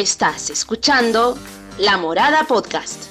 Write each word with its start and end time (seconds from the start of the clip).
Estás 0.00 0.48
escuchando 0.48 1.36
La 1.76 1.98
Morada 1.98 2.44
Podcast. 2.44 3.04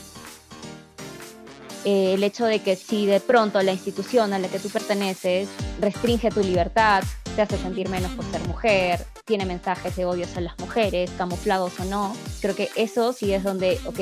Eh, 1.86 2.16
el 2.16 2.24
hecho 2.24 2.46
de 2.46 2.64
que 2.64 2.76
si 2.76 3.06
de 3.06 3.20
pronto 3.20 3.62
la 3.62 3.74
institución 3.74 4.34
a 4.34 4.40
la 4.40 4.48
que 4.48 4.58
tú 4.58 4.70
perteneces 4.70 5.50
restringe 5.80 6.32
tu 6.32 6.40
libertad, 6.40 7.04
te 7.36 7.44
hace 7.44 7.60
sentir 7.60 7.90
menos 7.90 8.12
por 8.14 8.26
ser 8.32 8.42
mujer, 8.48 9.06
tiene 9.24 9.46
mensajes 9.46 9.96
de 9.98 10.06
odios 10.06 10.36
a 10.36 10.42
las 10.42 10.58
mujeres, 10.58 11.12
camuflados 11.16 11.80
o 11.80 11.86
no, 11.86 12.16
creo 12.42 12.56
que 12.56 12.72
eso 12.76 13.14
sí 13.14 13.34
es 13.34 13.44
donde, 13.44 13.80
ok, 13.86 14.00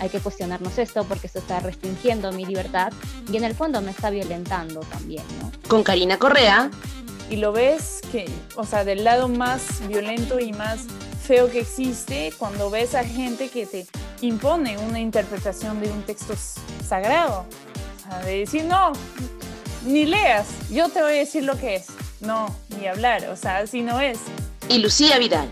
hay 0.00 0.08
que 0.08 0.20
cuestionarnos 0.20 0.78
esto 0.78 1.04
porque 1.04 1.26
esto 1.26 1.40
está 1.40 1.60
restringiendo 1.60 2.32
mi 2.32 2.46
libertad 2.46 2.90
y 3.30 3.36
en 3.36 3.44
el 3.44 3.54
fondo 3.54 3.82
me 3.82 3.90
está 3.90 4.08
violentando 4.08 4.80
también, 4.80 5.24
¿no? 5.42 5.52
Con 5.68 5.82
Karina 5.82 6.18
Correa. 6.18 6.70
Y 7.28 7.36
lo 7.36 7.52
ves 7.52 8.00
que, 8.10 8.28
o 8.56 8.64
sea, 8.64 8.84
del 8.84 9.04
lado 9.04 9.28
más 9.28 9.86
violento 9.86 10.40
y 10.40 10.52
más 10.52 10.86
feo 11.30 11.48
que 11.48 11.60
existe 11.60 12.32
cuando 12.40 12.70
ves 12.70 12.96
a 12.96 13.04
gente 13.04 13.50
que 13.50 13.64
te 13.64 13.86
impone 14.20 14.76
una 14.78 14.98
interpretación 14.98 15.80
de 15.80 15.88
un 15.88 16.02
texto 16.02 16.34
sagrado. 16.84 17.46
O 17.98 18.02
sea, 18.02 18.18
de 18.24 18.40
decir, 18.40 18.64
no, 18.64 18.90
ni 19.86 20.06
leas, 20.06 20.68
yo 20.72 20.88
te 20.88 21.00
voy 21.00 21.12
a 21.12 21.18
decir 21.18 21.44
lo 21.44 21.56
que 21.56 21.76
es. 21.76 21.86
No, 22.20 22.48
ni 22.76 22.88
hablar, 22.88 23.28
o 23.28 23.36
sea, 23.36 23.58
así 23.58 23.80
no 23.80 24.00
es. 24.00 24.18
Y 24.68 24.80
Lucía 24.80 25.18
Vidal. 25.18 25.48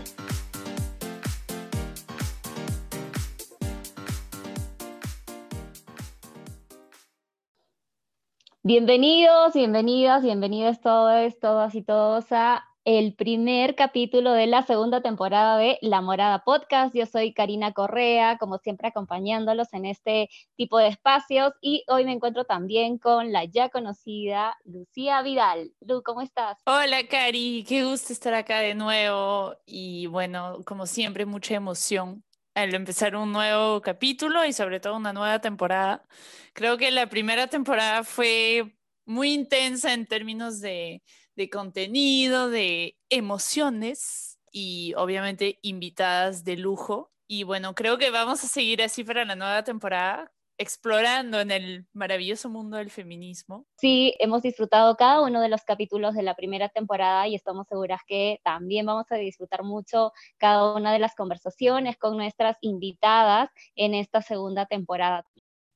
Bienvenidos, 8.63 9.53
bienvenidas, 9.53 10.23
bienvenidos 10.23 10.81
todos, 10.81 11.39
todas 11.39 11.73
y 11.73 11.81
todos 11.81 12.25
a 12.33 12.68
el 12.97 13.13
primer 13.13 13.75
capítulo 13.75 14.31
de 14.33 14.47
la 14.47 14.63
segunda 14.65 15.03
temporada 15.03 15.59
de 15.59 15.77
La 15.83 16.01
Morada 16.01 16.43
Podcast. 16.43 16.95
Yo 16.95 17.05
soy 17.05 17.35
Karina 17.35 17.71
Correa, 17.71 18.39
como 18.39 18.57
siempre 18.57 18.87
acompañándolos 18.87 19.71
en 19.73 19.85
este 19.85 20.27
tipo 20.55 20.79
de 20.79 20.87
espacios 20.87 21.53
y 21.61 21.83
hoy 21.87 22.03
me 22.03 22.13
encuentro 22.13 22.45
también 22.45 22.97
con 22.97 23.31
la 23.31 23.45
ya 23.45 23.69
conocida 23.69 24.57
Lucía 24.65 25.21
Vidal. 25.21 25.71
Lu, 25.81 26.01
¿cómo 26.01 26.21
estás? 26.21 26.57
Hola 26.65 27.05
Cari, 27.07 27.63
qué 27.69 27.83
gusto 27.83 28.11
estar 28.11 28.33
acá 28.33 28.57
de 28.61 28.73
nuevo 28.73 29.55
y 29.67 30.07
bueno, 30.07 30.63
como 30.65 30.87
siempre, 30.87 31.27
mucha 31.27 31.53
emoción 31.53 32.23
al 32.55 32.73
empezar 32.73 33.15
un 33.15 33.31
nuevo 33.31 33.81
capítulo 33.81 34.45
y 34.45 34.51
sobre 34.51 34.79
todo 34.79 34.97
una 34.97 35.13
nueva 35.13 35.37
temporada. 35.37 36.07
Creo 36.53 36.75
que 36.79 36.89
la 36.89 37.07
primera 37.07 37.45
temporada 37.45 38.03
fue 38.03 38.75
muy 39.05 39.31
intensa 39.31 39.93
en 39.93 40.07
términos 40.07 40.59
de 40.59 41.03
de 41.39 41.49
contenido, 41.49 42.49
de 42.49 42.97
emociones 43.09 44.39
y 44.51 44.93
obviamente 44.97 45.57
invitadas 45.61 46.43
de 46.43 46.57
lujo. 46.57 47.13
Y 47.29 47.43
bueno, 47.43 47.73
creo 47.75 47.97
que 47.97 48.09
vamos 48.11 48.43
a 48.43 48.47
seguir 48.47 48.81
así 48.81 49.05
para 49.05 49.23
la 49.23 49.37
nueva 49.37 49.63
temporada, 49.63 50.33
explorando 50.57 51.39
en 51.39 51.51
el 51.51 51.87
maravilloso 51.93 52.49
mundo 52.49 52.75
del 52.75 52.89
feminismo. 52.89 53.65
Sí, 53.77 54.13
hemos 54.19 54.41
disfrutado 54.41 54.97
cada 54.97 55.21
uno 55.21 55.39
de 55.39 55.47
los 55.47 55.63
capítulos 55.63 56.13
de 56.13 56.23
la 56.23 56.35
primera 56.35 56.67
temporada 56.67 57.25
y 57.29 57.35
estamos 57.35 57.67
seguras 57.69 58.01
que 58.05 58.41
también 58.43 58.85
vamos 58.85 59.05
a 59.09 59.15
disfrutar 59.15 59.63
mucho 59.63 60.11
cada 60.37 60.75
una 60.75 60.91
de 60.91 60.99
las 60.99 61.15
conversaciones 61.15 61.97
con 61.97 62.17
nuestras 62.17 62.57
invitadas 62.59 63.49
en 63.75 63.93
esta 63.93 64.21
segunda 64.21 64.65
temporada. 64.65 65.23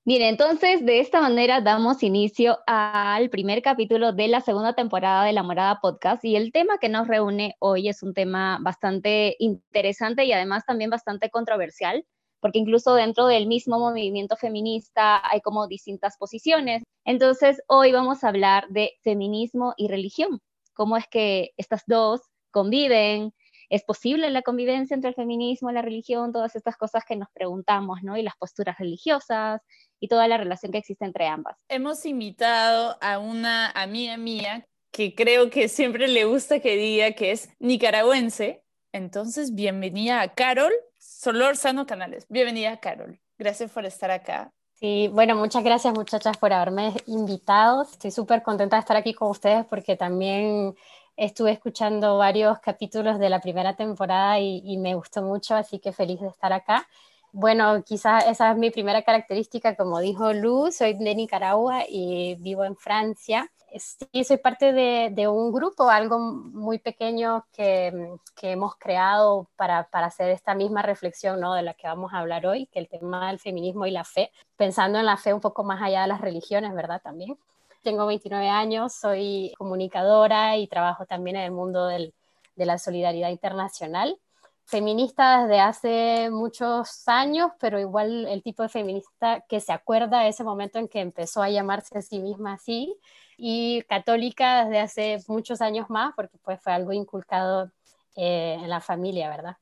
Bien, 0.06 0.22
entonces 0.22 0.86
de 0.86 1.00
esta 1.00 1.22
manera 1.22 1.62
damos 1.62 2.04
inicio 2.04 2.60
al 2.68 3.30
primer 3.30 3.62
capítulo 3.62 4.12
de 4.12 4.28
la 4.28 4.42
segunda 4.42 4.74
temporada 4.74 5.24
de 5.24 5.32
La 5.32 5.44
Morada 5.44 5.80
Podcast 5.80 6.26
y 6.26 6.36
el 6.36 6.52
tema 6.52 6.78
que 6.78 6.90
nos 6.90 7.08
reúne 7.08 7.56
hoy 7.60 7.88
es 7.88 8.04
un 8.04 8.14
tema 8.14 8.60
bastante 8.62 9.38
interesante 9.40 10.26
y 10.26 10.34
además 10.34 10.66
también 10.66 10.90
bastante 10.90 11.30
controversial, 11.30 12.06
porque 12.42 12.60
incluso 12.60 12.96
dentro 12.96 13.28
del 13.28 13.48
mismo 13.48 13.80
movimiento 13.80 14.36
feminista 14.36 15.22
hay 15.26 15.40
como 15.40 15.70
distintas 15.70 16.18
posiciones. 16.18 16.84
Entonces 17.06 17.62
hoy 17.68 17.94
vamos 17.94 18.26
a 18.26 18.28
hablar 18.28 18.68
de 18.72 18.92
feminismo 19.04 19.74
y 19.78 19.88
religión, 19.88 20.42
cómo 20.74 20.98
es 20.98 21.08
que 21.08 21.52
estas 21.56 21.84
dos 21.88 22.20
conviven, 22.52 23.34
¿Es 23.74 23.84
posible 23.84 24.30
la 24.30 24.44
convivencia 24.44 24.94
entre 24.94 25.10
el 25.10 25.16
feminismo 25.16 25.72
la 25.72 25.82
religión? 25.82 26.32
Todas 26.32 26.56
estas 26.56 26.78
cosas 26.78 27.06
que 27.06 27.16
nos 27.16 27.28
preguntamos, 27.34 28.04
¿no? 28.04 28.16
Y 28.16 28.22
las 28.22 28.36
posturas 28.38 28.78
religiosas 28.78 29.62
y 30.04 30.10
toda 30.10 30.28
la 30.28 30.36
relación 30.36 30.74
que 30.74 30.80
existe 30.80 31.06
entre 31.06 31.28
ambas. 31.28 31.64
Hemos 31.70 32.06
invitado 32.06 32.98
a 33.00 33.20
una 33.20 33.72
amiga 33.72 34.18
mía 34.18 34.68
que 34.92 35.16
creo 35.16 35.50
que 35.50 35.70
siempre 35.70 36.10
le 36.10 36.26
gusta 36.26 36.60
que 36.60 36.76
diga 36.76 37.14
que 37.14 37.32
es 37.32 37.48
nicaragüense. 37.60 38.66
Entonces, 38.92 39.56
bienvenida 39.56 40.20
a 40.20 40.34
Carol 40.34 40.74
Sano 40.98 41.86
Canales. 41.86 42.26
Bienvenida, 42.28 42.82
Carol. 42.82 43.18
Gracias 43.38 43.72
por 43.72 43.86
estar 43.86 44.12
acá. 44.12 44.52
Sí, 44.74 45.10
bueno, 45.14 45.38
muchas 45.38 45.64
gracias 45.64 45.94
muchachas 45.94 46.36
por 46.36 46.52
haberme 46.52 46.94
invitado. 47.06 47.84
Estoy 47.84 48.12
súper 48.12 48.44
contenta 48.44 48.76
de 48.76 48.82
estar 48.82 48.98
aquí 48.98 49.14
con 49.14 49.30
ustedes 49.30 49.66
porque 49.68 49.96
también 49.96 50.76
Estuve 51.16 51.52
escuchando 51.52 52.18
varios 52.18 52.58
capítulos 52.60 53.20
de 53.20 53.30
la 53.30 53.40
primera 53.40 53.76
temporada 53.76 54.40
y, 54.40 54.78
me 54.78 54.96
gustó 54.96 55.22
mucho, 55.22 55.54
así 55.56 55.78
que 55.78 55.94
feliz 55.94 56.20
de 56.20 56.28
estar 56.28 56.52
acá. 56.54 56.88
Bueno, 57.36 57.84
quizás 57.84 58.28
esa 58.28 58.52
es 58.52 58.58
mi 58.58 58.70
primera 58.70 59.02
característica, 59.02 59.76
como 59.76 60.00
dijo 60.00 60.34
Luz, 60.34 60.76
soy 60.78 60.94
de 60.94 61.16
Nicaragua 61.16 61.82
y 61.90 62.36
vivo 62.36 62.64
en 62.64 62.78
Francia. 62.78 63.50
Sí, 63.76 64.24
soy 64.24 64.38
parte 64.38 64.72
de, 64.72 65.28
un 65.28 65.52
grupo, 65.52 65.90
algo 65.90 66.20
muy 66.20 66.78
pequeño 66.78 67.48
que, 67.52 67.92
hemos 68.44 68.76
creado 68.76 69.50
para, 69.56 69.90
para, 69.90 70.08
hacer 70.08 70.30
esta 70.30 70.54
misma 70.54 70.84
reflexión 70.84 71.40
¿no? 71.40 71.56
de 71.56 71.64
la 71.64 71.74
que 71.74 71.88
vamos 71.88 72.14
a 72.14 72.20
hablar 72.20 72.46
hoy, 72.46 72.68
que 72.68 72.78
el 72.78 72.88
tema 72.88 73.30
del 73.30 73.40
feminismo 73.40 73.88
y 73.88 73.92
la 73.92 74.04
fe, 74.04 74.32
pensando 74.56 75.00
en 75.00 75.08
la 75.08 75.18
fe 75.18 75.34
un 75.34 75.42
poco 75.42 75.64
más 75.64 75.82
allá 75.82 76.04
de 76.04 76.10
las 76.10 76.22
religiones, 76.22 76.72
¿verdad? 76.76 77.02
También. 77.02 77.36
Tengo 77.82 78.06
29 78.06 78.48
años, 78.48 78.94
soy 78.94 79.54
comunicadora 79.58 80.56
y 80.58 80.68
trabajo 80.68 81.08
también 81.08 81.38
en 81.38 81.44
el 81.46 81.52
mundo 81.52 81.88
de 81.88 82.12
la 82.58 82.78
solidaridad 82.78 83.30
internacional. 83.30 84.20
Feminista 84.66 85.44
desde 85.44 85.60
hace 85.60 86.30
muchos 86.32 87.08
años, 87.08 87.52
pero 87.60 87.80
igual 87.80 88.28
el 88.28 88.42
tipo 88.42 88.64
de 88.64 88.70
feminista 88.70 89.44
que 89.48 89.60
se 89.60 89.74
acuerda 89.74 90.22
de 90.22 90.30
ese 90.30 90.44
momento 90.44 90.80
en 90.80 90.88
que 90.88 91.02
empezó 91.02 91.44
a 91.44 91.50
llamarse 91.50 91.98
a 91.98 92.02
sí 92.02 92.20
misma 92.20 92.54
así. 92.54 92.96
Y 93.38 93.82
católica 93.84 94.66
desde 94.66 94.80
hace 94.80 95.18
muchos 95.28 95.62
años 95.62 95.90
más, 95.90 96.14
porque 96.16 96.38
pues 96.44 96.62
fue 96.62 96.72
algo 96.74 96.94
inculcado 96.94 97.72
eh, 98.16 98.58
en 98.62 98.70
la 98.70 98.80
familia, 98.80 99.30
¿verdad? 99.30 99.58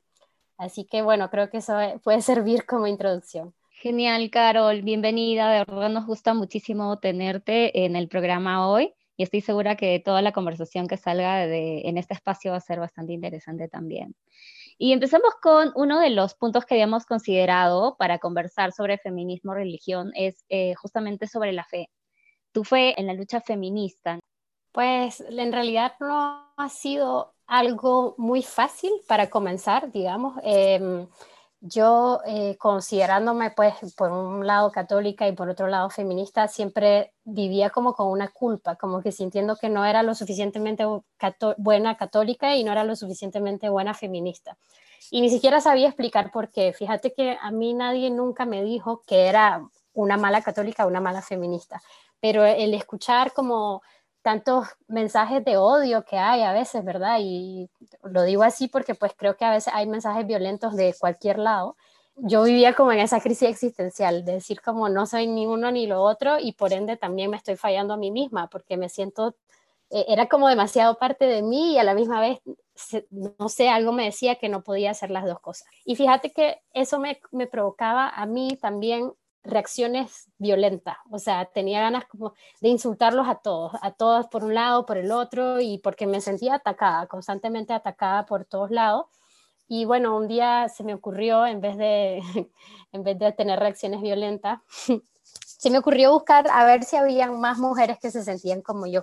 Así 0.58 0.86
que 0.86 1.02
bueno, 1.02 1.30
creo 1.30 1.50
que 1.50 1.58
eso 1.58 1.74
puede 2.04 2.22
servir 2.22 2.66
como 2.66 2.86
introducción. 2.86 3.54
Genial, 3.82 4.30
Carol, 4.30 4.84
bienvenida. 4.84 5.52
De 5.52 5.66
verdad 5.66 5.90
nos 5.90 6.06
gusta 6.06 6.36
muchísimo 6.36 7.00
tenerte 7.00 7.84
en 7.84 7.96
el 7.96 8.08
programa 8.08 8.70
hoy 8.70 8.94
y 9.18 9.24
estoy 9.24 9.42
segura 9.42 9.76
que 9.76 10.00
toda 10.00 10.22
la 10.22 10.32
conversación 10.32 10.88
que 10.88 10.98
salga 10.98 11.48
de, 11.48 11.82
en 11.86 11.98
este 11.98 12.14
espacio 12.14 12.52
va 12.52 12.58
a 12.58 12.62
ser 12.62 12.80
bastante 12.80 13.14
interesante 13.14 13.68
también. 13.68 14.16
Y 14.84 14.94
empezamos 14.94 15.36
con 15.44 15.72
uno 15.76 16.00
de 16.00 16.10
los 16.10 16.34
puntos 16.34 16.66
que 16.66 16.74
habíamos 16.74 17.06
considerado 17.06 17.98
para 18.00 18.18
conversar 18.18 18.72
sobre 18.72 18.98
feminismo, 18.98 19.54
religión, 19.54 20.12
es 20.16 20.44
eh, 20.50 20.74
justamente 20.74 21.28
sobre 21.28 21.54
la 21.54 21.64
fe. 21.66 21.92
Tu 22.52 22.64
fe 22.64 23.00
en 23.00 23.06
la 23.06 23.14
lucha 23.14 23.42
feminista. 23.42 24.18
Pues 24.72 25.22
en 25.22 25.54
realidad 25.54 25.94
no 26.00 26.52
ha 26.58 26.70
sido 26.70 27.36
algo 27.46 28.16
muy 28.18 28.42
fácil 28.42 28.90
para 29.08 29.30
comenzar, 29.30 29.92
digamos. 29.92 30.34
Em, 30.42 31.08
yo 31.62 32.22
eh, 32.26 32.58
considerándome 32.58 33.52
pues 33.52 33.76
por 33.96 34.12
un 34.12 34.48
lado 34.48 34.72
católica 34.72 35.28
y 35.28 35.34
por 35.34 35.48
otro 35.48 35.68
lado 35.68 35.92
feminista, 35.92 36.48
siempre 36.48 37.14
vivía 37.24 37.70
como 37.70 37.94
con 37.94 38.08
una 38.08 38.30
culpa, 38.30 38.76
como 38.76 39.02
que 39.02 39.12
sintiendo 39.12 39.56
que 39.56 39.70
no 39.70 39.86
era 39.86 40.02
lo 40.02 40.16
suficientemente 40.16 40.84
buena 41.58 41.98
católica 41.98 42.56
y 42.56 42.64
no 42.64 42.72
era 42.72 42.84
lo 42.84 42.96
suficientemente 42.96 43.70
buena 43.70 43.94
feminista. 43.94 44.58
Y 45.12 45.22
ni 45.22 45.30
siquiera 45.30 45.62
sabía 45.62 45.88
explicar 45.88 46.32
por 46.32 46.50
qué. 46.50 46.74
Fíjate 46.74 47.14
que 47.14 47.38
a 47.40 47.52
mí 47.52 47.74
nadie 47.74 48.10
nunca 48.10 48.46
me 48.46 48.64
dijo 48.64 49.04
que 49.06 49.28
era 49.28 49.64
una 49.94 50.18
mala 50.18 50.42
católica 50.42 50.86
o 50.86 50.88
una 50.88 51.02
mala 51.02 51.22
feminista, 51.22 51.82
pero 52.20 52.44
el 52.44 52.74
escuchar 52.74 53.34
como 53.34 53.84
tantos 54.22 54.68
mensajes 54.88 55.44
de 55.44 55.58
odio 55.58 56.04
que 56.06 56.18
hay 56.18 56.44
a 56.44 56.54
veces, 56.54 56.84
¿verdad? 56.84 57.18
Y 57.22 57.70
lo 58.04 58.24
digo 58.24 58.44
así 58.44 58.68
porque 58.68 58.96
pues 58.96 59.14
creo 59.16 59.36
que 59.36 59.46
a 59.46 59.52
veces 59.52 59.74
hay 59.74 59.88
mensajes 59.88 60.26
violentos 60.26 60.76
de 60.76 60.96
cualquier 61.00 61.40
lado. 61.40 61.76
Yo 62.16 62.44
vivía 62.44 62.76
como 62.76 62.92
en 62.92 63.00
esa 63.00 63.20
crisis 63.20 63.50
existencial, 63.50 64.26
de 64.26 64.34
decir 64.34 64.62
como 64.62 64.90
no 64.90 65.06
soy 65.06 65.28
ni 65.28 65.48
uno 65.48 65.72
ni 65.72 65.88
lo 65.88 66.02
otro 66.04 66.38
y 66.40 66.54
por 66.54 66.74
ende 66.74 66.98
también 66.98 67.30
me 67.32 67.38
estoy 67.38 67.56
fallando 67.56 67.94
a 67.94 67.98
mí 67.98 68.12
misma 68.12 68.48
porque 68.48 68.78
me 68.78 68.90
siento, 68.90 69.36
eh, 69.90 70.06
era 70.08 70.28
como 70.28 70.48
demasiado 70.48 70.98
parte 70.98 71.26
de 71.26 71.42
mí 71.42 71.74
y 71.74 71.78
a 71.80 71.84
la 71.84 71.96
misma 71.96 72.20
vez, 72.22 72.40
no 73.10 73.50
sé, 73.50 73.70
algo 73.70 73.92
me 73.92 74.06
decía 74.06 74.36
que 74.36 74.50
no 74.50 74.62
podía 74.62 74.92
hacer 74.92 75.10
las 75.10 75.26
dos 75.26 75.40
cosas. 75.40 75.68
Y 75.86 75.96
fíjate 75.96 76.32
que 76.32 76.62
eso 76.74 77.00
me, 77.00 77.20
me 77.32 77.48
provocaba 77.48 78.10
a 78.10 78.26
mí 78.26 78.58
también 78.62 79.14
reacciones 79.44 80.30
violentas, 80.38 80.98
o 81.10 81.18
sea, 81.20 81.46
tenía 81.46 81.82
ganas 81.82 82.06
como 82.06 82.34
de 82.62 82.70
insultarlos 82.70 83.28
a 83.28 83.36
todos, 83.36 83.74
a 83.82 83.92
todas 83.92 84.28
por 84.28 84.44
un 84.44 84.54
lado, 84.54 84.86
por 84.86 84.98
el 84.98 85.12
otro, 85.12 85.60
y 85.60 85.80
porque 85.80 86.06
me 86.08 86.22
sentía 86.22 86.56
atacada, 86.56 87.08
constantemente 87.08 87.74
atacada 87.74 88.26
por 88.26 88.46
todos 88.46 88.72
lados. 88.72 89.06
Y 89.68 89.86
bueno, 89.86 90.18
un 90.18 90.28
día 90.28 90.68
se 90.70 90.84
me 90.84 90.94
ocurrió, 90.94 91.46
en 91.48 91.62
vez 91.62 91.78
de, 91.78 92.22
en 92.92 93.04
vez 93.04 93.18
de 93.18 93.32
tener 93.32 93.60
reacciones 93.60 94.02
violentas, 94.02 94.60
se 95.24 95.70
me 95.70 95.80
ocurrió 95.80 96.12
buscar 96.12 96.48
a 96.52 96.66
ver 96.66 96.84
si 96.84 96.98
habían 96.98 97.40
más 97.40 97.58
mujeres 97.58 97.98
que 98.00 98.12
se 98.12 98.24
sentían 98.24 98.62
como 98.62 98.86
yo. 98.86 99.02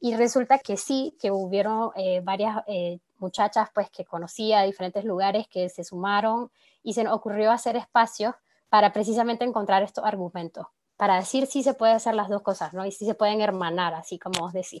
Y 0.00 0.16
resulta 0.16 0.58
que 0.58 0.76
sí, 0.76 1.16
que 1.20 1.30
hubieron 1.30 1.92
eh, 1.94 2.20
varias 2.24 2.64
eh, 2.66 2.98
muchachas 3.18 3.68
pues 3.72 3.88
que 3.90 4.04
conocía 4.04 4.60
de 4.60 4.66
diferentes 4.66 5.04
lugares 5.04 5.46
que 5.46 5.68
se 5.68 5.84
sumaron 5.84 6.50
y 6.82 6.94
se 6.94 7.04
nos 7.04 7.14
ocurrió 7.14 7.52
hacer 7.52 7.76
espacios 7.76 8.34
para 8.72 8.90
precisamente 8.90 9.44
encontrar 9.44 9.82
estos 9.82 10.02
argumentos, 10.02 10.66
para 10.96 11.16
decir 11.16 11.46
si 11.46 11.62
se 11.62 11.74
puede 11.74 11.92
hacer 11.92 12.14
las 12.14 12.30
dos 12.30 12.40
cosas, 12.40 12.72
¿no? 12.72 12.86
Y 12.86 12.90
si 12.90 13.04
se 13.04 13.12
pueden 13.12 13.42
hermanar, 13.42 13.92
así 13.92 14.18
como 14.18 14.46
os 14.46 14.54
decía. 14.54 14.80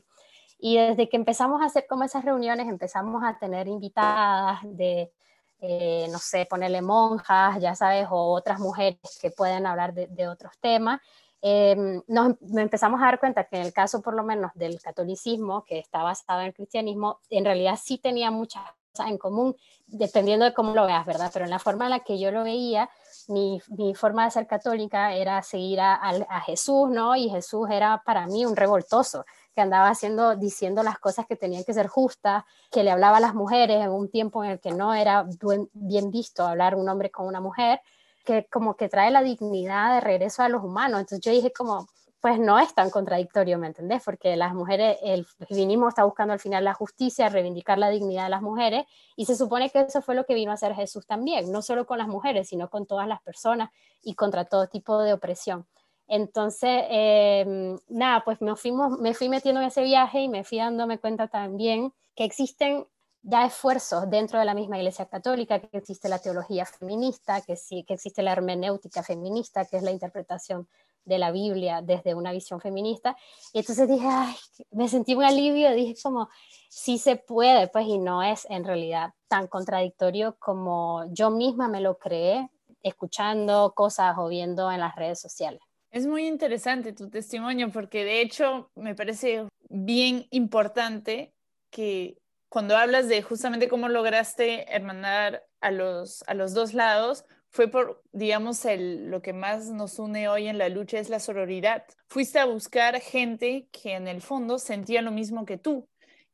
Y 0.58 0.78
desde 0.78 1.10
que 1.10 1.18
empezamos 1.18 1.60
a 1.60 1.66
hacer 1.66 1.84
como 1.86 2.02
esas 2.02 2.24
reuniones, 2.24 2.68
empezamos 2.68 3.22
a 3.22 3.38
tener 3.38 3.68
invitadas 3.68 4.60
de, 4.64 5.12
eh, 5.60 6.06
no 6.10 6.18
sé, 6.18 6.46
ponerle 6.46 6.80
monjas, 6.80 7.60
ya 7.60 7.74
sabes, 7.74 8.06
o 8.10 8.32
otras 8.32 8.60
mujeres 8.60 8.98
que 9.20 9.30
pueden 9.30 9.66
hablar 9.66 9.92
de, 9.92 10.26
otros 10.26 10.52
temas. 10.58 10.98
Eh, 11.42 11.76
nos 12.06 12.36
empezamos 12.56 12.98
a 13.02 13.04
dar 13.04 13.20
cuenta 13.20 13.44
que 13.44 13.56
en 13.56 13.66
el 13.66 13.74
caso 13.74 14.00
por 14.00 14.14
lo 14.14 14.22
menos 14.22 14.52
del 14.54 14.80
catolicismo, 14.80 15.64
que 15.66 15.78
está 15.78 16.02
basado 16.02 16.40
en 16.40 16.46
el 16.46 16.54
cristianismo, 16.54 17.20
en 17.28 17.44
realidad 17.44 17.78
sí 17.78 17.98
tenía 17.98 18.30
muchas 18.30 18.62
en 19.00 19.18
común, 19.18 19.56
dependiendo 19.86 20.44
de 20.44 20.52
cómo 20.52 20.74
lo 20.74 20.86
veas, 20.86 21.06
¿verdad? 21.06 21.30
Pero 21.32 21.44
en 21.44 21.50
la 21.50 21.58
forma 21.58 21.84
en 21.84 21.90
la 21.90 22.00
que 22.00 22.18
yo 22.18 22.30
lo 22.30 22.44
veía, 22.44 22.90
mi, 23.28 23.60
mi 23.68 23.94
forma 23.94 24.24
de 24.24 24.30
ser 24.30 24.46
católica 24.46 25.14
era 25.14 25.42
seguir 25.42 25.80
a, 25.80 25.94
a, 25.94 26.40
Jesús, 26.40 26.90
¿no? 26.90 27.16
Y 27.16 27.30
Jesús 27.30 27.68
era 27.70 28.02
para 28.04 28.26
mí 28.26 28.44
un 28.44 28.56
revoltoso 28.56 29.24
que 29.54 29.60
andaba 29.60 29.88
haciendo, 29.88 30.36
diciendo 30.36 30.82
las 30.82 30.98
cosas 30.98 31.26
que 31.26 31.36
tenían 31.36 31.64
que 31.64 31.74
ser 31.74 31.86
justas, 31.86 32.44
que 32.70 32.82
le 32.82 32.90
hablaba 32.90 33.18
a 33.18 33.20
las 33.20 33.34
mujeres 33.34 33.82
en 33.82 33.90
un 33.90 34.10
tiempo 34.10 34.44
en 34.44 34.52
el 34.52 34.60
que 34.60 34.72
no 34.72 34.94
era 34.94 35.26
bien 35.72 36.10
visto 36.10 36.46
hablar 36.46 36.74
un 36.74 36.88
hombre 36.88 37.10
con 37.10 37.26
una 37.26 37.40
mujer, 37.40 37.80
que 38.24 38.46
como 38.50 38.76
que 38.76 38.88
trae 38.88 39.10
la 39.10 39.22
dignidad 39.22 39.94
de 39.94 40.00
regreso 40.00 40.42
a 40.42 40.48
los 40.48 40.62
humanos. 40.62 41.00
Entonces 41.00 41.20
yo 41.20 41.32
dije 41.32 41.52
como, 41.52 41.88
pues 42.22 42.38
no 42.38 42.56
es 42.60 42.72
tan 42.72 42.88
contradictorio, 42.88 43.58
¿me 43.58 43.66
entendés? 43.66 44.00
Porque 44.04 44.36
las 44.36 44.54
mujeres, 44.54 44.96
el 45.02 45.26
feminismo 45.26 45.88
está 45.88 46.04
buscando 46.04 46.32
al 46.32 46.38
final 46.38 46.62
la 46.62 46.72
justicia, 46.72 47.28
reivindicar 47.28 47.78
la 47.78 47.90
dignidad 47.90 48.22
de 48.22 48.30
las 48.30 48.42
mujeres, 48.42 48.84
y 49.16 49.26
se 49.26 49.34
supone 49.34 49.70
que 49.70 49.80
eso 49.80 50.00
fue 50.02 50.14
lo 50.14 50.24
que 50.24 50.34
vino 50.34 50.52
a 50.52 50.54
hacer 50.54 50.72
Jesús 50.72 51.04
también, 51.04 51.50
no 51.50 51.62
solo 51.62 51.84
con 51.84 51.98
las 51.98 52.06
mujeres, 52.06 52.48
sino 52.48 52.70
con 52.70 52.86
todas 52.86 53.08
las 53.08 53.20
personas 53.22 53.70
y 54.04 54.14
contra 54.14 54.44
todo 54.44 54.68
tipo 54.68 55.00
de 55.00 55.14
opresión. 55.14 55.66
Entonces, 56.06 56.84
em, 56.90 57.76
nada, 57.88 58.22
pues 58.24 58.40
me, 58.40 58.54
fuimos, 58.54 59.00
me 59.00 59.14
fui 59.14 59.28
metiendo 59.28 59.60
en 59.60 59.66
ese 59.66 59.82
viaje 59.82 60.20
y 60.20 60.28
me 60.28 60.44
fui 60.44 60.58
dándome 60.58 60.98
cuenta 60.98 61.26
también 61.26 61.92
que 62.14 62.22
existen 62.22 62.86
ya 63.22 63.46
esfuerzos 63.46 64.08
dentro 64.08 64.38
de 64.38 64.44
la 64.44 64.54
misma 64.54 64.78
Iglesia 64.78 65.06
Católica, 65.06 65.58
que 65.58 65.76
existe 65.76 66.08
la 66.08 66.20
teología 66.20 66.66
feminista, 66.66 67.40
que, 67.40 67.56
sí, 67.56 67.82
que 67.82 67.94
existe 67.94 68.22
la 68.22 68.30
hermenéutica 68.30 69.02
feminista, 69.02 69.64
que 69.64 69.78
es 69.78 69.82
la 69.82 69.90
interpretación 69.90 70.68
de 71.04 71.18
la 71.18 71.30
Biblia 71.30 71.82
desde 71.82 72.14
una 72.14 72.32
visión 72.32 72.60
feminista. 72.60 73.16
Y 73.52 73.60
entonces 73.60 73.88
dije, 73.88 74.06
ay, 74.08 74.34
me 74.70 74.88
sentí 74.88 75.14
un 75.14 75.24
alivio, 75.24 75.72
dije 75.72 75.94
como, 76.02 76.28
sí 76.68 76.98
se 76.98 77.16
puede, 77.16 77.68
pues, 77.68 77.86
y 77.86 77.98
no 77.98 78.22
es 78.22 78.46
en 78.48 78.64
realidad 78.64 79.10
tan 79.28 79.46
contradictorio 79.46 80.36
como 80.38 81.04
yo 81.12 81.30
misma 81.30 81.68
me 81.68 81.80
lo 81.80 81.98
creé 81.98 82.50
escuchando 82.82 83.72
cosas 83.74 84.16
o 84.18 84.28
viendo 84.28 84.70
en 84.70 84.80
las 84.80 84.96
redes 84.96 85.20
sociales. 85.20 85.60
Es 85.90 86.06
muy 86.06 86.26
interesante 86.26 86.92
tu 86.92 87.10
testimonio 87.10 87.70
porque 87.70 88.04
de 88.04 88.22
hecho 88.22 88.70
me 88.74 88.94
parece 88.94 89.46
bien 89.68 90.26
importante 90.30 91.34
que 91.70 92.18
cuando 92.48 92.76
hablas 92.76 93.08
de 93.08 93.22
justamente 93.22 93.68
cómo 93.68 93.88
lograste 93.88 94.74
hermanar 94.74 95.44
a 95.60 95.70
los, 95.70 96.22
a 96.26 96.34
los 96.34 96.54
dos 96.54 96.74
lados, 96.74 97.24
fue 97.52 97.68
por, 97.68 98.02
digamos, 98.12 98.64
el, 98.64 99.10
lo 99.10 99.22
que 99.22 99.32
más 99.32 99.68
nos 99.68 99.98
une 99.98 100.28
hoy 100.28 100.48
en 100.48 100.58
la 100.58 100.68
lucha 100.68 100.98
es 100.98 101.08
la 101.08 101.20
sororidad. 101.20 101.84
Fuiste 102.08 102.38
a 102.38 102.46
buscar 102.46 103.00
gente 103.00 103.68
que 103.70 103.94
en 103.94 104.08
el 104.08 104.22
fondo 104.22 104.58
sentía 104.58 105.02
lo 105.02 105.10
mismo 105.10 105.44
que 105.44 105.58
tú. 105.58 105.88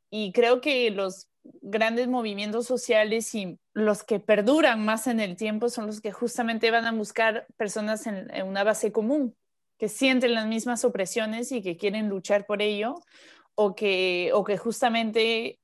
Y 0.09 0.31
creo 0.31 0.61
que 0.61 0.89
los 0.91 1.29
grandes 1.43 2.07
movimientos 2.07 2.65
sociales 2.65 3.35
y 3.35 3.59
los 3.73 4.03
que 4.03 4.19
perduran 4.19 4.83
más 4.83 5.07
en 5.07 5.19
el 5.19 5.35
tiempo 5.35 5.69
son 5.69 5.87
los 5.87 6.01
que 6.01 6.11
justamente 6.11 6.71
van 6.71 6.85
a 6.85 6.91
buscar 6.91 7.47
personas 7.57 8.07
en 8.07 8.47
una 8.47 8.63
base 8.63 8.91
común 8.91 9.35
que 9.79 9.87
sienten 9.87 10.35
las 10.35 10.45
mismas 10.45 10.83
opresiones 10.83 11.51
y 11.51 11.61
que 11.61 11.77
quieren 11.77 12.09
luchar 12.09 12.45
por 12.45 12.61
ello, 12.61 12.95
o 13.55 13.75
que, 13.75 14.31
o 14.33 14.43
que 14.43 14.57
justamente 14.57 15.58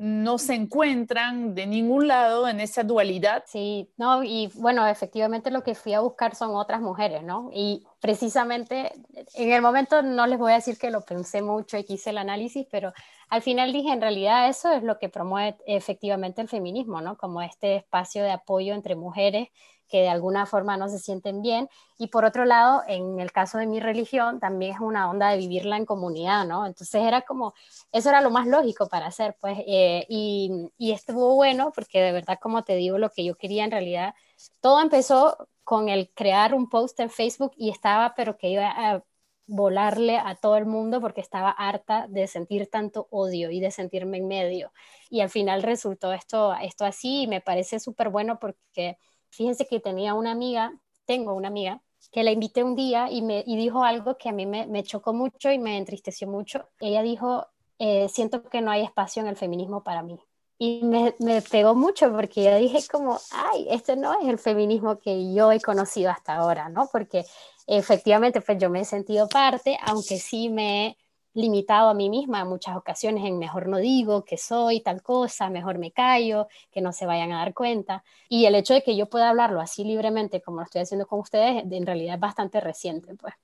no 0.00 0.38
se 0.38 0.54
encuentran 0.54 1.54
de 1.54 1.66
ningún 1.66 2.08
lado 2.08 2.48
en 2.48 2.58
esa 2.58 2.82
dualidad. 2.82 3.44
Sí, 3.46 3.92
no, 3.98 4.24
y 4.24 4.50
bueno, 4.54 4.86
efectivamente 4.86 5.50
lo 5.50 5.62
que 5.62 5.74
fui 5.74 5.92
a 5.92 6.00
buscar 6.00 6.34
son 6.34 6.56
otras 6.56 6.80
mujeres, 6.80 7.22
¿no? 7.22 7.50
Y 7.52 7.84
precisamente 8.00 8.92
en 9.34 9.52
el 9.52 9.60
momento 9.60 10.00
no 10.00 10.26
les 10.26 10.38
voy 10.38 10.52
a 10.52 10.54
decir 10.54 10.78
que 10.78 10.90
lo 10.90 11.02
pensé 11.02 11.42
mucho 11.42 11.76
y 11.76 11.84
quise 11.84 12.08
el 12.10 12.16
análisis, 12.16 12.66
pero 12.70 12.94
al 13.28 13.42
final 13.42 13.74
dije, 13.74 13.92
en 13.92 14.00
realidad 14.00 14.48
eso 14.48 14.72
es 14.72 14.82
lo 14.82 14.98
que 14.98 15.10
promueve 15.10 15.58
efectivamente 15.66 16.40
el 16.40 16.48
feminismo, 16.48 17.02
¿no? 17.02 17.18
Como 17.18 17.42
este 17.42 17.76
espacio 17.76 18.22
de 18.22 18.30
apoyo 18.30 18.72
entre 18.72 18.96
mujeres 18.96 19.48
que 19.90 19.98
de 20.02 20.08
alguna 20.08 20.46
forma 20.46 20.76
no 20.76 20.88
se 20.88 20.98
sienten 20.98 21.42
bien. 21.42 21.68
Y 21.98 22.08
por 22.08 22.24
otro 22.24 22.44
lado, 22.46 22.82
en 22.86 23.20
el 23.20 23.32
caso 23.32 23.58
de 23.58 23.66
mi 23.66 23.80
religión, 23.80 24.40
también 24.40 24.74
es 24.74 24.80
una 24.80 25.10
onda 25.10 25.30
de 25.30 25.38
vivirla 25.38 25.76
en 25.76 25.84
comunidad, 25.86 26.46
¿no? 26.46 26.66
Entonces 26.66 27.02
era 27.02 27.22
como, 27.22 27.52
eso 27.92 28.08
era 28.08 28.20
lo 28.22 28.30
más 28.30 28.46
lógico 28.46 28.88
para 28.88 29.06
hacer, 29.06 29.36
pues, 29.40 29.58
eh, 29.66 30.06
y, 30.08 30.70
y 30.78 30.92
estuvo 30.92 31.34
bueno 31.34 31.72
porque 31.74 32.00
de 32.00 32.12
verdad, 32.12 32.38
como 32.40 32.64
te 32.64 32.76
digo, 32.76 32.98
lo 32.98 33.10
que 33.10 33.24
yo 33.24 33.36
quería 33.36 33.64
en 33.64 33.70
realidad, 33.72 34.14
todo 34.60 34.80
empezó 34.80 35.48
con 35.64 35.88
el 35.88 36.10
crear 36.14 36.54
un 36.54 36.68
post 36.68 36.98
en 37.00 37.10
Facebook 37.10 37.52
y 37.56 37.70
estaba, 37.70 38.14
pero 38.14 38.36
que 38.36 38.48
iba 38.50 38.68
a 38.68 39.04
volarle 39.46 40.16
a 40.18 40.36
todo 40.36 40.56
el 40.56 40.66
mundo 40.66 41.00
porque 41.00 41.20
estaba 41.20 41.50
harta 41.50 42.06
de 42.08 42.26
sentir 42.28 42.68
tanto 42.68 43.08
odio 43.10 43.50
y 43.50 43.60
de 43.60 43.70
sentirme 43.72 44.18
en 44.18 44.28
medio. 44.28 44.72
Y 45.10 45.20
al 45.22 45.30
final 45.30 45.62
resultó 45.62 46.12
esto, 46.12 46.54
esto 46.54 46.84
así 46.84 47.22
y 47.22 47.26
me 47.26 47.40
parece 47.40 47.80
súper 47.80 48.10
bueno 48.10 48.38
porque 48.38 48.96
Fíjense 49.30 49.66
que 49.66 49.80
tenía 49.80 50.14
una 50.14 50.32
amiga, 50.32 50.72
tengo 51.06 51.34
una 51.34 51.48
amiga, 51.48 51.82
que 52.12 52.24
la 52.24 52.32
invité 52.32 52.64
un 52.64 52.74
día 52.74 53.10
y 53.10 53.22
me 53.22 53.44
y 53.46 53.56
dijo 53.56 53.84
algo 53.84 54.16
que 54.16 54.28
a 54.28 54.32
mí 54.32 54.46
me, 54.46 54.66
me, 54.66 54.82
chocó 54.82 55.12
mucho 55.12 55.50
y 55.50 55.58
me 55.58 55.76
entristeció 55.76 56.26
mucho. 56.26 56.68
Ella 56.80 57.02
dijo, 57.02 57.46
eh, 57.78 58.08
siento 58.08 58.42
que 58.42 58.60
no 58.60 58.70
hay 58.70 58.82
espacio 58.82 59.22
en 59.22 59.28
el 59.28 59.36
feminismo 59.36 59.82
para 59.82 60.02
mí. 60.02 60.18
Y 60.58 60.82
me, 60.84 61.14
me, 61.20 61.40
pegó 61.40 61.74
mucho 61.74 62.12
porque 62.12 62.44
yo 62.44 62.56
dije 62.56 62.80
como, 62.90 63.18
ay, 63.32 63.66
este 63.70 63.96
no 63.96 64.12
es 64.20 64.28
el 64.28 64.38
feminismo 64.38 64.98
que 64.98 65.32
yo 65.32 65.52
he 65.52 65.60
conocido 65.60 66.10
hasta 66.10 66.36
ahora, 66.36 66.68
¿no? 66.68 66.88
Porque 66.92 67.24
efectivamente, 67.66 68.40
pues 68.40 68.58
yo 68.58 68.68
me 68.68 68.80
he 68.80 68.84
sentido 68.84 69.28
parte, 69.28 69.78
aunque 69.86 70.18
sí 70.18 70.50
me 70.50 70.98
limitado 71.34 71.88
a 71.90 71.94
mí 71.94 72.08
misma 72.08 72.40
en 72.40 72.48
muchas 72.48 72.76
ocasiones 72.76 73.24
en 73.24 73.38
mejor 73.38 73.68
no 73.68 73.78
digo 73.78 74.24
que 74.24 74.36
soy 74.36 74.80
tal 74.80 75.02
cosa, 75.02 75.50
mejor 75.50 75.78
me 75.78 75.92
callo, 75.92 76.48
que 76.70 76.80
no 76.80 76.92
se 76.92 77.06
vayan 77.06 77.32
a 77.32 77.38
dar 77.38 77.54
cuenta. 77.54 78.04
Y 78.28 78.46
el 78.46 78.54
hecho 78.54 78.74
de 78.74 78.82
que 78.82 78.96
yo 78.96 79.06
pueda 79.06 79.30
hablarlo 79.30 79.60
así 79.60 79.84
libremente 79.84 80.40
como 80.42 80.58
lo 80.58 80.64
estoy 80.64 80.82
haciendo 80.82 81.06
con 81.06 81.20
ustedes, 81.20 81.64
en 81.70 81.86
realidad 81.86 82.14
es 82.16 82.20
bastante 82.20 82.60
reciente, 82.60 83.14
pues. 83.14 83.34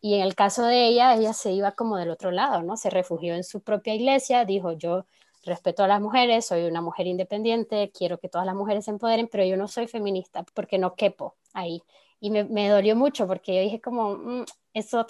Y 0.00 0.14
en 0.14 0.20
el 0.22 0.34
caso 0.34 0.64
de 0.64 0.86
ella, 0.86 1.14
ella 1.14 1.32
se 1.32 1.52
iba 1.52 1.72
como 1.72 1.96
del 1.96 2.10
otro 2.10 2.30
lado, 2.30 2.62
¿no? 2.62 2.76
Se 2.76 2.90
refugió 2.90 3.34
en 3.34 3.44
su 3.44 3.60
propia 3.60 3.94
iglesia, 3.94 4.44
dijo, 4.44 4.72
yo 4.72 5.04
respeto 5.44 5.82
a 5.84 5.88
las 5.88 6.00
mujeres, 6.00 6.46
soy 6.46 6.64
una 6.64 6.80
mujer 6.82 7.06
independiente, 7.06 7.90
quiero 7.96 8.18
que 8.18 8.28
todas 8.28 8.46
las 8.46 8.54
mujeres 8.54 8.84
se 8.84 8.90
empoderen, 8.90 9.28
pero 9.28 9.44
yo 9.44 9.56
no 9.56 9.68
soy 9.68 9.86
feminista 9.86 10.44
porque 10.54 10.78
no 10.78 10.94
quepo 10.94 11.36
ahí. 11.54 11.82
Y 12.20 12.30
me, 12.30 12.68
dolió 12.68 12.96
mucho 12.96 13.26
porque 13.26 13.54
yo 13.54 13.60
dije 13.62 13.80
como, 13.80 14.16
mm, 14.16 14.44
eso 14.74 15.06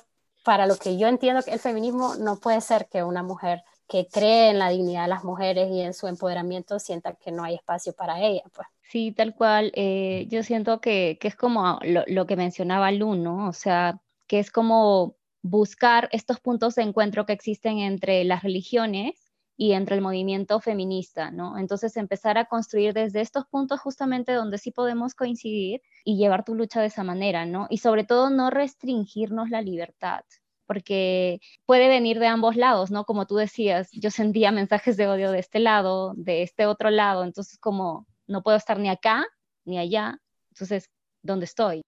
para 0.46 0.68
lo 0.68 0.76
que 0.76 0.96
yo 0.96 1.08
entiendo 1.08 1.42
que 1.42 1.50
el 1.50 1.58
feminismo 1.58 2.14
no 2.14 2.38
puede 2.38 2.60
ser 2.60 2.86
que 2.86 3.02
una 3.02 3.24
mujer 3.24 3.64
que 3.88 4.06
cree 4.06 4.50
en 4.50 4.60
la 4.60 4.68
dignidad 4.68 5.02
de 5.02 5.08
las 5.08 5.24
mujeres 5.24 5.68
y 5.72 5.80
en 5.80 5.92
su 5.92 6.06
empoderamiento 6.06 6.78
sienta 6.78 7.14
que 7.14 7.32
no 7.32 7.42
hay 7.42 7.56
espacio 7.56 7.92
para 7.94 8.20
ella. 8.20 8.42
Pues. 8.54 8.68
Sí, 8.88 9.10
tal 9.10 9.34
cual. 9.34 9.72
Eh, 9.74 10.28
yo 10.28 10.44
siento 10.44 10.80
que, 10.80 11.18
que 11.20 11.26
es 11.26 11.34
como 11.34 11.80
lo, 11.82 12.26
que 12.26 12.36
mencionaba 12.36 12.92
Lu, 12.92 13.16
¿no? 13.16 13.48
O 13.48 13.52
sea, 13.52 14.00
que 14.28 14.38
es 14.38 14.52
como 14.52 15.16
buscar 15.42 16.08
estos 16.12 16.38
puntos 16.38 16.76
de 16.76 16.82
encuentro 16.82 17.26
que 17.26 17.32
existen 17.32 17.78
entre 17.80 18.22
las 18.22 18.44
religiones 18.44 19.25
y 19.56 19.72
entre 19.72 19.96
el 19.96 20.02
movimiento 20.02 20.60
feminista, 20.60 21.30
¿no? 21.30 21.58
Entonces 21.58 21.96
empezar 21.96 22.38
a 22.38 22.44
construir 22.46 22.92
desde 22.92 23.20
estos 23.20 23.46
puntos 23.46 23.80
justamente 23.80 24.32
donde 24.32 24.58
sí 24.58 24.70
podemos 24.70 25.14
coincidir 25.14 25.82
y 26.04 26.16
llevar 26.16 26.44
tu 26.44 26.54
lucha 26.54 26.80
de 26.80 26.88
esa 26.88 27.04
manera, 27.04 27.46
¿no? 27.46 27.66
Y 27.70 27.78
sobre 27.78 28.04
todo 28.04 28.30
no 28.30 28.50
restringirnos 28.50 29.50
la 29.50 29.62
libertad, 29.62 30.24
porque 30.66 31.40
puede 31.64 31.88
venir 31.88 32.18
de 32.18 32.26
ambos 32.26 32.56
lados, 32.56 32.90
¿no? 32.90 33.04
Como 33.04 33.26
tú 33.26 33.36
decías, 33.36 33.88
yo 33.92 34.10
sentía 34.10 34.52
mensajes 34.52 34.96
de 34.96 35.08
odio 35.08 35.30
de 35.30 35.38
este 35.38 35.58
lado, 35.58 36.12
de 36.16 36.42
este 36.42 36.66
otro 36.66 36.90
lado, 36.90 37.24
entonces 37.24 37.58
como 37.58 38.06
no 38.26 38.42
puedo 38.42 38.56
estar 38.56 38.78
ni 38.78 38.88
acá 38.88 39.26
ni 39.64 39.78
allá, 39.78 40.20
entonces, 40.50 40.90
¿dónde 41.22 41.44
estoy? 41.44 41.82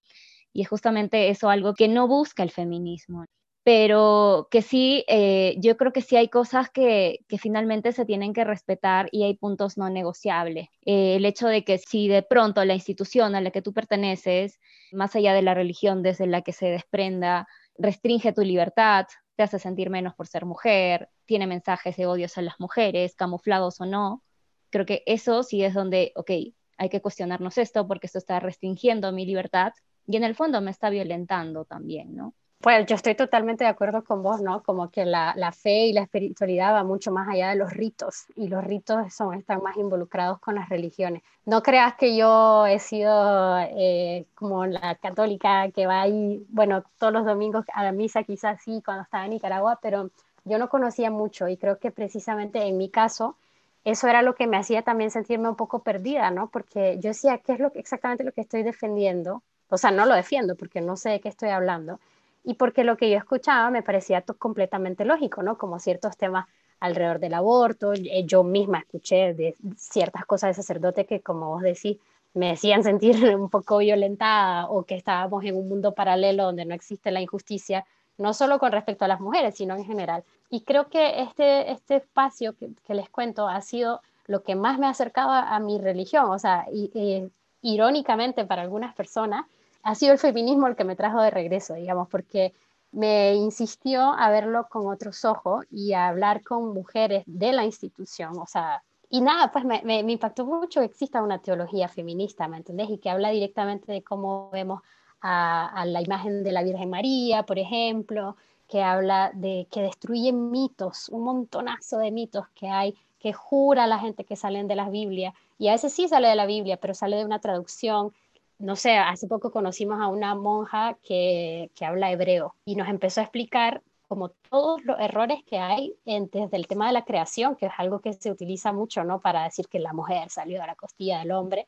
Y 0.53 0.61
es 0.63 0.69
justamente 0.69 1.29
eso 1.29 1.49
algo 1.49 1.73
que 1.73 1.87
no 1.87 2.07
busca 2.07 2.43
el 2.43 2.51
feminismo. 2.51 3.25
Pero 3.63 4.47
que 4.49 4.61
sí, 4.61 5.03
eh, 5.07 5.55
yo 5.59 5.77
creo 5.77 5.91
que 5.93 6.01
sí 6.01 6.15
hay 6.15 6.29
cosas 6.29 6.69
que, 6.69 7.25
finalmente 7.39 7.91
se 7.91 8.05
tienen 8.05 8.33
que 8.33 8.43
respetar 8.43 9.09
y 9.11 9.23
hay 9.23 9.35
puntos 9.35 9.77
no 9.77 9.89
negociables. 9.89 10.69
Eh, 10.85 11.15
el 11.17 11.25
hecho 11.25 11.47
de 11.47 11.63
que 11.63 11.77
si 11.77 12.07
de 12.07 12.23
pronto 12.23 12.63
la 12.65 12.73
institución 12.73 13.35
a 13.35 13.41
la 13.41 13.51
que 13.51 13.61
tú 13.61 13.73
perteneces, 13.73 14.59
más 14.91 15.15
allá 15.15 15.33
de 15.33 15.41
la 15.41 15.53
religión 15.53 16.01
desde 16.03 16.27
la 16.27 16.41
que 16.41 16.53
se 16.53 16.67
desprenda, 16.67 17.47
restringe 17.77 18.33
tu 18.33 18.41
libertad, 18.41 19.07
te 19.35 19.43
hace 19.43 19.59
sentir 19.59 19.89
menos 19.89 20.15
por 20.15 20.27
ser 20.27 20.45
mujer, 20.45 21.09
tiene 21.25 21.47
mensajes 21.47 21.95
de 21.97 22.07
odios 22.07 22.37
a 22.37 22.41
las 22.41 22.59
mujeres, 22.59 23.15
camuflados 23.15 23.79
o 23.81 23.85
no, 23.85 24.23
creo 24.69 24.85
que 24.85 25.03
eso 25.05 25.43
sí 25.43 25.63
es 25.63 25.73
donde, 25.73 26.11
ok, 26.15 26.31
hay 26.77 26.89
que 26.89 27.01
cuestionarnos 27.01 27.57
esto 27.57 27.87
porque 27.87 28.07
esto 28.07 28.17
está 28.17 28.39
restringiendo 28.39 29.11
mi 29.11 29.25
libertad 29.25 29.73
y 30.07 30.17
en 30.17 30.23
el 30.23 30.35
fondo 30.35 30.61
me 30.61 30.71
está 30.71 30.89
violentando 30.89 31.65
también, 31.65 32.15
¿no? 32.15 32.33
Pues 32.61 32.85
yo 32.87 32.95
estoy 32.97 33.15
totalmente 33.15 33.63
de 33.63 33.69
acuerdo 33.69 34.03
con 34.03 34.21
vos, 34.21 34.41
¿no? 34.41 34.63
Como 34.63 34.91
que 34.91 35.05
la, 35.05 35.33
la, 35.37 35.53
fe 35.53 35.85
y 35.85 35.93
la 35.93 36.01
espiritualidad 36.01 36.73
va 36.73 36.83
mucho 36.83 37.09
más 37.09 37.29
allá 37.29 37.51
de 37.51 37.55
los 37.55 37.71
ritos 37.71 38.25
y 38.35 38.49
los 38.49 38.61
ritos 38.65 39.13
son, 39.13 39.35
están 39.35 39.63
más 39.63 39.77
involucrados 39.77 40.39
con 40.39 40.55
las 40.55 40.67
religiones. 40.67 41.23
No 41.45 41.63
creas 41.63 41.95
que 41.95 42.17
yo 42.17 42.65
he 42.65 42.79
sido 42.79 43.57
eh, 43.59 44.25
como 44.35 44.65
la 44.65 44.95
católica 44.95 45.71
que 45.71 45.87
va 45.87 46.01
ahí, 46.01 46.45
bueno, 46.49 46.83
todos 46.97 47.13
los 47.13 47.25
domingos 47.25 47.63
a 47.73 47.81
la 47.85 47.93
misa, 47.93 48.23
quizás 48.23 48.61
sí, 48.61 48.81
cuando 48.83 49.03
estaba 49.03 49.23
en 49.23 49.31
Nicaragua, 49.31 49.79
pero 49.81 50.09
yo 50.43 50.57
no 50.57 50.67
conocía 50.67 51.09
mucho 51.11 51.47
y 51.47 51.55
creo 51.55 51.79
que 51.79 51.91
precisamente 51.91 52.61
en 52.67 52.77
mi 52.77 52.89
caso 52.89 53.37
eso 53.85 54.09
era 54.09 54.21
lo 54.21 54.35
que 54.35 54.47
me 54.47 54.57
hacía 54.57 54.81
también 54.81 55.11
sentirme 55.11 55.47
un 55.47 55.55
poco 55.55 55.79
perdida, 55.81 56.29
¿no? 56.29 56.49
Porque 56.49 56.97
yo 56.99 57.11
decía, 57.11 57.37
¿qué 57.37 57.53
es 57.53 57.59
lo, 57.59 57.71
exactamente 57.75 58.25
lo 58.25 58.33
que 58.33 58.41
estoy 58.41 58.63
defendiendo? 58.63 59.43
O 59.69 59.77
sea, 59.77 59.91
no 59.91 60.05
lo 60.05 60.13
defiendo 60.13 60.55
porque 60.57 60.81
no 60.81 60.97
sé 60.97 61.09
de 61.11 61.19
qué 61.21 61.29
estoy 61.29 61.49
hablando 61.49 62.01
y 62.43 62.55
porque 62.55 62.83
lo 62.83 62.97
que 62.97 63.09
yo 63.09 63.17
escuchaba 63.17 63.69
me 63.69 63.83
parecía 63.83 64.21
completamente 64.21 65.05
lógico, 65.05 65.43
¿no? 65.43 65.57
Como 65.57 65.79
ciertos 65.79 66.17
temas 66.17 66.47
alrededor 66.79 67.19
del 67.19 67.33
aborto, 67.33 67.93
eh, 67.93 68.23
yo 68.25 68.43
misma 68.43 68.79
escuché 68.79 69.55
ciertas 69.75 70.25
cosas 70.25 70.49
de 70.49 70.53
sacerdote 70.61 71.05
que, 71.05 71.21
como 71.21 71.49
vos 71.49 71.61
decís, 71.61 71.97
me 72.33 72.49
decían 72.49 72.83
sentir 72.83 73.35
un 73.35 73.49
poco 73.49 73.79
violentada 73.79 74.67
o 74.69 74.83
que 74.83 74.95
estábamos 74.95 75.43
en 75.43 75.55
un 75.55 75.67
mundo 75.67 75.93
paralelo 75.93 76.45
donde 76.45 76.65
no 76.65 76.73
existe 76.73 77.11
la 77.11 77.21
injusticia, 77.21 77.85
no 78.17 78.33
solo 78.33 78.59
con 78.59 78.71
respecto 78.71 79.05
a 79.05 79.07
las 79.07 79.19
mujeres, 79.19 79.55
sino 79.55 79.75
en 79.75 79.85
general. 79.85 80.23
Y 80.49 80.61
creo 80.61 80.89
que 80.89 81.21
este, 81.21 81.71
este 81.71 81.97
espacio 81.97 82.55
que, 82.57 82.93
les 82.93 83.09
cuento 83.09 83.47
ha 83.47 83.61
sido 83.61 84.01
lo 84.27 84.43
que 84.43 84.55
más 84.55 84.77
me 84.77 84.87
ha 84.87 84.89
acercado 84.89 85.31
a, 85.31 85.59
mi 85.59 85.79
religión, 85.79 86.29
o 86.29 86.37
sea, 86.37 86.65
y, 86.71 87.31
irónicamente 87.61 88.45
para 88.45 88.61
algunas 88.61 88.93
personas, 88.93 89.45
ha 89.89 89.95
sido 89.95 90.13
el 90.13 90.19
feminismo 90.19 90.67
el 90.67 90.75
que 90.75 90.83
me 90.83 90.95
trajo 90.95 91.19
de 91.19 91.31
regreso, 91.31 91.73
digamos, 91.73 92.07
porque 92.09 92.53
me 92.91 93.33
insistió 93.33 94.01
a 94.01 94.29
verlo 94.29 94.67
con 94.69 94.85
otros 94.85 95.25
ojos 95.25 95.65
y 95.71 95.93
a 95.93 96.07
hablar 96.07 96.43
con 96.43 96.75
mujeres 96.75 97.23
de 97.25 97.53
la 97.53 97.65
institución, 97.65 98.37
o 98.37 98.45
sea, 98.45 98.83
y 99.09 99.21
nada, 99.21 99.51
pues 99.51 99.65
me, 99.65 99.99
impactó 100.01 100.45
mucho 100.45 100.81
que 100.81 100.85
exista 100.85 101.23
una 101.23 101.39
teología 101.39 101.87
feminista, 101.87 102.47
¿me 102.47 102.57
entendés? 102.57 102.91
Y 102.91 102.99
que 102.99 103.09
habla 103.09 103.31
directamente 103.31 103.91
de 103.91 104.03
cómo 104.03 104.51
vemos 104.51 104.83
a, 105.21 105.65
a, 105.65 105.85
la 105.85 106.03
imagen 106.03 106.43
de 106.43 106.51
la 106.51 106.61
Virgen 106.61 106.91
María, 106.91 107.41
por 107.41 107.57
ejemplo, 107.57 108.37
que 108.67 108.83
habla 108.83 109.31
de 109.33 109.67
que 109.71 109.81
destruye 109.81 110.31
mitos, 110.31 111.09
un 111.09 111.23
montonazo 111.23 111.97
de 111.97 112.11
mitos 112.11 112.47
que 112.49 112.67
hay, 112.67 112.95
que 113.17 113.33
jura 113.33 113.85
a 113.85 113.87
la 113.87 113.97
gente 113.97 114.23
que 114.23 114.35
salen 114.35 114.67
de 114.67 114.75
las 114.75 114.91
Biblias, 114.91 115.33
y 115.57 115.69
a 115.69 115.71
veces 115.71 115.91
sí 115.93 116.07
sale 116.07 116.27
de 116.27 116.35
la 116.35 116.45
Biblia, 116.45 116.77
pero 116.77 116.93
sale 116.93 117.17
de 117.17 117.25
una 117.25 117.39
traducción 117.39 118.13
no 118.59 118.75
sé, 118.75 118.97
hace 118.97 119.27
poco 119.27 119.51
conocimos 119.51 120.01
a 120.01 120.07
una 120.07 120.35
monja 120.35 120.97
que, 121.01 121.71
habla 121.81 122.11
hebreo 122.11 122.55
y 122.65 122.75
nos 122.75 122.89
empezó 122.89 123.21
a 123.21 123.23
explicar 123.23 123.81
como 124.07 124.29
todos 124.29 124.83
los 124.83 124.99
errores 124.99 125.43
que 125.45 125.59
hay 125.59 125.95
en, 126.05 126.29
desde 126.31 126.57
el 126.57 126.67
tema 126.67 126.87
de 126.87 126.93
la 126.93 127.05
creación, 127.05 127.55
que 127.55 127.67
es 127.67 127.71
algo 127.77 127.99
que 128.01 128.11
se 128.13 128.31
utiliza 128.31 128.73
mucho, 128.73 129.03
¿no? 129.03 129.21
Para 129.21 129.43
decir 129.43 129.67
que 129.67 129.79
la 129.79 129.93
mujer 129.93 130.29
salió 130.29 130.59
de 130.59 130.67
la 130.67 130.75
costilla 130.75 131.19
del 131.19 131.31
hombre. 131.31 131.67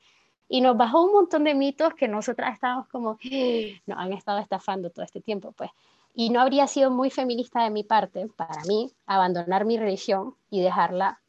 Y 0.50 0.60
nos 0.60 0.75
bajó 0.75 1.03
un 1.03 1.13
montón 1.13 1.45
de 1.45 1.53
mitos 1.53 1.93
que 1.93 2.07
nosotras 2.07 2.53
estábamos 2.55 2.88
como, 2.89 3.17
nos 3.86 3.98
han 3.98 4.12
estado 4.12 4.39
estafando 4.39 4.89
todo 4.89 5.05
este 5.05 5.21
tiempo, 5.21 5.53
pues. 5.53 5.71
Y 6.13 6.29
no 6.29 6.41
habría 6.41 6.67
sido 6.67 6.91
muy 6.91 7.10
feminista 7.10 7.63
de 7.63 7.69
mi 7.69 7.83
parte, 7.83 8.27
para 8.36 8.62
mí, 8.65 8.91
abandonar 9.05 9.63
mi 9.63 9.77
religión 9.77 10.36
y 10.50 10.62
dejarla 10.62 11.21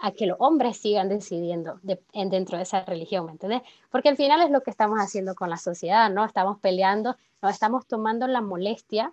a 0.00 0.12
que 0.12 0.26
los 0.26 0.36
hombres 0.40 0.78
sigan 0.78 1.08
decidiendo 1.08 1.78
dentro 1.82 2.56
de 2.56 2.62
esa 2.62 2.84
religión, 2.84 3.26
¿me 3.26 3.32
entiendes? 3.32 3.62
Porque 3.90 4.08
al 4.08 4.16
final 4.16 4.40
es 4.42 4.50
lo 4.50 4.62
que 4.62 4.70
estamos 4.70 4.98
haciendo 4.98 5.34
con 5.34 5.50
la 5.50 5.58
sociedad, 5.58 6.10
¿no? 6.10 6.24
Estamos 6.24 6.58
peleando, 6.58 7.16
nos 7.42 7.52
estamos 7.52 7.86
tomando 7.86 8.26
la 8.26 8.40
molestia 8.40 9.12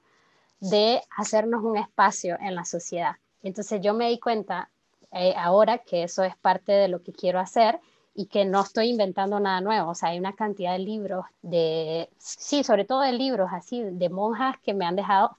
de 0.60 1.01
hacernos 1.15 1.63
un 1.63 1.77
espacio 1.77 2.38
en 2.39 2.56
la 2.56 2.65
sociedad. 2.65 3.17
Entonces 3.44 3.82
yo 3.82 3.94
me 3.94 4.10
di 4.10 4.20
cuenta 4.20 4.70
eh, 5.12 5.34
ahora 5.38 5.79
que 5.79 6.03
eso 6.03 6.24
es 6.24 6.36
parte 6.38 6.72
de 6.72 6.88
lo 6.88 7.01
que 7.03 7.12
quiero 7.12 7.39
hacer 7.39 7.79
y 8.15 8.25
que 8.25 8.46
no 8.46 8.62
estoy 8.62 8.89
inventando 8.89 9.39
nada 9.39 9.62
nuevo. 9.62 9.91
O 9.91 9.96
sea, 9.96 10.10
hay 10.10 10.20
una 10.20 10.34
cantidad 10.34 10.72
de 10.72 10.79
libros, 10.79 11.25
de, 11.41 12.10
sí, 12.17 12.63
sobre 12.63 12.86
todo 12.86 13.01
de 13.01 13.13
libros 13.13 13.50
así, 13.51 13.84
de 13.84 14.10
monjas 14.10 14.56
que 14.63 14.74
me 14.74 14.86
han 14.86 14.96
dejado, 14.96 15.36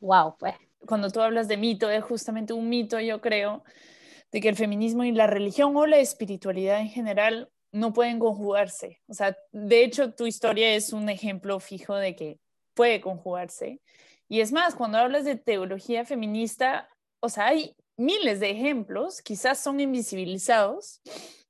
wow, 0.00 0.34
pues. 0.38 0.54
Cuando 0.86 1.10
tú 1.10 1.20
hablas 1.20 1.48
de 1.48 1.56
mito, 1.56 1.88
es 1.90 2.04
justamente 2.04 2.52
un 2.52 2.68
mito, 2.68 3.00
yo 3.00 3.20
creo, 3.20 3.62
de 4.32 4.40
que 4.40 4.48
el 4.48 4.56
feminismo 4.56 5.04
y 5.04 5.12
la 5.12 5.26
religión 5.26 5.76
o 5.76 5.86
la 5.86 5.98
espiritualidad 5.98 6.80
en 6.80 6.88
general 6.88 7.50
no 7.72 7.92
pueden 7.92 8.18
conjugarse. 8.18 9.00
O 9.08 9.14
sea, 9.14 9.36
de 9.52 9.84
hecho, 9.84 10.12
tu 10.14 10.26
historia 10.26 10.74
es 10.74 10.92
un 10.92 11.08
ejemplo 11.08 11.60
fijo 11.60 11.94
de 11.94 12.16
que 12.16 12.38
puede 12.74 13.00
conjugarse. 13.00 13.80
Y 14.28 14.40
es 14.40 14.52
más, 14.52 14.74
cuando 14.74 14.98
hablas 14.98 15.24
de 15.24 15.36
teología 15.36 16.04
feminista, 16.04 16.88
o 17.20 17.28
sea, 17.28 17.46
hay 17.46 17.74
miles 17.96 18.40
de 18.40 18.50
ejemplos, 18.50 19.22
quizás 19.22 19.60
son 19.62 19.80
invisibilizados 19.80 21.00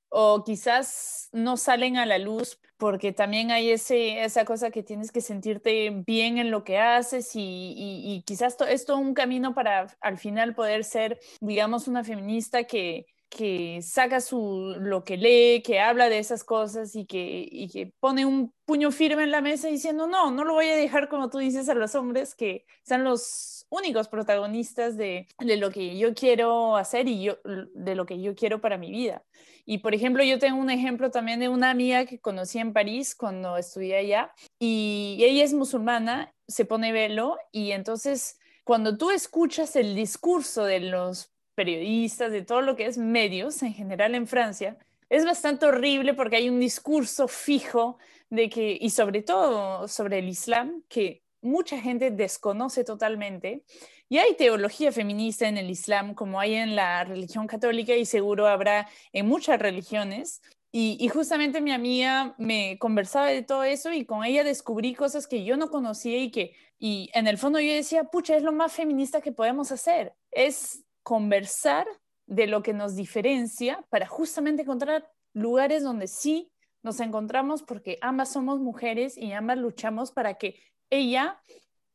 o 0.09 0.45
quizás 0.45 1.29
no 1.33 1.57
salen 1.57 1.97
a 1.97 2.07
la 2.07 2.19
luz 2.19 2.59
porque 2.79 3.13
también 3.13 3.51
hay 3.51 3.71
ese, 3.71 4.23
esa 4.23 4.45
cosa 4.45 4.71
que 4.71 4.83
tienes 4.83 5.11
que 5.11 5.21
sentirte 5.21 5.91
bien 6.07 6.39
en 6.39 6.51
lo 6.51 6.63
que 6.63 6.79
haces 6.79 7.35
y, 7.35 7.75
y, 7.77 8.23
quizás 8.23 8.57
es 8.69 8.85
todo 8.85 8.99
un 8.99 9.15
camino 9.15 9.53
para 9.53 9.89
al 10.01 10.17
final 10.17 10.55
poder 10.55 10.85
ser, 10.85 11.19
digamos, 11.41 11.89
una 11.89 12.05
feminista 12.05 12.65
que, 12.65 13.07
que 13.29 13.81
saca 13.83 14.21
su, 14.21 14.77
lo 14.79 15.03
que 15.03 15.17
lee, 15.17 15.63
que 15.63 15.81
habla 15.81 16.09
de 16.09 16.21
esas 16.21 16.45
cosas 16.45 16.95
y 16.95 17.05
que, 17.05 17.47
y 17.51 17.69
que 17.69 17.93
pone 17.99 18.25
un 18.25 18.55
puño 18.65 18.93
firme 18.93 19.25
en 19.25 19.33
la 19.33 19.41
mesa 19.41 19.69
diciendo, 19.69 20.07
no, 20.07 20.31
no 20.31 20.45
lo 20.45 20.55
voy 20.55 20.69
a 20.69 20.77
dejar 20.77 21.09
como 21.09 21.31
tú 21.31 21.39
dices 21.39 21.69
a 21.69 21.75
los 21.75 21.97
hombres 21.97 22.37
que 22.37 22.65
sean 22.85 23.03
los 23.03 23.58
únicos 23.71 24.09
protagonistas 24.09 24.97
de, 24.97 25.27
de 25.39 25.57
lo 25.57 25.71
que 25.71 25.99
yo 25.99 26.15
quiero 26.15 26.77
hacer 26.77 27.09
y 27.09 27.23
yo, 27.23 27.39
de 27.75 27.95
lo 27.95 28.07
que 28.07 28.21
yo 28.21 28.35
quiero 28.35 28.61
para 28.61 28.79
mi 28.79 28.91
vida. 28.91 29.25
Y 29.67 29.79
por 29.79 29.95
ejemplo, 29.95 30.25
yo 30.25 30.39
tengo 30.39 30.59
un 30.59 30.71
ejemplo 30.71 31.11
también 31.11 31.41
de 31.41 31.49
una 31.49 31.71
amiga 31.71 32.07
que 32.07 32.19
conocí 32.19 32.59
en 32.59 32.73
París 32.73 33.15
cuando 33.15 33.57
estudié 33.57 33.99
allá 33.99 34.33
y 34.59 35.19
ella 35.21 35.45
es 35.45 35.53
musulmana, 35.53 36.35
se 36.47 36.65
pone 36.65 36.93
velo 36.93 37.37
y 37.53 37.73
entonces 37.73 38.39
cuando 38.65 38.97
tú 38.97 39.11
escuchas 39.11 39.77
el 39.77 39.95
discurso 39.95 40.65
de 40.65 40.81
los 40.81 41.33
periodistas, 41.55 42.33
de 42.33 42.43
todo 42.43 42.63
lo 42.63 42.77
que 42.77 42.87
es 42.87 42.99
medios 42.99 43.63
en 43.63 43.75
general 43.75 44.15
en 44.15 44.27
Francia, 44.27 44.79
es 45.11 45.25
bastante 45.25 45.67
horrible 45.67 46.15
porque 46.15 46.37
hay 46.37 46.49
un 46.49 46.61
discurso 46.61 47.29
fijo 47.29 47.99
de 48.31 48.49
que, 48.49 48.77
y 48.81 48.91
sobre 48.91 49.23
todo 49.23 49.89
sobre 49.89 50.19
el 50.19 50.29
Islam, 50.29 50.83
que 50.89 51.23
mucha 51.41 51.81
gente 51.81 52.11
desconoce 52.11 52.85
totalmente. 52.85 53.65
Y 54.09 54.19
hay 54.19 54.35
teología 54.35 54.93
feminista 54.93 55.49
en 55.49 55.59
el 55.59 55.71
Islam, 55.71 56.15
como 56.15 56.41
hay 56.41 56.55
en 56.55 56.77
la 56.77 57.05
religión 57.05 57.47
católica 57.47 57.95
y 57.95 58.05
seguro 58.05 58.47
habrá 58.47 58.89
en 59.13 59.27
muchas 59.27 59.59
religiones. 59.59 60.41
Y, 60.71 61.09
justamente 61.09 61.63
mi 61.63 61.73
amiga 61.73 62.35
me 62.39 62.79
conversaba 62.79 63.29
de 63.29 63.43
todo 63.43 63.65
eso 63.65 63.91
y 63.91 64.05
con 64.05 64.25
ella 64.25 64.45
descubrí 64.45 64.95
cosas 64.95 65.27
que 65.27 65.43
yo 65.43 65.57
no 65.57 65.71
conocía 65.71 66.19
y 66.19 66.31
que, 66.31 66.55
y 66.79 67.11
en 67.15 67.27
el 67.27 67.39
fondo 67.39 67.59
yo 67.59 67.73
decía, 67.73 68.05
pucha, 68.05 68.37
es 68.37 68.43
lo 68.43 68.53
más 68.53 68.73
feminista 68.73 69.23
que 69.23 69.33
podemos 69.33 69.73
hacer. 69.73 70.15
Es 70.31 70.85
conversar 71.03 71.87
de 72.27 72.47
lo 72.47 72.63
que 72.63 72.75
nos 72.75 72.97
diferencia 72.97 73.83
para 73.89 74.07
justamente 74.07 74.63
encontrar 74.63 75.11
lugares 75.33 75.83
donde 75.83 76.07
sí 76.07 76.53
nos 76.83 77.01
encontramos 77.01 77.63
porque 77.63 77.99
ambas 78.03 78.33
somos 78.33 78.61
mujeres 78.61 79.17
y 79.17 79.33
ambas 79.33 79.57
luchamos 79.59 80.13
para 80.13 80.35
que 80.35 80.61
ella 80.91 81.41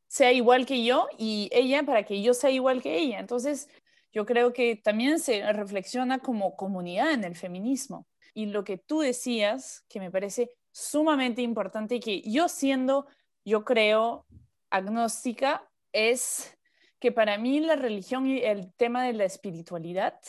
sea 0.08 0.32
igual 0.32 0.66
que 0.66 0.84
yo 0.84 1.08
y 1.18 1.50
ella 1.52 1.84
para 1.84 2.04
que 2.04 2.22
yo 2.22 2.34
sea 2.34 2.52
igual 2.52 2.82
que 2.82 2.98
ella. 2.98 3.20
Entonces, 3.20 3.68
yo 4.12 4.26
creo 4.26 4.54
que 4.54 4.76
también 4.76 5.20
se 5.20 5.52
reflexiona 5.54 6.20
como 6.20 6.56
comunidad 6.56 7.12
en 7.12 7.24
el 7.24 7.36
feminismo. 7.36 8.08
Y 8.34 8.48
lo 8.48 8.64
que 8.64 8.78
tú 8.78 9.00
decías, 9.00 9.84
que 9.90 10.00
me 10.00 10.12
parece 10.12 10.52
sumamente 10.72 11.42
importante 11.42 12.00
que 12.00 12.22
yo 12.22 12.48
siendo, 12.48 13.08
yo 13.44 13.66
creo, 13.66 14.26
agnóstica, 14.70 15.68
es 15.92 16.58
que 17.00 17.12
para 17.12 17.38
mí 17.38 17.60
la 17.60 17.76
religión 17.76 18.28
y 18.28 18.40
el 18.40 18.74
tema 18.76 19.04
de 19.04 19.14
la 19.14 19.26
espiritualidad 19.26 20.20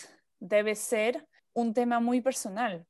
debe 0.41 0.75
ser 0.75 1.27
un 1.53 1.73
tema 1.73 2.01
muy 2.01 2.21
personal. 2.21 2.87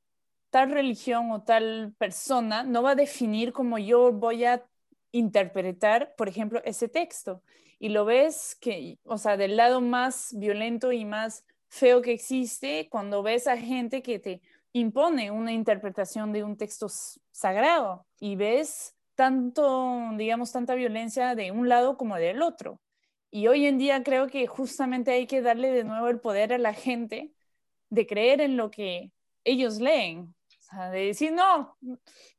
Tal 0.49 0.71
religión 0.71 1.31
o 1.31 1.43
tal 1.43 1.93
persona 1.97 2.63
no 2.63 2.81
va 2.83 2.91
a 2.91 2.95
definir 2.95 3.53
cómo 3.53 3.77
yo 3.77 4.11
voy 4.11 4.45
a 4.45 4.65
interpretar, 5.11 6.15
por 6.15 6.27
ejemplo, 6.29 6.61
ese 6.65 6.87
texto. 6.87 7.41
Y 7.79 7.89
lo 7.89 8.05
ves 8.05 8.57
que, 8.59 8.99
o 9.03 9.17
sea, 9.17 9.37
del 9.37 9.57
lado 9.57 9.81
más 9.81 10.33
violento 10.37 10.91
y 10.91 11.05
más 11.05 11.45
feo 11.67 12.01
que 12.01 12.13
existe, 12.13 12.87
cuando 12.89 13.23
ves 13.23 13.47
a 13.47 13.57
gente 13.57 14.01
que 14.01 14.19
te 14.19 14.41
impone 14.71 15.31
una 15.31 15.53
interpretación 15.53 16.31
de 16.33 16.43
un 16.43 16.57
texto 16.57 16.87
sagrado 17.31 18.05
y 18.19 18.35
ves 18.35 18.95
tanto, 19.15 20.09
digamos, 20.17 20.51
tanta 20.51 20.75
violencia 20.75 21.35
de 21.35 21.51
un 21.51 21.69
lado 21.69 21.97
como 21.97 22.17
del 22.17 22.41
otro. 22.41 22.79
Y 23.31 23.47
hoy 23.47 23.65
en 23.65 23.77
día 23.77 24.03
creo 24.03 24.27
que 24.27 24.47
justamente 24.47 25.11
hay 25.11 25.27
que 25.27 25.41
darle 25.41 25.71
de 25.71 25.83
nuevo 25.83 26.07
el 26.09 26.19
poder 26.19 26.53
a 26.53 26.57
la 26.57 26.73
gente 26.73 27.33
de 27.89 28.07
creer 28.07 28.41
en 28.41 28.57
lo 28.57 28.71
que 28.71 29.11
ellos 29.43 29.79
leen. 29.79 30.35
O 30.59 30.61
sea, 30.61 30.89
de 30.89 31.07
decir, 31.07 31.31
no, 31.31 31.77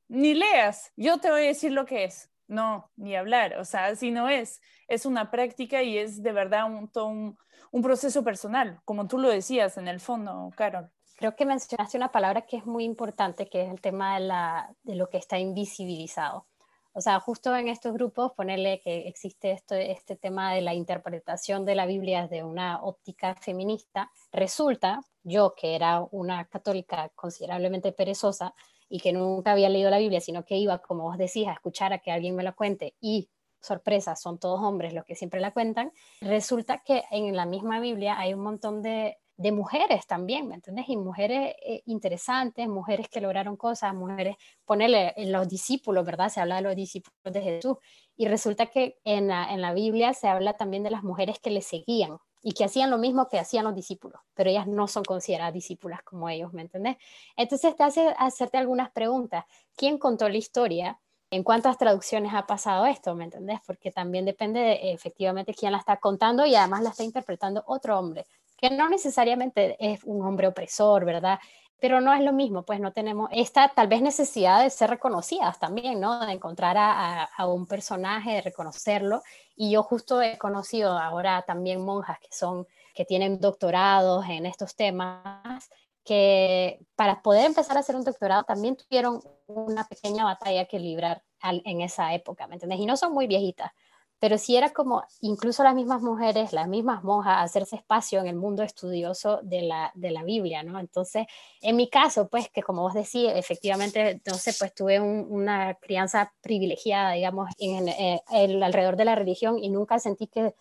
ni 0.09 0.35
leas, 0.35 0.93
yo 0.97 1.19
te 1.19 1.31
voy 1.31 1.43
a 1.43 1.45
decir 1.49 1.73
lo 1.73 1.87
que 1.87 2.05
es. 2.05 2.31
No, 2.49 2.91
ni 2.97 3.17
hablar. 3.17 3.57
O 3.59 3.65
sea, 3.65 3.87
así 3.87 4.11
no 4.11 4.29
es. 4.29 4.61
Es 4.89 5.07
una 5.07 5.31
práctica 5.31 5.83
y 5.83 5.99
es 5.99 6.23
de 6.23 6.33
verdad 6.33 6.65
un, 6.67 6.91
un, 6.95 7.39
un 7.73 7.83
proceso 7.83 8.23
personal, 8.23 8.81
como 8.85 9.07
tú 9.09 9.19
lo 9.19 9.29
decías 9.29 9.77
en 9.77 9.89
el 9.89 10.01
fondo, 10.01 10.51
Carol. 10.57 10.91
Creo 11.17 11.35
que 11.35 11.47
mencionaste 11.47 11.97
una 11.97 12.13
palabra 12.13 12.43
que 12.43 12.59
es 12.59 12.67
muy 12.67 12.85
importante, 12.85 13.49
que 13.49 13.63
es 13.63 13.71
el 13.71 13.81
tema 13.81 14.15
de, 14.15 14.27
la, 14.27 14.75
de 14.83 14.97
lo 14.97 15.09
que 15.09 15.17
está 15.17 15.39
invisibilizado. 15.39 16.47
O 16.93 17.01
sea, 17.03 17.21
justo 17.21 17.55
en 17.55 17.69
estos 17.69 17.93
grupos 17.93 18.33
ponerle 18.33 18.81
que 18.81 19.07
existe 19.07 19.51
esto, 19.51 19.75
este 19.75 20.17
tema 20.17 20.55
de 20.55 20.63
la 20.63 20.73
interpretación 20.73 21.67
de 21.67 21.75
la 21.75 21.85
Biblia 21.85 22.23
desde 22.23 22.43
una 22.43 22.83
óptica 22.83 23.35
feminista, 23.35 24.11
resulta, 24.33 25.03
yo 25.23 25.55
que 25.55 25.75
era 25.75 26.01
una 26.11 26.47
católica 26.47 27.11
considerablemente 27.15 27.93
perezosa 27.93 28.55
y 28.89 29.01
que 29.01 29.13
nunca 29.13 29.53
había 29.53 29.69
leído 29.69 29.91
la 29.91 29.99
Biblia, 29.99 30.21
sino 30.21 30.45
que 30.45 30.57
iba, 30.57 30.79
como 30.79 31.05
vos 31.05 31.19
decís, 31.19 31.47
a 31.47 31.53
escuchar 31.53 31.93
a 31.93 31.99
que 31.99 32.11
alguien 32.11 32.37
me 32.37 32.43
la 32.43 32.53
cuente 32.53 32.95
y 33.01 33.29
sorpresa, 33.61 34.17
son 34.17 34.39
todos 34.39 34.61
hombres 34.63 34.93
los 34.93 35.05
que 35.05 35.17
siempre 35.17 35.41
la 35.41 35.53
cuentan, 35.53 35.93
resulta 36.21 36.83
que 36.85 37.05
en 37.11 37.35
la 37.35 37.47
misma 37.47 37.81
Biblia 37.81 38.19
hay 38.19 38.35
un 38.35 38.41
montón 38.41 38.83
de 38.83 39.19
de 39.37 39.53
mujeres 39.53 40.07
también, 40.07 40.49
¿me 40.49 40.55
entiendes? 40.55 40.89
Y 40.89 40.97
mujeres 40.97 41.55
eh, 41.63 41.83
interesantes, 41.87 42.69
mujeres 42.69 43.09
que 43.09 43.21
lograron 43.21 43.57
cosas, 43.57 43.95
mujeres, 43.95 44.37
ponerle 44.65 45.13
en 45.17 45.31
los 45.31 45.49
discípulos, 45.49 46.07
¿verdad? 46.07 46.31
Se 46.31 46.41
habla 46.41 46.57
de 46.57 46.63
los 46.63 46.77
discípulos 46.77 47.13
de 47.23 47.43
Jesús. 47.43 47.77
Y 48.17 48.29
resulta 48.29 48.67
que 48.67 48.99
en 49.05 49.29
la, 49.29 49.53
en 49.53 49.61
la 49.61 49.75
Biblia 49.75 50.15
se 50.15 50.29
habla 50.29 50.55
también 50.55 50.83
de 50.83 50.91
las 50.91 51.03
mujeres 51.03 51.39
que 51.39 51.51
le 51.51 51.61
seguían 51.61 52.17
y 52.49 52.53
que 52.53 52.63
hacían 52.63 52.93
lo 52.93 52.99
mismo 52.99 53.27
que 53.27 53.41
hacían 53.41 53.65
los 53.65 53.75
discípulos, 53.75 54.21
pero 54.33 54.49
ellas 54.49 54.69
no 54.69 54.87
son 54.87 55.03
consideradas 55.03 55.53
discípulas 55.53 56.05
como 56.05 56.29
ellos, 56.29 56.53
¿me 56.53 56.63
entiendes? 56.63 56.97
Entonces 57.37 57.75
te 57.75 57.83
hace 57.83 58.15
hacerte 58.17 58.57
algunas 58.57 58.93
preguntas. 58.93 59.47
¿Quién 59.75 59.99
contó 59.99 60.29
la 60.29 60.37
historia? 60.37 61.01
¿En 61.33 61.43
cuántas 61.43 61.77
traducciones 61.77 62.33
ha 62.35 62.47
pasado 62.47 62.87
esto? 62.87 63.17
¿Me 63.17 63.25
entendés? 63.25 63.59
Porque 63.67 63.91
también 63.91 64.25
depende 64.25 64.61
de 64.61 64.93
efectivamente 64.93 65.55
quién 65.55 65.73
la 65.73 65.79
está 65.79 65.97
contando 65.97 66.47
y 66.47 66.55
además 66.55 66.85
la 66.85 66.91
está 66.91 67.03
interpretando 67.03 67.65
otro 67.67 67.99
hombre 67.99 68.25
que 68.57 68.71
no 68.71 68.89
necesariamente 68.89 69.77
es 69.79 70.03
un 70.05 70.25
hombre 70.25 70.47
opresor, 70.47 71.05
¿verdad? 71.05 71.39
Pero 71.79 72.01
no 72.01 72.13
es 72.15 72.23
lo 72.23 72.33
mismo, 72.33 72.63
pues 72.65 72.81
no 72.81 72.93
tenemos 72.93 73.29
esta 73.33 73.69
tal 73.69 73.89
vez 73.89 74.01
necesidad 74.01 74.63
de 74.63 74.71
ser 74.71 74.91
reconocidas 74.91 75.59
también, 75.59 76.01
¿no? 76.01 76.25
De 76.25 76.33
encontrar 76.33 76.77
a, 76.79 77.47
un 77.47 77.67
personaje, 77.67 78.33
de 78.33 78.43
reconocerlo. 78.43 79.23
Y 79.55 79.71
yo 79.71 79.83
justo 79.83 80.23
he 80.23 80.39
conocido 80.39 80.99
ahora 80.99 81.43
también 81.43 81.85
monjas 81.85 82.19
que 82.19 82.29
son, 82.31 82.67
que 82.95 83.05
tienen 83.05 83.41
doctorados 83.41 84.25
en 84.29 84.47
estos 84.47 84.75
temas, 84.75 85.71
que 86.05 86.81
para 86.95 87.21
poder 87.21 87.47
empezar 87.47 87.77
a 87.77 87.81
hacer 87.81 87.97
un 87.97 88.05
doctorado 88.05 88.45
también 88.45 88.77
tuvieron 88.77 89.21
una 89.47 89.87
pequeña 89.87 90.25
batalla 90.25 90.65
que 90.67 90.79
librar 90.79 91.23
en 91.43 91.81
esa 91.83 92.15
época, 92.15 92.47
¿me 92.47 92.55
entiendes? 92.55 92.81
Y 92.81 92.87
no 92.87 92.97
son 92.97 93.13
muy 93.13 93.27
viejitas, 93.27 93.73
pero 94.19 94.39
si 94.39 94.57
era 94.57 94.71
como 94.71 95.05
incluso 95.21 95.63
las 95.63 95.75
mismas 95.75 96.01
mujeres, 96.01 96.53
las 96.53 96.69
mismas 96.69 97.05
monjas, 97.05 97.45
hacerse 97.45 97.77
espacio 97.77 98.21
en 98.21 98.27
el 98.27 98.37
mundo 98.37 98.63
estudioso 98.63 99.41
de 99.43 99.63
la, 99.63 99.93
de 99.95 100.11
la 100.11 100.25
Biblia, 100.25 100.63
¿no? 100.63 100.79
Entonces, 100.79 101.27
en 101.61 101.77
mi 101.77 101.91
caso, 101.91 102.29
pues 102.29 102.49
que 102.49 102.63
como 102.63 102.83
vos 102.83 102.95
decís, 102.95 103.31
efectivamente, 103.35 104.11
entonces, 104.11 104.57
pues 104.59 104.75
tuve 104.75 105.01
una 105.01 105.75
crianza 105.75 106.33
privilegiada, 106.41 107.13
digamos, 107.13 107.51
en, 107.59 107.89
eh, 107.89 108.23
el, 108.33 108.63
alrededor 108.63 108.97
de 108.97 109.05
la 109.05 109.15
religión 109.15 109.59
y 109.59 109.69
nunca 109.69 109.99
sentí 109.99 110.27
que 110.27 110.55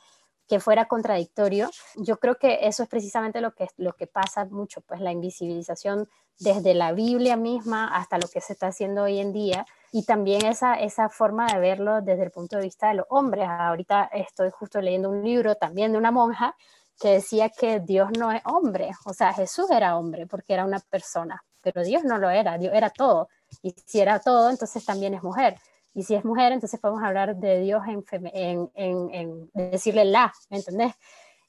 que 0.47 0.59
fuera 0.59 0.87
contradictorio. 0.87 1.69
Yo 1.95 2.17
creo 2.17 2.37
que 2.37 2.59
eso 2.61 2.83
es 2.83 2.89
precisamente 2.89 3.41
lo 3.41 3.53
que, 3.55 3.67
lo 3.77 3.93
que 3.93 4.07
pasa 4.07 4.45
mucho, 4.45 4.81
pues 4.81 5.01
la 5.01 5.11
invisibilización 5.11 6.07
desde 6.39 6.73
la 6.73 6.91
Biblia 6.91 7.35
misma 7.35 7.95
hasta 7.95 8.17
lo 8.17 8.27
que 8.27 8.41
se 8.41 8.53
está 8.53 8.67
haciendo 8.67 9.03
hoy 9.03 9.19
en 9.19 9.33
día 9.33 9.65
y 9.95 10.03
también 10.03 10.45
esa, 10.45 10.73
esa 10.75 11.07
forma 11.07 11.47
de 11.47 11.57
verlo 11.57 12.01
desde 12.01 12.23
el 12.23 12.31
punto 12.31 12.57
de 12.57 12.63
vista 12.63 12.89
de 12.89 12.95
los 12.95 13.05
hombres. 13.07 13.47
Ahorita 13.47 14.09
estoy 14.11 14.49
justo 14.49 14.81
leyendo 14.81 15.09
un 15.09 15.23
libro 15.23 15.55
también 15.55 15.93
de 15.93 15.97
una 15.97 16.11
monja 16.11 16.53
que 16.99 17.11
decía 17.11 17.47
que 17.49 17.79
Dios 17.79 18.09
no 18.19 18.29
es 18.33 18.41
hombre, 18.43 18.91
o 19.05 19.13
sea, 19.13 19.31
Jesús 19.31 19.71
era 19.71 19.97
hombre 19.97 20.27
porque 20.27 20.53
era 20.53 20.65
una 20.65 20.81
persona, 20.81 21.41
pero 21.61 21.81
Dios 21.81 22.03
no 22.03 22.17
lo 22.17 22.29
era, 22.29 22.57
Dios 22.57 22.73
era 22.73 22.89
todo. 22.89 23.29
Y 23.61 23.73
si 23.85 24.01
era 24.01 24.19
todo, 24.19 24.49
entonces 24.49 24.83
también 24.83 25.13
es 25.13 25.23
mujer. 25.23 25.55
Y 25.93 26.03
si 26.03 26.13
es 26.13 26.25
mujer, 26.25 26.51
entonces 26.51 26.77
podemos 26.77 27.01
hablar 27.01 27.37
de 27.37 27.61
Dios 27.61 27.81
en, 27.87 28.03
en, 28.33 29.09
en, 29.13 29.49
decirle 29.53 30.03
la, 30.03 30.33
¿me 30.49 30.57
entendés? 30.57 30.93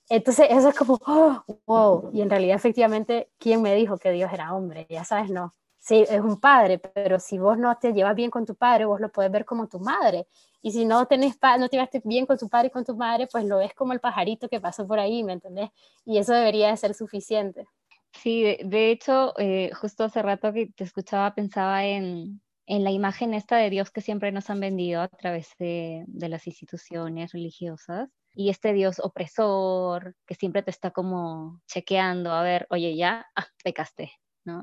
Entonces 0.09 0.47
eso 0.51 0.69
es 0.69 0.77
como, 0.77 1.01
oh, 1.05 1.43
wow, 1.67 2.11
y 2.13 2.21
en 2.21 2.31
realidad 2.31 2.55
efectivamente, 2.55 3.29
¿quién 3.41 3.61
me 3.61 3.75
dijo 3.75 3.99
que 3.99 4.13
Dios 4.13 4.33
era 4.33 4.55
hombre? 4.55 4.87
Ya 4.89 5.03
sabes, 5.03 5.31
no 5.31 5.53
sí, 5.87 6.05
es 6.09 6.21
un 6.21 6.41
padre, 6.41 6.79
pero 6.79 7.21
si 7.21 7.39
vos 7.39 7.57
no 7.59 7.77
te 7.79 7.93
llevas 7.93 8.17
bien 8.17 8.31
con 8.31 8.45
tu 8.45 8.57
padre, 8.57 8.85
vos 8.87 9.01
lo 9.01 9.11
puedes 9.11 9.31
ver 9.31 9.45
como 9.45 9.69
tu 9.69 9.79
madre. 9.79 10.27
Y 10.61 10.73
si 10.73 10.85
no, 10.85 11.07
tenés 11.07 11.39
no 11.59 11.69
te 11.69 11.77
llevas 11.77 11.91
bien 12.05 12.27
con 12.27 12.37
tu 12.37 12.49
padre 12.49 12.69
y 12.69 12.71
con 12.71 12.85
tu 12.85 12.97
madre, 12.97 13.29
pues 13.31 13.45
lo 13.45 13.59
ves 13.59 13.73
como 13.73 13.93
el 13.93 14.01
pajarito 14.01 14.49
que 14.49 14.61
pasó 14.61 14.87
por 14.87 14.99
ahí, 14.99 15.23
¿me 15.23 15.35
entendés? 15.35 15.71
Y 16.05 16.19
eso 16.19 16.33
debería 16.33 16.71
de 16.71 16.77
ser 16.77 16.95
suficiente. 16.95 17.67
Sí, 18.13 18.57
de, 18.65 18.91
hecho, 18.91 19.33
eh, 19.39 19.71
justo 19.75 20.05
hace 20.05 20.23
rato 20.23 20.53
que 20.53 20.73
te 20.75 20.85
escuchaba, 20.85 21.35
pensaba 21.35 21.85
en, 21.85 22.41
en, 22.67 22.83
la 22.83 22.91
imagen 22.91 23.35
esta 23.35 23.57
de 23.57 23.71
Dios 23.71 23.91
que 23.91 24.01
siempre 24.01 24.33
nos 24.33 24.51
han 24.51 24.59
vendido 24.59 25.03
a 25.03 25.09
través 25.09 25.51
de, 25.59 26.05
de 26.09 26.29
las 26.29 26.47
instituciones 26.49 27.33
religiosas 27.33 28.09
y 28.35 28.51
este 28.51 28.73
Dios 28.73 28.99
opresor 28.99 30.17
que 30.27 30.35
siempre 30.35 30.63
te 30.63 30.71
está 30.71 30.91
como 30.91 31.61
chequeando, 31.67 32.33
a 32.33 32.43
ver, 32.43 32.67
oye, 32.71 32.97
ya, 32.97 33.27
ah, 33.37 33.47
pecaste, 33.63 34.13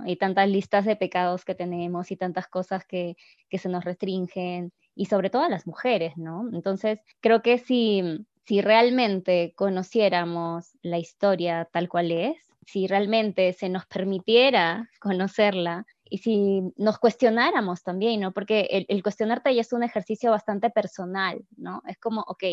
y 0.06 0.16
tantas 0.16 0.50
listas 0.50 0.86
de 0.86 0.96
pecados 0.96 1.46
que 1.46 1.56
tenemos 1.56 2.12
y 2.12 2.18
tantas 2.18 2.48
cosas 2.48 2.86
que, 2.86 3.16
se 3.52 3.70
nos 3.70 3.84
restringen, 3.84 4.72
y 4.96 5.06
sobre 5.06 5.30
todo 5.30 5.44
a 5.44 5.50
las 5.50 5.68
mujeres, 5.68 6.18
¿no? 6.18 6.50
Entonces, 6.54 7.00
creo 7.20 7.42
que 7.42 7.58
si, 7.58 8.26
si 8.46 8.62
realmente 8.62 9.54
conociéramos 9.56 10.78
la 10.82 11.00
historia 11.00 11.68
tal 11.72 11.90
cual 11.90 12.12
es, 12.12 12.38
si 12.66 12.88
realmente 12.88 13.54
se 13.54 13.70
nos 13.70 13.86
permitiera 13.86 14.90
conocerla 15.00 15.86
y 16.10 16.20
si 16.20 16.62
nos 16.78 17.00
cuestionáramos 17.00 17.84
también, 17.84 18.22
¿no? 18.22 18.34
Porque 18.34 18.68
el, 18.72 18.86
el, 18.88 19.02
cuestionarte 19.04 19.54
ya 19.54 19.62
es 19.62 19.74
un 19.74 19.84
ejercicio 19.84 20.32
bastante 20.32 20.70
personal, 20.70 21.44
¿no? 21.58 21.82
Es 21.88 21.98
como, 21.98 22.22
ok, 22.22 22.44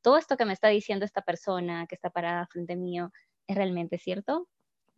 todo 0.00 0.16
esto 0.16 0.36
que 0.36 0.46
me 0.46 0.54
está 0.54 0.68
diciendo 0.68 1.04
esta 1.04 1.22
persona 1.22 1.86
que 1.86 1.94
está 1.94 2.10
parada 2.10 2.46
frente 2.46 2.76
mío, 2.76 3.12
¿es 3.46 3.56
realmente 3.56 3.98
cierto? 3.98 4.48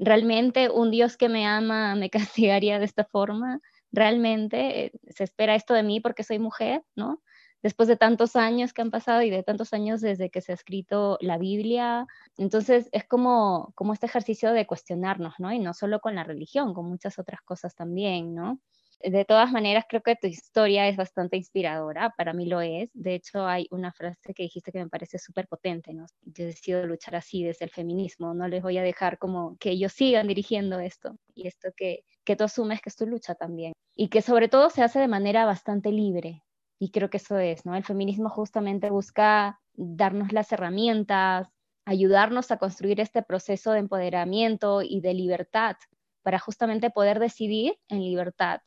¿Realmente 0.04 0.68
un 0.68 0.90
Dios 0.90 1.16
que 1.16 1.28
me 1.28 1.46
ama 1.46 1.94
me 1.94 2.10
castigaría 2.36 2.78
de 2.80 2.84
esta 2.84 3.04
forma? 3.04 3.60
¿Realmente 3.92 4.86
eh, 4.86 4.92
se 5.08 5.22
espera 5.24 5.54
esto 5.54 5.74
de 5.74 5.84
mí 5.84 6.00
porque 6.00 6.24
soy 6.24 6.40
mujer, 6.40 6.82
no? 6.96 7.22
Después 7.62 7.88
de 7.88 7.96
tantos 7.96 8.34
años 8.34 8.72
que 8.72 8.82
han 8.82 8.90
pasado 8.90 9.22
y 9.22 9.30
de 9.30 9.44
tantos 9.44 9.72
años 9.72 10.00
desde 10.00 10.30
que 10.30 10.40
se 10.40 10.50
ha 10.50 10.56
escrito 10.56 11.16
la 11.20 11.38
Biblia, 11.38 12.06
entonces 12.36 12.88
es 12.90 13.06
como, 13.06 13.72
como 13.76 13.92
este 13.92 14.06
ejercicio 14.06 14.52
de 14.52 14.66
cuestionarnos, 14.66 15.34
¿no? 15.38 15.52
Y 15.52 15.60
no 15.60 15.72
solo 15.72 16.00
con 16.00 16.16
la 16.16 16.24
religión, 16.24 16.74
con 16.74 16.88
muchas 16.88 17.20
otras 17.20 17.40
cosas 17.42 17.76
también, 17.76 18.34
¿no? 18.34 18.58
De 19.02 19.24
todas 19.24 19.50
maneras, 19.52 19.84
creo 19.88 20.02
que 20.02 20.16
tu 20.16 20.26
historia 20.26 20.88
es 20.88 20.96
bastante 20.96 21.36
inspiradora, 21.36 22.14
para 22.16 22.32
mí 22.32 22.46
lo 22.46 22.60
es. 22.60 22.90
De 22.94 23.14
hecho, 23.14 23.46
hay 23.46 23.66
una 23.70 23.92
frase 23.92 24.34
que 24.34 24.44
dijiste 24.44 24.72
que 24.72 24.78
me 24.78 24.88
parece 24.88 25.18
súper 25.18 25.48
potente, 25.48 25.92
¿no? 25.92 26.06
Yo 26.22 26.46
decido 26.46 26.86
luchar 26.86 27.16
así 27.16 27.42
desde 27.42 27.64
el 27.64 27.70
feminismo, 27.70 28.34
no 28.34 28.48
les 28.48 28.62
voy 28.62 28.78
a 28.78 28.82
dejar 28.82 29.18
como 29.18 29.56
que 29.58 29.70
ellos 29.70 29.92
sigan 29.92 30.28
dirigiendo 30.28 30.78
esto 30.78 31.16
y 31.34 31.46
esto 31.46 31.70
que, 31.76 32.04
que 32.24 32.36
tú 32.36 32.44
asumes 32.44 32.80
que 32.80 32.88
es 32.90 32.96
tu 32.96 33.06
lucha 33.06 33.34
también. 33.34 33.72
Y 33.94 34.08
que 34.08 34.22
sobre 34.22 34.48
todo 34.48 34.70
se 34.70 34.82
hace 34.82 35.00
de 35.00 35.08
manera 35.08 35.44
bastante 35.44 35.90
libre. 35.90 36.42
Y 36.78 36.90
creo 36.90 37.10
que 37.10 37.18
eso 37.18 37.38
es, 37.38 37.64
¿no? 37.64 37.76
El 37.76 37.84
feminismo 37.84 38.28
justamente 38.28 38.90
busca 38.90 39.60
darnos 39.74 40.32
las 40.32 40.50
herramientas, 40.52 41.48
ayudarnos 41.84 42.50
a 42.50 42.58
construir 42.58 43.00
este 43.00 43.22
proceso 43.22 43.72
de 43.72 43.80
empoderamiento 43.80 44.82
y 44.82 45.00
de 45.00 45.14
libertad 45.14 45.76
para 46.22 46.38
justamente 46.38 46.90
poder 46.90 47.18
decidir 47.18 47.76
en 47.88 48.00
libertad 48.00 48.60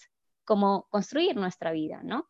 cómo 0.46 0.88
construir 0.90 1.36
nuestra 1.36 1.72
vida, 1.72 2.02
¿no? 2.04 2.28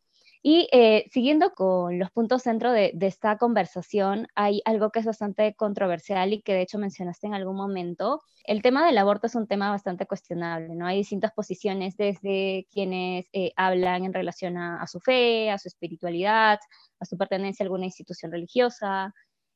Y 0.47 0.69
eh, 0.71 1.10
siguiendo 1.12 1.56
con 1.56 1.97
los 1.97 2.12
puntos 2.12 2.43
centro 2.43 2.71
de, 2.71 2.91
de, 2.93 3.08
esta 3.08 3.36
conversación, 3.39 4.28
hay 4.36 4.62
algo 4.65 4.91
que 4.91 4.99
es 4.99 5.06
bastante 5.06 5.56
controversial 5.56 6.34
y 6.34 6.43
que 6.43 6.54
de 6.54 6.62
hecho 6.62 6.78
mencionaste 6.78 7.25
en 7.25 7.34
algún 7.34 7.56
momento. 7.56 8.21
El 8.43 8.62
tema 8.62 8.86
del 8.86 8.99
aborto 8.99 9.25
es 9.25 9.34
un 9.34 9.47
tema 9.47 9.71
bastante 9.71 10.06
cuestionable, 10.06 10.75
¿no? 10.75 10.86
Hay 10.86 10.97
distintas 10.97 11.32
posiciones 11.32 11.97
desde 11.97 12.67
quienes 12.71 13.25
eh, 13.34 13.54
hablan 13.56 14.06
en 14.06 14.13
relación 14.13 14.58
a, 14.58 14.84
a, 14.84 14.86
su 14.86 14.99
fe, 14.99 15.49
a 15.49 15.58
su 15.58 15.67
espiritualidad, 15.67 16.60
a 16.99 17.06
su 17.06 17.17
pertenencia 17.17 17.63
a 17.63 17.65
alguna 17.65 17.86
institución 17.86 18.32
religiosa, 18.32 19.15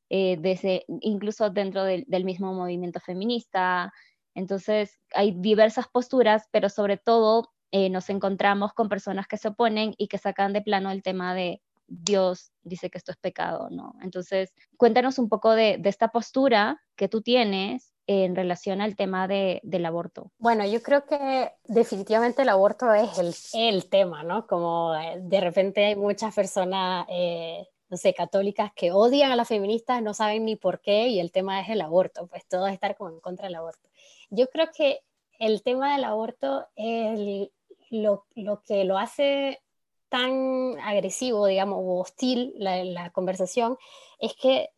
eh, 0.09 0.37
desde, 0.39 0.85
incluso 1.01 1.51
dentro 1.51 1.83
del, 1.83 2.03
del 2.07 2.25
mismo 2.25 2.51
movimiento 2.55 2.99
feminista. 2.99 3.93
Entonces, 4.33 4.99
hay 5.13 5.35
diversas 5.37 5.87
posturas, 5.87 6.47
pero 6.51 6.69
sobre 6.69 6.97
todo 6.97 7.51
eh, 7.71 7.89
nos 7.89 8.09
encontramos 8.09 8.73
con 8.73 8.89
personas 8.89 9.27
que 9.27 9.37
se 9.37 9.49
oponen 9.49 9.93
y 9.97 10.07
que 10.07 10.17
sacan 10.17 10.53
de 10.53 10.61
plano 10.61 10.91
el 10.91 11.03
tema 11.03 11.33
de 11.33 11.61
Dios 11.89 12.51
dice 12.61 12.89
que 12.89 12.97
esto 12.97 13.11
es 13.11 13.17
pecado, 13.17 13.69
¿no? 13.71 13.95
Entonces, 14.01 14.53
cuéntanos 14.77 15.17
un 15.17 15.27
poco 15.27 15.51
de, 15.51 15.77
de 15.79 15.89
esta 15.89 16.09
postura 16.09 16.81
que 16.95 17.07
tú 17.07 17.21
tienes 17.21 17.93
en 18.11 18.35
relación 18.35 18.81
al 18.81 18.95
tema 18.95 19.27
de, 19.27 19.59
del 19.63 19.85
aborto. 19.85 20.31
Bueno, 20.39 20.65
yo 20.65 20.81
creo 20.81 21.05
que 21.05 21.51
definitivamente 21.65 22.41
el 22.41 22.49
aborto 22.49 22.91
es 22.93 23.19
el, 23.19 23.35
el 23.53 23.87
tema, 23.87 24.23
¿no? 24.23 24.47
Como 24.47 24.93
de 24.93 25.41
repente 25.41 25.85
hay 25.85 25.95
muchas 25.95 26.33
personas, 26.33 27.05
eh, 27.09 27.67
no 27.87 27.97
sé, 27.97 28.15
católicas 28.15 28.71
que 28.75 28.91
odian 28.91 29.31
a 29.31 29.35
las 29.35 29.47
feministas, 29.47 30.01
no 30.01 30.15
saben 30.15 30.45
ni 30.45 30.55
por 30.55 30.81
qué, 30.81 31.07
y 31.07 31.19
el 31.19 31.31
tema 31.31 31.61
es 31.61 31.69
el 31.69 31.81
aborto, 31.81 32.25
pues 32.25 32.47
todo 32.47 32.65
es 32.65 32.73
estar 32.73 32.97
como 32.97 33.11
en 33.11 33.19
contra 33.19 33.45
del 33.45 33.55
aborto. 33.55 33.87
Yo 34.31 34.47
creo 34.49 34.69
que 34.75 35.01
el 35.37 35.61
tema 35.61 35.93
del 35.93 36.03
aborto 36.03 36.67
es 36.75 37.19
el, 37.19 37.51
lo, 37.89 38.25
lo, 38.35 38.61
que 38.63 38.83
lo 38.83 38.97
hace 38.97 39.61
tan 40.09 40.79
agresivo, 40.79 41.45
digamos, 41.45 41.79
o 41.81 41.99
hostil 41.99 42.53
la, 42.57 43.11
conversación, 43.11 43.77
es 44.19 44.33
que 44.35 44.69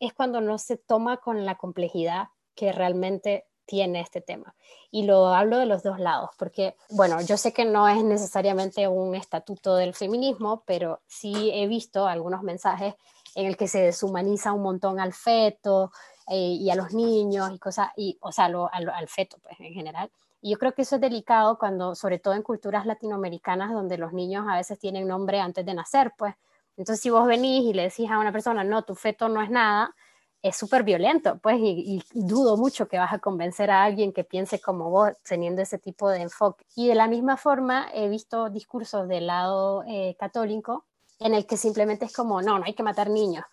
es 0.00 0.12
cuando 0.14 0.40
no 0.40 0.58
se 0.58 0.76
toma 0.76 1.18
con 1.18 1.44
la 1.44 1.56
complejidad 1.56 2.28
que 2.54 2.72
realmente 2.72 3.46
tiene 3.66 4.00
este 4.00 4.22
tema. 4.22 4.54
Y 4.90 5.04
lo 5.04 5.26
hablo 5.26 5.58
de 5.58 5.66
los 5.66 5.82
dos 5.82 6.00
lados, 6.00 6.30
porque, 6.38 6.74
bueno, 6.88 7.20
yo 7.20 7.36
sé 7.36 7.52
que 7.52 7.66
no 7.66 7.86
es 7.86 8.02
necesariamente 8.02 8.88
un 8.88 9.14
estatuto 9.14 9.76
del 9.76 9.94
feminismo, 9.94 10.62
pero 10.66 11.02
sí 11.06 11.50
he 11.52 11.66
visto 11.66 12.06
algunos 12.06 12.42
mensajes 12.42 12.94
en 13.34 13.46
el 13.46 13.58
que 13.58 13.68
se 13.68 13.82
deshumaniza 13.82 14.54
un 14.54 14.62
montón 14.62 14.98
al 15.00 15.12
feto 15.12 15.92
eh, 16.28 16.56
y 16.58 16.70
a 16.70 16.74
los 16.74 16.94
niños 16.94 17.50
y 17.54 17.58
cosas, 17.58 17.90
y, 17.94 18.16
o 18.22 18.32
sea, 18.32 18.46
al, 18.46 18.88
al 18.88 19.08
feto, 19.08 19.36
pues, 19.42 19.60
en 19.60 19.74
general. 19.74 20.10
Y 20.40 20.52
yo 20.52 20.58
creo 20.58 20.74
que 20.74 20.82
eso 20.82 20.96
es 20.96 21.00
delicado 21.00 21.58
cuando, 21.58 21.94
sobre 21.94 22.18
todo 22.18 22.34
en 22.34 22.42
culturas 22.42 22.86
latinoamericanas, 22.86 23.72
donde 23.72 23.98
los 23.98 24.12
niños 24.12 24.46
a 24.48 24.56
veces 24.56 24.78
tienen 24.78 25.08
nombre 25.08 25.40
antes 25.40 25.64
de 25.66 25.74
nacer, 25.74 26.12
pues. 26.16 26.34
Entonces, 26.76 27.02
si 27.02 27.10
vos 27.10 27.26
venís 27.26 27.64
y 27.64 27.72
le 27.72 27.82
decís 27.82 28.08
a 28.10 28.18
una 28.18 28.30
persona, 28.30 28.62
no, 28.62 28.82
tu 28.84 28.94
feto 28.94 29.28
no 29.28 29.42
es 29.42 29.50
nada, 29.50 29.94
es 30.42 30.56
súper 30.56 30.84
violento, 30.84 31.38
pues, 31.42 31.56
y, 31.58 32.00
y, 32.14 32.20
dudo 32.26 32.56
mucho 32.56 32.86
que 32.86 32.98
vas 32.98 33.12
a 33.12 33.18
convencer 33.18 33.70
a 33.70 33.82
alguien 33.82 34.12
que 34.12 34.22
piense 34.22 34.60
como 34.60 34.90
vos, 34.90 35.10
teniendo 35.28 35.62
ese 35.62 35.78
tipo 35.78 36.08
de 36.08 36.22
enfoque. 36.22 36.64
Y 36.76 36.86
de 36.86 36.94
la 36.94 37.08
misma 37.08 37.36
forma, 37.36 37.88
he 37.92 38.08
visto 38.08 38.48
discursos 38.48 39.08
del 39.08 39.26
lado 39.26 39.82
eh, 39.88 40.16
católico 40.18 40.86
en 41.18 41.34
el 41.34 41.46
que 41.46 41.56
simplemente 41.56 42.04
es 42.04 42.12
como, 42.12 42.40
no, 42.42 42.58
no 42.58 42.64
hay 42.64 42.74
que 42.74 42.84
matar 42.84 43.10
niños. 43.10 43.44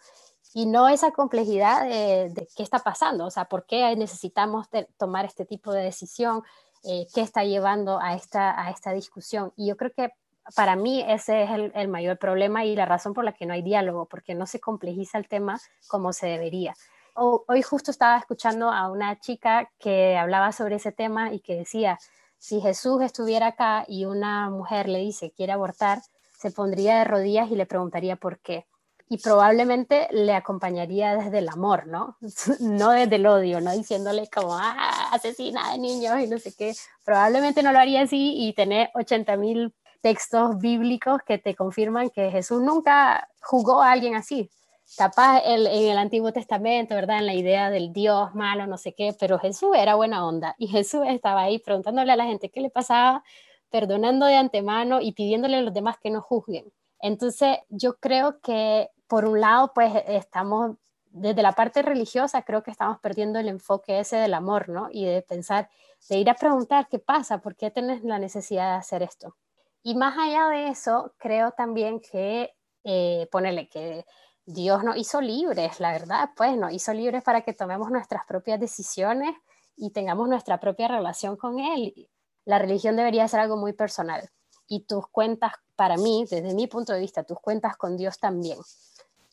Y 0.53 0.67
no 0.67 0.87
esa 0.87 1.11
complejidad 1.11 1.83
de, 1.83 2.29
de 2.29 2.47
qué 2.55 2.63
está 2.63 2.79
pasando, 2.79 3.25
o 3.25 3.31
sea, 3.31 3.45
por 3.45 3.65
qué 3.65 3.95
necesitamos 3.95 4.67
tomar 4.97 5.25
este 5.25 5.45
tipo 5.45 5.73
de 5.73 5.83
decisión, 5.83 6.43
eh, 6.85 7.07
qué 7.13 7.21
está 7.21 7.43
llevando 7.43 7.99
a 7.99 8.15
esta, 8.15 8.59
a 8.61 8.69
esta 8.71 8.91
discusión. 8.93 9.51
Y 9.55 9.67
yo 9.67 9.77
creo 9.77 9.91
que 9.91 10.11
para 10.55 10.75
mí 10.75 11.03
ese 11.07 11.43
es 11.43 11.51
el, 11.51 11.71
el, 11.75 11.87
mayor 11.87 12.17
problema 12.17 12.65
y 12.65 12.75
la 12.75 12.85
razón 12.85 13.13
por 13.13 13.23
la 13.23 13.33
que 13.33 13.45
no 13.45 13.53
hay 13.53 13.61
diálogo, 13.61 14.05
porque 14.05 14.35
no 14.35 14.45
se 14.45 14.59
complejiza 14.59 15.17
el 15.17 15.27
tema 15.27 15.59
como 15.87 16.13
se 16.13 16.27
debería. 16.27 16.75
Hoy 17.17 17.61
justo 17.61 17.91
estaba 17.91 18.17
escuchando 18.17 18.69
a 18.71 18.91
una 18.91 19.17
chica 19.19 19.71
que 19.79 20.17
hablaba 20.17 20.51
sobre 20.51 20.75
ese 20.75 20.91
tema 20.91 21.31
y 21.31 21.39
que 21.39 21.55
decía, 21.55 21.97
si 22.37 22.59
Jesús 22.59 23.01
estuviera 23.01 23.47
acá 23.47 23.85
y 23.87 24.05
una 24.05 24.49
mujer 24.49 24.89
le 24.89 24.99
dice 24.99 25.31
quiere 25.31 25.53
abortar, 25.53 26.01
se 26.37 26.51
pondría 26.51 26.99
de 26.99 27.05
rodillas 27.05 27.49
y 27.49 27.55
le 27.55 27.65
preguntaría 27.65 28.17
por 28.17 28.39
qué 28.39 28.65
y 29.07 29.17
probablemente 29.17 30.07
le 30.11 30.33
acompañaría 30.33 31.15
desde 31.15 31.39
el 31.39 31.49
amor, 31.49 31.87
¿no? 31.87 32.17
No 32.59 32.91
desde 32.91 33.15
el 33.15 33.25
odio, 33.27 33.61
no 33.61 33.71
diciéndole 33.71 34.27
como, 34.29 34.55
ah, 34.55 35.09
asesina 35.11 35.71
de 35.71 35.77
niños 35.77 36.19
y 36.19 36.27
no 36.27 36.37
sé 36.39 36.53
qué. 36.55 36.73
Probablemente 37.03 37.61
no 37.61 37.71
lo 37.71 37.79
haría 37.79 38.01
así 38.01 38.33
y 38.37 38.53
tener 38.53 38.89
80 38.95 39.37
mil 39.37 39.73
textos 40.01 40.59
bíblicos 40.59 41.21
que 41.25 41.37
te 41.37 41.55
confirman 41.55 42.09
que 42.09 42.31
Jesús 42.31 42.61
nunca 42.61 43.29
jugó 43.41 43.81
a 43.81 43.91
alguien 43.91 44.15
así. 44.15 44.49
Capaz 44.97 45.39
el, 45.39 45.65
en 45.65 45.89
el 45.89 45.97
Antiguo 45.97 46.31
Testamento, 46.31 46.93
¿verdad? 46.93 47.17
En 47.17 47.25
la 47.25 47.33
idea 47.33 47.71
del 47.71 47.91
Dios 47.91 48.33
malo, 48.35 48.67
no 48.67 48.77
sé 48.77 48.93
qué, 48.93 49.15
pero 49.19 49.39
Jesús 49.39 49.75
era 49.75 49.95
buena 49.95 50.25
onda 50.25 50.55
y 50.59 50.67
Jesús 50.67 51.01
estaba 51.07 51.41
ahí 51.41 51.57
preguntándole 51.59 52.11
a 52.11 52.15
la 52.15 52.25
gente 52.25 52.49
qué 52.49 52.61
le 52.61 52.69
pasaba, 52.69 53.23
perdonando 53.71 54.27
de 54.27 54.35
antemano 54.35 55.01
y 55.01 55.13
pidiéndole 55.13 55.57
a 55.57 55.61
los 55.61 55.73
demás 55.73 55.97
que 55.99 56.11
no 56.11 56.21
juzguen. 56.21 56.71
Entonces, 56.99 57.57
yo 57.69 57.97
creo 57.97 58.39
que 58.41 58.89
por 59.07 59.25
un 59.25 59.39
lado, 59.41 59.71
pues 59.73 59.93
estamos, 60.07 60.77
desde 61.11 61.41
la 61.41 61.53
parte 61.53 61.81
religiosa, 61.81 62.43
creo 62.43 62.63
que 62.63 62.71
estamos 62.71 62.99
perdiendo 62.99 63.39
el 63.39 63.47
enfoque 63.47 63.99
ese 63.99 64.17
del 64.17 64.33
amor, 64.33 64.69
¿no? 64.69 64.89
Y 64.91 65.05
de 65.05 65.21
pensar, 65.21 65.69
de 66.09 66.17
ir 66.17 66.29
a 66.29 66.35
preguntar 66.35 66.87
qué 66.89 66.99
pasa, 66.99 67.39
por 67.39 67.55
qué 67.55 67.71
tienes 67.71 68.03
la 68.03 68.19
necesidad 68.19 68.71
de 68.71 68.77
hacer 68.77 69.03
esto. 69.03 69.35
Y 69.83 69.95
más 69.95 70.17
allá 70.17 70.47
de 70.47 70.69
eso, 70.69 71.13
creo 71.17 71.51
también 71.51 71.99
que, 71.99 72.55
eh, 72.83 73.27
ponele 73.31 73.69
que 73.69 74.05
Dios 74.45 74.83
nos 74.83 74.97
hizo 74.97 75.21
libres, 75.21 75.79
la 75.79 75.91
verdad, 75.91 76.29
pues 76.35 76.55
nos 76.57 76.71
hizo 76.71 76.93
libres 76.93 77.23
para 77.23 77.41
que 77.41 77.53
tomemos 77.53 77.89
nuestras 77.89 78.25
propias 78.25 78.59
decisiones 78.59 79.35
y 79.75 79.91
tengamos 79.91 80.27
nuestra 80.29 80.59
propia 80.59 80.87
relación 80.87 81.35
con 81.35 81.59
Él. 81.59 82.09
La 82.45 82.59
religión 82.59 82.95
debería 82.95 83.27
ser 83.27 83.39
algo 83.39 83.57
muy 83.57 83.73
personal. 83.73 84.29
Y 84.67 84.81
tus 84.81 85.07
cuentas, 85.07 85.53
para 85.75 85.97
mí, 85.97 86.25
desde 86.29 86.53
mi 86.53 86.67
punto 86.67 86.93
de 86.93 86.99
vista, 86.99 87.23
tus 87.23 87.39
cuentas 87.39 87.75
con 87.77 87.97
Dios 87.97 88.19
también. 88.19 88.57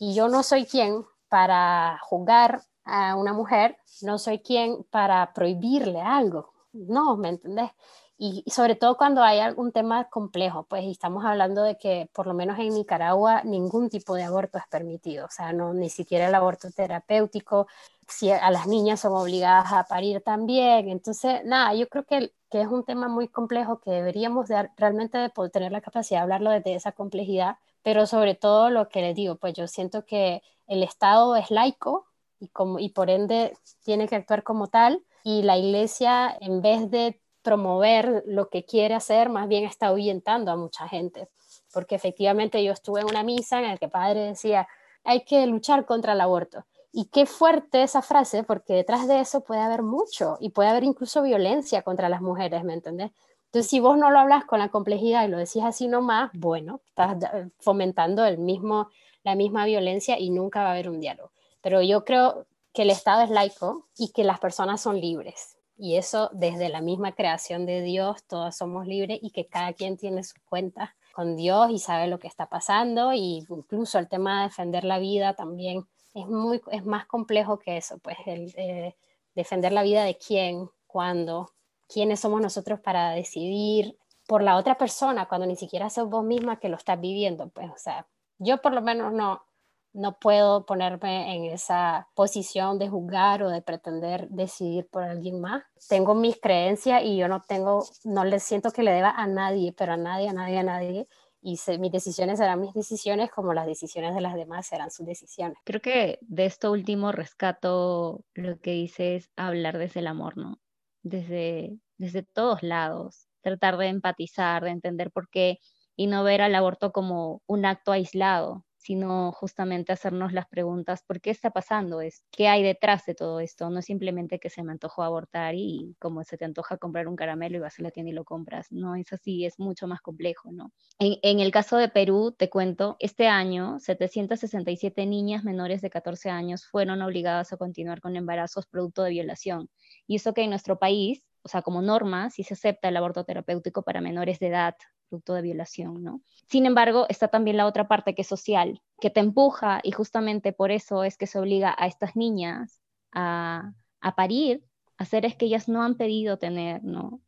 Y 0.05 0.15
yo 0.15 0.27
no 0.27 0.43
soy 0.43 0.65
quien 0.65 1.07
para 1.29 1.97
juzgar 2.03 2.62
a 2.85 3.15
una 3.15 3.33
mujer, 3.33 3.77
no 4.01 4.19
soy 4.19 4.41
quien 4.41 4.83
para 4.91 5.33
prohibirle 5.33 6.01
algo. 6.01 6.53
No, 6.73 7.17
¿me 7.17 7.29
entendés? 7.29 7.71
Y, 8.19 8.43
sobre 8.51 8.75
todo 8.75 8.97
cuando 8.97 9.23
hay 9.23 9.38
algún 9.38 9.71
tema 9.71 10.09
complejo, 10.11 10.65
pues 10.65 10.85
estamos 10.87 11.25
hablando 11.25 11.62
de 11.62 11.79
que 11.79 12.11
por 12.12 12.27
lo 12.27 12.35
menos 12.35 12.59
en 12.59 12.75
Nicaragua 12.75 13.45
ningún 13.45 13.91
tipo 13.91 14.17
de 14.17 14.25
aborto 14.25 14.59
es 14.59 14.67
permitido, 14.67 15.27
o 15.27 15.31
sea, 15.31 15.53
no, 15.53 15.73
ni 15.73 15.88
siquiera 15.88 16.27
el 16.27 16.35
aborto 16.35 16.73
terapéutico, 16.73 17.69
si 18.09 18.33
a 18.33 18.51
las 18.51 18.67
niñas 18.67 18.99
son 18.99 19.12
obligadas 19.12 19.73
a 19.73 19.85
parir 19.85 20.21
también, 20.23 20.88
entonces, 20.88 21.45
nada, 21.45 21.75
yo 21.75 21.88
creo 21.88 22.05
que, 22.07 22.33
que 22.51 22.61
es 22.61 22.67
un 22.67 22.85
tema 22.85 23.07
muy 23.07 23.29
complejo 23.29 23.79
que 23.79 23.93
deberíamos 23.93 24.49
de, 24.49 24.69
realmente 24.77 25.19
de 25.19 25.31
poder 25.31 25.53
tener 25.53 25.71
la 25.71 25.81
capacidad 25.81 26.19
de 26.21 26.23
hablarlo 26.25 26.51
desde 26.51 26.75
esa 26.75 26.91
complejidad 26.91 27.59
pero 27.83 28.07
sobre 28.07 28.35
todo 28.35 28.71
lo 28.71 28.88
que 28.88 29.01
les 29.03 29.14
digo, 29.14 29.37
pues 29.37 29.55
yo 29.55 29.66
siento 29.66 30.05
que 30.05 30.42
el 30.66 30.83
Estado 30.83 31.37
es 31.37 31.51
laico 31.51 32.07
y, 32.40 32.49
como, 32.49 32.79
y 32.79 32.90
por 32.90 33.11
ende 33.11 33.57
tiene 33.85 34.09
que 34.09 34.16
actuar 34.16 34.42
como 34.42 34.68
tal 34.68 35.05
y 35.25 35.42
la 35.42 35.57
iglesia 35.57 36.37
en 36.40 36.62
vez 36.62 36.90
de 36.90 37.21
promover 37.42 38.23
lo 38.27 38.49
que 38.49 38.64
quiere 38.64 38.95
hacer, 38.95 39.29
más 39.29 39.49
bien 39.49 39.64
está 39.64 39.88
ahuyentando 39.88 40.53
a 40.53 40.57
mucha 40.57 40.88
gente, 40.88 41.29
porque 41.73 41.95
efectivamente 41.95 42.62
yo 42.62 42.73
estuve 42.73 43.01
en 43.01 43.11
una 43.11 43.23
misa 43.23 43.59
en 43.59 43.68
la 43.68 43.77
que 43.77 43.87
el 43.87 43.90
padre 43.90 44.21
decía, 44.21 44.68
hay 45.05 45.25
que 45.25 45.45
luchar 45.47 45.85
contra 45.85 46.12
el 46.12 46.21
aborto. 46.21 46.64
Y 46.95 47.07
qué 47.07 47.25
fuerte 47.25 47.83
esa 47.83 48.03
frase, 48.03 48.45
porque 48.45 48.75
detrás 48.75 49.09
de 49.09 49.21
eso 49.21 49.40
puede 49.40 49.62
haber 49.62 49.83
mucho 49.83 50.37
y 50.40 50.51
puede 50.51 50.68
haber 50.68 50.85
incluso 50.85 51.23
violencia 51.23 51.83
contra 51.83 52.11
las 52.11 52.21
mujeres, 52.21 52.64
¿me 52.64 52.75
entendés? 52.75 53.12
Entonces, 53.53 53.69
si 53.69 53.81
vos 53.81 53.99
no 53.99 54.11
lo 54.11 54.19
hablas 54.19 54.47
con 54.47 54.61
la 54.61 54.71
complejidad 54.71 55.27
y 55.27 55.29
lo 55.29 55.37
decís 55.37 55.62
así 55.62 55.87
nomás, 55.87 56.31
bueno, 56.33 56.81
estás 56.87 57.19
fomentando 57.59 58.25
el 58.25 58.38
mismo, 58.38 58.88
la 59.25 59.35
misma 59.35 59.67
violencia 59.67 60.19
y 60.19 60.31
nunca 60.31 60.62
va 60.62 60.69
a 60.69 60.73
haber 60.73 60.88
un 60.88 61.01
diálogo. 61.01 61.33
Pero 61.61 61.83
yo 61.83 62.03
creo 62.07 62.47
que 62.73 62.81
el 62.81 62.88
Estado 62.88 63.21
es 63.21 63.29
laico 63.29 63.88
y 63.99 64.12
que 64.12 64.25
las 64.25 64.41
personas 64.41 64.81
son 64.81 64.99
libres. 64.99 65.59
Y 65.77 65.97
eso 65.97 66.31
desde 66.33 66.71
la 66.71 66.81
misma 66.81 67.12
creación 67.12 67.67
de 67.67 67.83
Dios, 67.83 68.25
todos 68.25 68.57
somos 68.57 68.87
libres 68.87 69.19
y 69.21 69.33
que 69.33 69.47
cada 69.47 69.75
quien 69.75 69.99
tiene 69.99 70.25
sus 70.25 70.38
cuentas 70.49 70.88
con 71.12 71.37
Dios 71.37 71.71
y 71.73 71.79
sabe 71.79 72.07
lo 72.07 72.19
que 72.19 72.29
está 72.29 72.49
pasando. 72.49 73.12
Y 73.12 73.45
incluso 73.51 73.99
el 73.99 74.09
tema 74.09 74.38
de 74.38 74.49
defender 74.49 74.85
la 74.85 74.99
vida 74.99 75.35
también 75.35 75.87
es, 76.15 76.27
muy, 76.27 76.62
es 76.71 76.87
más 76.87 77.05
complejo 77.05 77.59
que 77.59 77.77
eso, 77.77 77.99
pues 77.99 78.17
el 78.25 78.55
eh, 78.57 78.97
defender 79.35 79.73
la 79.73 79.83
vida 79.83 80.05
de 80.05 80.17
quién, 80.17 80.71
cuándo, 80.87 81.51
quiénes 81.88 82.21
somos 82.21 82.40
nosotros 82.40 82.81
para 82.81 83.11
decidir 83.11 83.97
por 84.27 84.42
la 84.42 84.57
otra 84.57 84.79
persona 84.79 85.27
cuando 85.27 85.47
ni 85.47 85.57
siquiera 85.57 85.90
sos 85.90 86.09
vos 86.09 86.25
misma 86.25 86.59
que 86.59 86.68
lo 86.68 86.77
estás 86.77 87.01
viviendo. 87.01 87.49
Pues, 87.51 87.71
o 87.71 87.79
sea, 87.79 88.07
yo 88.38 88.62
por 88.62 88.73
lo 88.73 88.83
menos 88.83 89.12
no, 89.12 89.45
no 89.92 90.18
puedo 90.18 90.64
ponerme 90.64 91.37
en 91.37 91.45
esa 91.45 92.09
posición 92.14 92.79
de 92.79 92.88
juzgar 92.88 93.42
o 93.42 93.51
de 93.51 93.62
pretender 93.62 94.29
decidir 94.29 94.88
por 94.88 95.03
alguien 95.03 95.40
más. 95.40 95.64
Tengo 95.88 96.14
mis 96.14 96.40
creencias 96.40 97.03
y 97.05 97.16
yo 97.16 97.29
no 97.29 97.42
tengo, 97.42 97.85
no 98.05 98.25
le 98.25 98.40
siento 98.40 98.71
que 98.71 98.83
le 98.83 98.92
deba 98.92 99.11
a 99.11 99.27
nadie, 99.27 99.73
pero 99.77 99.92
a 99.92 99.97
nadie, 99.97 100.29
a 100.29 100.33
nadie, 100.33 100.59
a 100.59 100.62
nadie. 100.62 101.09
y 101.42 101.59
mis 101.79 101.92
decisiones 101.92 102.38
serán 102.38 102.61
mis 102.61 102.73
decisiones 102.73 103.31
como 103.31 103.53
las 103.53 103.66
decisiones 103.66 104.14
de 104.14 104.21
las 104.21 104.35
demás 104.35 104.66
serán 104.66 104.90
sus 104.90 105.05
decisiones. 105.05 105.59
Creo 105.64 105.83
que 105.83 106.18
de 106.23 106.47
esto 106.47 106.71
último 106.71 107.11
rescato 107.11 108.25
lo 108.35 108.61
que 108.61 108.71
dice 108.71 109.16
es 109.16 109.31
hablar 109.37 109.77
desde 109.77 110.01
el 110.01 110.07
amor, 110.07 110.37
¿no? 110.38 110.62
Desde, 111.03 111.79
desde 111.99 112.23
todos 112.23 112.62
lados, 112.62 113.29
tratar 113.43 113.77
de 113.77 113.88
empatizar, 113.88 114.65
de 114.65 114.71
entender 114.71 115.11
por 115.11 115.29
qué 115.29 115.59
y 115.97 116.07
no 116.07 116.25
ver 116.25 116.43
al 116.43 116.55
aborto 116.55 116.93
como 116.93 117.43
un 117.47 117.65
acto 117.67 117.93
aislado, 117.93 118.65
sino 118.77 119.31
justamente 119.33 119.93
hacernos 119.93 120.33
las 120.33 120.47
preguntas, 120.49 121.03
¿por 121.07 121.21
qué 121.21 121.31
está 121.31 121.51
pasando 121.51 122.01
esto? 122.01 122.27
¿Qué 122.33 122.49
hay 122.49 122.62
detrás 122.65 123.05
de 123.07 123.15
todo 123.15 123.38
esto? 123.41 123.71
No 123.71 123.79
es 123.79 123.85
simplemente 123.85 124.41
que 124.41 124.51
se 124.51 124.62
me 124.65 124.73
antojó 124.73 125.03
abortar 125.05 125.55
y 125.55 125.95
como 126.01 126.25
se 126.25 126.37
te 126.37 126.45
antoja 126.45 126.79
comprar 126.79 127.07
un 127.07 127.17
caramelo 127.17 127.57
y 127.57 127.61
vas 127.61 127.79
a 127.79 127.83
la 127.83 127.91
tienda 127.93 128.11
y 128.11 128.15
lo 128.15 128.25
compras. 128.25 128.73
No 128.73 128.97
es 128.97 129.12
así, 129.12 129.45
es 129.45 129.59
mucho 129.61 129.87
más 129.87 130.01
complejo, 130.01 130.51
¿no? 130.51 130.73
En, 130.99 131.17
en 131.23 131.41
el 131.41 131.53
caso 131.53 131.77
de 131.77 131.88
Perú, 131.88 132.35
te 132.37 132.51
cuento, 132.51 132.97
este 132.99 133.29
año 133.29 133.79
767 133.79 135.07
niñas 135.07 135.45
menores 135.45 135.81
de 135.81 135.91
14 135.91 136.31
años 136.31 136.67
fueron 136.67 137.03
obligadas 137.03 137.53
a 137.53 137.57
continuar 137.57 138.01
con 138.01 138.17
embarazos 138.17 138.67
producto 138.67 139.03
de 139.05 139.11
violación. 139.11 139.69
Y 140.12 140.16
eso 140.16 140.35
que 140.35 140.42
en 140.42 140.51
nuestro 140.51 140.79
país 140.79 141.22
o 141.42 141.48
sea, 141.48 141.62
como 141.62 141.83
norma, 141.83 142.31
sí 142.31 142.44
se 142.44 142.55
acepta 142.55 142.88
el 142.88 142.96
aborto 142.96 143.25
terapéutico 143.25 143.83
para 143.83 144.01
menores 144.01 144.38
de 144.38 144.48
edad 144.48 144.77
producto 145.09 145.35
de 145.35 145.42
violación, 145.42 146.03
¿no? 146.03 146.22
Sin 146.48 146.64
embargo, 146.64 147.07
está 147.09 147.29
también 147.29 147.57
la 147.57 147.66
otra 147.66 147.88
parte 147.88 148.14
que 148.14 148.22
es 148.22 148.29
social, 148.29 148.81
que 149.01 149.11
te 149.11 149.20
empuja 149.20 149.81
y 149.83 149.90
justamente 149.92 150.53
por 150.53 150.70
eso 150.70 151.05
es 151.05 151.18
que 151.18 151.27
se 151.27 151.38
obliga 151.38 151.75
a 151.77 151.87
estas 151.87 152.16
niñas 152.16 152.81
a, 153.12 153.72
a 154.01 154.14
parir, 154.14 154.64
a 154.96 155.05
seres 155.05 155.37
que 155.37 155.46
ellas 155.46 155.68
no 155.68 155.83
han 155.83 155.96
pedido 155.96 156.38
tener, 156.38 156.83
¿no? 156.85 157.20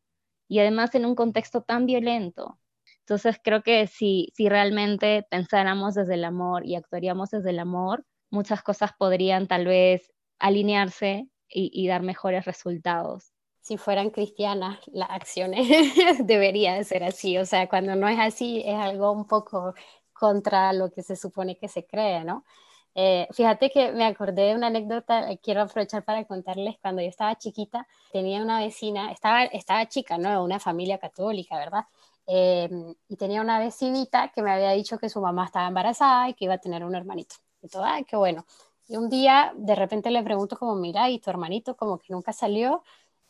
Y 0.49 0.61
además 0.61 0.95
en 0.95 1.05
un 1.05 1.15
contexto 1.15 1.63
tan 1.63 1.85
violento. 1.85 2.59
Entonces 3.01 3.39
creo 3.43 3.63
que 3.63 3.87
si, 3.87 4.33
si 4.35 4.49
realmente 4.49 5.27
pensáramos 5.29 5.95
desde 5.95 6.15
el 6.15 6.25
amor 6.25 6.65
y 6.65 6.77
actuaríamos 6.77 7.31
desde 7.31 7.51
el 7.51 7.59
amor, 7.59 8.07
muchas 8.31 8.63
cosas 8.63 8.93
podrían 8.99 9.47
tal 9.47 9.67
vez 9.67 10.11
alinearse 10.39 11.29
y, 11.55 11.71
y 11.73 11.89
dar 11.89 12.03
mejores 12.03 12.45
resultados 12.45 13.33
si 13.65 13.79
fueran 13.79 14.11
cristianas 14.11 14.79
las 14.93 15.09
acciones, 15.11 15.67
debería 16.27 16.75
de 16.75 16.85
ser 16.85 17.03
así. 17.03 17.39
O 17.39 17.47
sea, 17.47 17.67
cuando 17.67 17.97
no 17.97 18.09
es 18.09 18.19
así, 18.21 18.63
es 18.65 18.75
algo 18.75 19.11
un 19.11 19.27
poco 19.27 19.75
contra 20.13 20.73
lo 20.75 20.91
que 20.93 21.03
se 21.03 21.17
supone 21.17 21.57
que 21.57 21.69
se 21.69 21.87
cree, 21.87 22.25
¿no? 22.25 22.45
Eh, 22.95 23.27
fíjate 23.33 23.71
que 23.71 23.91
me 23.93 24.05
acordé 24.05 24.43
de 24.43 24.55
una 24.55 24.69
anécdota, 24.69 25.31
eh, 25.31 25.39
quiero 25.43 25.63
aprovechar 25.63 26.05
para 26.05 26.25
contarles, 26.27 26.77
cuando 26.81 27.01
yo 27.03 27.09
estaba 27.09 27.37
chiquita, 27.37 27.89
tenía 28.13 28.43
una 28.43 28.61
vecina, 28.61 29.11
estaba, 29.11 29.45
estaba 29.45 29.87
chica, 29.89 30.19
¿no? 30.19 30.45
Una 30.45 30.61
familia 30.61 30.99
católica, 30.99 31.57
¿verdad? 31.59 31.85
Eh, 32.27 32.69
y 33.09 33.17
tenía 33.17 33.41
una 33.41 33.59
vecinita 33.59 34.31
que 34.35 34.43
me 34.43 34.53
había 34.53 34.71
dicho 34.73 34.99
que 34.99 35.09
su 35.09 35.21
mamá 35.23 35.47
estaba 35.47 35.69
embarazada 35.69 36.29
y 36.29 36.35
que 36.35 36.45
iba 36.45 36.55
a 36.55 36.59
tener 36.59 36.85
un 36.85 36.95
hermanito. 36.95 37.37
Y 37.63 37.69
todo, 37.69 37.85
ay, 37.85 38.05
qué 38.05 38.17
bueno. 38.17 38.45
Y 38.89 38.97
un 38.97 39.09
día, 39.09 39.53
de 39.57 39.75
repente 39.75 40.11
le 40.11 40.23
pregunto 40.23 40.57
como, 40.59 40.75
mira, 40.75 41.09
¿y 41.11 41.19
tu 41.19 41.31
hermanito 41.31 41.77
como 41.77 41.99
que 41.99 42.13
nunca 42.13 42.33
salió? 42.33 42.83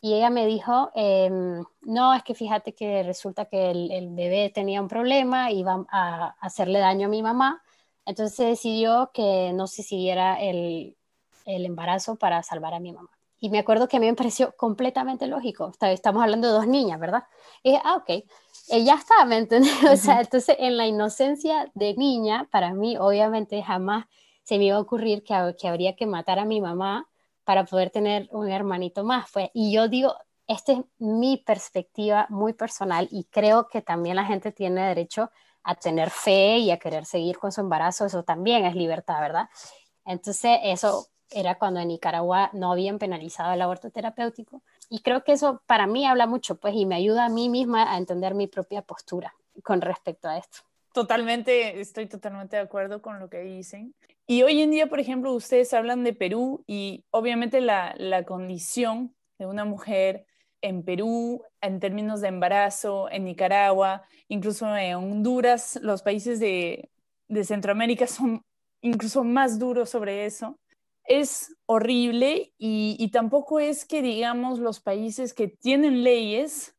y 0.05 0.13
ella 0.13 0.29
me 0.29 0.45
dijo, 0.47 0.91
em, 0.95 1.65
no, 1.81 2.13
es 2.13 2.23
que 2.23 2.35
fíjate 2.35 2.75
que 2.75 3.03
resulta 3.05 3.47
que 3.47 3.71
el, 3.71 4.11
bebé 4.11 4.51
tenía 4.55 4.83
un 4.83 4.89
problema, 4.89 5.51
iba 5.51 5.87
a 5.91 6.37
hacerle 6.41 6.79
daño 6.79 7.07
a 7.07 7.09
mi 7.09 7.23
mamá, 7.23 7.63
entonces 8.05 8.37
se 8.37 8.45
decidió 8.45 9.13
que 9.15 9.53
no 9.55 9.67
se 9.67 9.83
siguiera 9.83 10.39
el, 10.43 10.95
el, 11.47 11.65
embarazo 11.65 12.17
para 12.17 12.43
salvar 12.43 12.75
a 12.75 12.81
mi 12.81 12.93
mamá. 12.93 13.09
Y 13.41 13.49
me 13.49 13.59
acuerdo 13.59 13.89
que 13.89 13.97
a 13.97 14.01
mí 14.01 14.05
me 14.05 14.15
pareció 14.15 14.55
completamente 14.59 15.27
lógico, 15.27 15.73
estamos 15.81 16.23
hablando 16.23 16.49
de 16.49 16.53
dos 16.53 16.67
niñas, 16.67 17.01
¿verdad? 17.01 17.25
Y 17.63 17.71
dije, 17.71 17.83
ah, 17.83 17.97
ok, 17.97 18.25
ella 18.69 18.97
está, 18.97 19.25
¿me 19.25 19.39
entiendes? 19.39 19.73
O 19.91 19.97
sea, 19.97 20.21
entonces 20.21 20.55
en 20.59 20.77
la 20.77 20.87
inocencia 20.87 21.71
de 21.73 21.95
niña, 21.95 22.47
para 22.51 22.75
mí 22.75 22.99
obviamente 22.99 23.63
jamás 23.63 24.05
se 24.45 24.59
me 24.59 24.67
iba 24.67 24.77
a 24.77 24.81
ocurrir 24.81 25.25
que, 25.25 25.35
que 25.59 25.69
habría 25.69 25.97
que 25.97 26.07
matar 26.07 26.39
a 26.39 26.45
mi 26.45 26.61
mamá 26.61 27.09
para 27.45 27.65
poder 27.65 27.91
tener 27.91 28.29
un 28.31 28.49
hermanito 28.49 29.05
más. 29.05 29.29
Fue, 29.29 29.51
y 29.53 29.73
yo 29.73 29.89
digo, 29.89 30.15
esta 30.47 30.73
es 30.73 30.79
mi 30.99 31.39
perspectiva 31.39 32.27
muy 32.29 32.53
personal 32.53 33.09
y 33.11 33.25
creo 33.25 33.69
que 33.69 33.83
también 33.83 34.17
la 34.17 34.25
gente 34.25 34.53
tiene 34.53 34.87
derecho 34.87 35.31
a 35.63 35.75
tener 35.75 36.11
fe 36.11 36.59
y 36.59 36.71
a 36.71 36.79
querer 36.79 37.07
seguir 37.07 37.39
con 37.39 37.51
su 37.51 37.63
embarazo, 37.63 38.05
eso 38.05 38.23
también 38.23 38.67
es 38.67 38.75
libertad, 38.75 39.21
¿verdad? 39.21 39.49
Entonces, 40.05 40.59
eso 40.63 41.07
era 41.31 41.59
cuando 41.59 41.81
en 41.81 41.89
Nicaragua 41.89 42.51
no 42.53 42.71
habían 42.71 42.99
penalizado 42.99 43.53
el 43.55 43.63
aborto 43.63 43.91
terapéutico. 43.91 44.63
Y 44.91 45.01
creo 45.01 45.25
que 45.25 45.33
eso 45.33 45.63
para 45.67 45.87
mí 45.87 46.07
habla 46.07 46.27
mucho, 46.27 46.57
pues, 46.57 46.75
y 46.75 46.85
me 46.85 46.97
ayuda 46.97 47.25
a 47.25 47.29
mí 47.31 47.49
misma 47.49 47.91
a 47.93 47.97
entender 47.97 48.35
mi 48.35 48.47
propia 48.47 48.83
postura 48.83 49.35
con 49.63 49.81
respecto 49.81 50.29
a 50.29 50.37
esto. 50.37 50.59
Totalmente, 50.95 51.81
estoy 51.81 52.07
totalmente 52.07 52.55
de 52.55 52.63
acuerdo 52.63 53.03
con 53.03 53.19
lo 53.19 53.29
que 53.29 53.41
dicen. 53.41 53.97
Y 54.29 54.45
hoy 54.45 54.63
en 54.63 54.71
día, 54.71 54.87
por 54.87 55.01
ejemplo, 55.01 55.33
ustedes 55.33 55.75
hablan 55.75 56.05
de 56.05 56.13
Perú 56.13 56.63
y 56.69 57.05
obviamente 57.11 57.61
la, 57.61 57.97
la 57.99 58.23
condición 58.25 59.13
de 59.37 59.47
una 59.47 59.65
mujer 59.65 60.25
en 60.63 60.85
Perú, 60.85 61.43
en 61.61 61.81
términos 61.81 62.21
de 62.21 62.29
embarazo, 62.29 63.11
en 63.11 63.25
Nicaragua, 63.25 64.05
incluso 64.29 64.73
en 64.77 64.95
Honduras, 64.95 65.81
los 65.83 66.03
países 66.03 66.39
de, 66.39 66.89
de 67.27 67.43
Centroamérica 67.43 68.07
son 68.07 68.43
incluso 68.81 69.25
más 69.25 69.59
duros 69.59 69.91
sobre 69.91 70.27
eso. 70.27 70.61
Es 71.03 71.57
horrible 71.67 72.53
y, 72.57 72.97
y 73.01 73.11
tampoco 73.11 73.59
es 73.59 73.85
que, 73.85 74.01
digamos, 74.01 74.61
los 74.61 74.79
países 74.79 75.35
que 75.35 75.49
tienen 75.49 76.05
leyes 76.05 76.74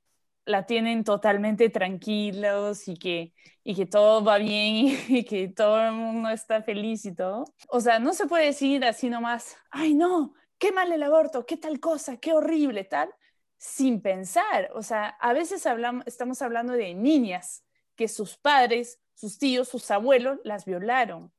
la 0.45 0.65
tienen 0.65 1.03
totalmente 1.03 1.69
tranquilos 1.69 2.88
y 2.88 2.97
que, 2.97 3.34
y 3.63 3.75
que 3.75 3.86
todo 3.86 4.23
va 4.23 4.38
bien 4.38 4.97
y, 5.10 5.25
que 5.25 5.47
todo 5.47 5.81
el 5.81 5.93
mundo 5.93 6.29
está 6.29 6.62
feliz 6.62 7.05
y 7.05 7.13
todo. 7.13 7.45
O 7.69 7.81
sea, 7.81 7.99
no 7.99 8.13
se 8.13 8.27
puede 8.27 8.45
decir 8.45 8.86
así 8.86 9.10
nomás, 9.10 9.58
ay 9.71 9.93
no, 9.93 10.34
qué 10.58 10.71
mal 10.71 10.91
el 10.91 11.03
aborto, 11.03 11.45
qué 11.45 11.58
tal 11.58 11.79
cosa, 11.79 12.17
qué 12.17 12.34
horrible, 12.34 12.84
tal, 12.84 13.10
sin 13.58 14.01
pensar. 14.01 14.69
O 14.75 14.84
sea, 14.84 15.10
a 15.19 15.34
veces 15.34 15.65
hablamos, 15.65 16.05
estamos 16.08 16.41
hablando 16.41 16.73
de 16.73 16.93
niñas 16.93 17.63
que 17.95 18.08
sus 18.08 18.38
padres, 18.38 18.99
sus 19.13 19.38
tíos, 19.38 19.67
sus 19.67 19.89
abuelos 19.91 20.39
las 20.43 20.65
violaron 20.65 21.31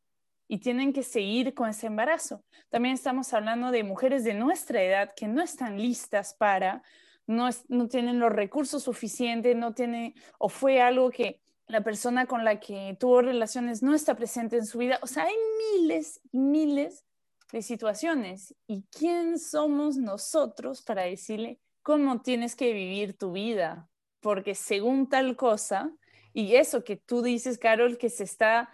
y 0.49 0.59
tienen 0.59 0.93
que 0.93 1.03
seguir 1.03 1.55
con 1.55 1.69
ese 1.69 1.87
embarazo. 1.87 2.45
También 2.71 2.95
estamos 2.95 3.33
hablando 3.35 3.71
de 3.71 3.85
mujeres 3.85 4.25
de 4.25 4.35
nuestra 4.35 4.83
edad 4.83 5.13
que 5.15 5.29
no 5.29 5.43
están 5.43 5.79
listas 5.79 6.35
para 6.35 6.83
no, 7.27 7.51
tienen 7.89 8.19
los 8.21 8.33
recursos 8.33 8.83
suficientes, 8.83 9.57
no 9.57 9.75
tiene, 9.75 10.15
o 10.39 10.49
fue 10.49 10.81
algo 10.81 11.11
que 11.11 11.41
la 11.67 11.83
persona 11.83 12.27
con 12.27 12.45
la 12.45 12.61
que 12.61 12.97
tuvo 12.99 13.23
relaciones 13.23 13.83
no 13.83 13.95
está 13.95 14.15
presente 14.15 14.57
en 14.57 14.67
su 14.67 14.79
vida. 14.79 14.99
O 15.03 15.07
sea, 15.07 15.25
hay 15.25 15.35
miles 15.75 16.21
y 16.31 16.39
miles 16.39 17.05
de 17.53 17.63
situaciones. 17.63 18.55
¿Y 18.67 18.85
quién 18.97 19.39
somos 19.39 19.97
nosotros 19.97 20.83
para 20.83 21.03
decirle 21.03 21.59
cómo 21.83 22.21
tienes 22.21 22.55
que 22.55 22.73
vivir 22.73 23.17
tu 23.19 23.33
vida? 23.33 23.89
Porque 24.21 24.55
según 24.55 25.09
tal 25.09 25.37
cosa, 25.37 25.93
y 26.33 26.55
eso 26.55 26.85
que 26.85 26.97
tú 26.97 27.23
dices, 27.23 27.59
Carol, 27.59 27.99
que 27.99 28.11
se 28.11 28.25
está 28.25 28.71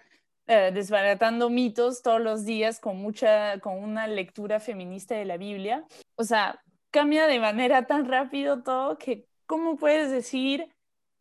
eh, 0.47 0.71
desbaratando 0.75 1.49
mitos 1.49 2.03
todos 2.03 2.21
los 2.21 2.45
días 2.45 2.81
con 2.81 2.97
mucha, 2.99 3.59
con 3.61 3.79
una 3.79 4.07
lectura 4.07 4.61
feminista 4.61 5.15
de 5.15 5.25
la 5.25 5.37
Biblia. 5.37 5.87
O 6.17 6.25
sea, 6.25 6.61
cambia 6.93 7.27
de 7.27 7.41
manera 7.41 7.87
tan 7.87 8.07
rápido 8.09 8.63
todo 8.63 8.99
que, 8.99 9.27
¿cómo 9.47 9.77
puedes 9.77 10.11
decir, 10.13 10.69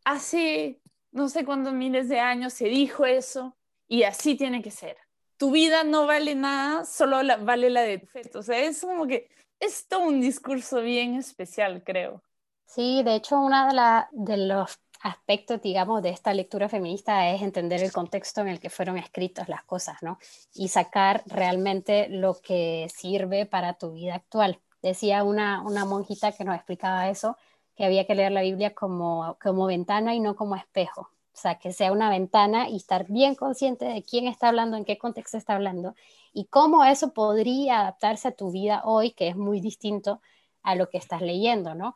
hace 0.04 0.80
no 1.10 1.28
sé 1.28 1.44
cuántos 1.44 1.72
miles 1.72 2.08
de 2.08 2.20
años 2.20 2.52
se 2.52 2.66
dijo 2.66 3.04
eso 3.04 3.56
y 3.88 4.04
así 4.04 4.36
tiene 4.36 4.62
que 4.62 4.70
ser? 4.70 4.96
Tu 5.38 5.50
vida 5.50 5.82
no 5.82 6.06
vale 6.06 6.36
nada, 6.36 6.84
solo 6.84 7.16
vale 7.40 7.70
la 7.70 7.82
de 7.82 7.98
tu 7.98 8.06
feto. 8.06 8.38
O 8.38 8.42
sea, 8.42 8.60
es 8.60 8.80
como 8.82 9.08
que 9.08 9.28
es 9.58 9.88
todo 9.88 10.00
un 10.00 10.20
discurso 10.20 10.80
bien 10.82 11.16
especial, 11.16 11.82
creo. 11.84 12.22
Sí, 12.66 13.02
de 13.02 13.16
hecho, 13.16 13.40
uno 13.40 13.66
de, 13.72 14.04
de 14.12 14.36
los 14.46 14.78
aspectos, 15.00 15.60
digamos, 15.60 16.02
de 16.02 16.10
esta 16.10 16.32
lectura 16.32 16.68
feminista 16.68 17.28
es 17.30 17.42
entender 17.42 17.82
el 17.82 17.92
contexto 17.92 18.42
en 18.42 18.48
el 18.48 18.60
que 18.60 18.70
fueron 18.70 18.98
escritas 18.98 19.48
las 19.48 19.64
cosas, 19.64 19.96
¿no? 20.02 20.18
Y 20.54 20.68
sacar 20.68 21.22
realmente 21.26 22.08
lo 22.08 22.40
que 22.40 22.86
sirve 22.94 23.46
para 23.46 23.74
tu 23.74 23.92
vida 23.92 24.14
actual 24.14 24.60
decía 24.82 25.24
una, 25.24 25.62
monjita 25.86 26.32
que 26.32 26.44
nos 26.44 26.56
explicaba 26.56 27.08
eso, 27.08 27.36
que 27.76 27.84
había 27.84 28.06
que 28.06 28.14
leer 28.14 28.32
la 28.32 28.42
Biblia 28.42 28.74
como, 28.74 29.36
como 29.42 29.66
ventana 29.66 30.14
y 30.14 30.20
no 30.20 30.36
como 30.36 30.56
espejo. 30.56 31.02
O 31.34 31.36
sea, 31.36 31.58
que 31.58 31.72
sea 31.72 31.92
una 31.92 32.10
ventana 32.10 32.68
y 32.68 32.76
estar 32.76 33.06
bien 33.08 33.34
consciente 33.34 33.86
de 33.86 34.02
quién 34.02 34.26
está 34.26 34.48
hablando, 34.48 34.76
en 34.76 34.84
qué 34.84 34.98
contexto 34.98 35.38
está 35.38 35.54
hablando 35.54 35.94
y 36.34 36.46
cómo 36.46 36.84
eso 36.84 37.14
podría 37.14 37.80
adaptarse 37.80 38.28
a 38.28 38.32
tu 38.32 38.50
vida 38.52 38.82
hoy, 38.84 39.12
que 39.12 39.28
es 39.28 39.36
muy 39.36 39.60
distinto 39.60 40.20
a 40.62 40.74
lo 40.74 40.90
que 40.90 40.98
estás 40.98 41.22
leyendo, 41.22 41.74
¿no? 41.74 41.94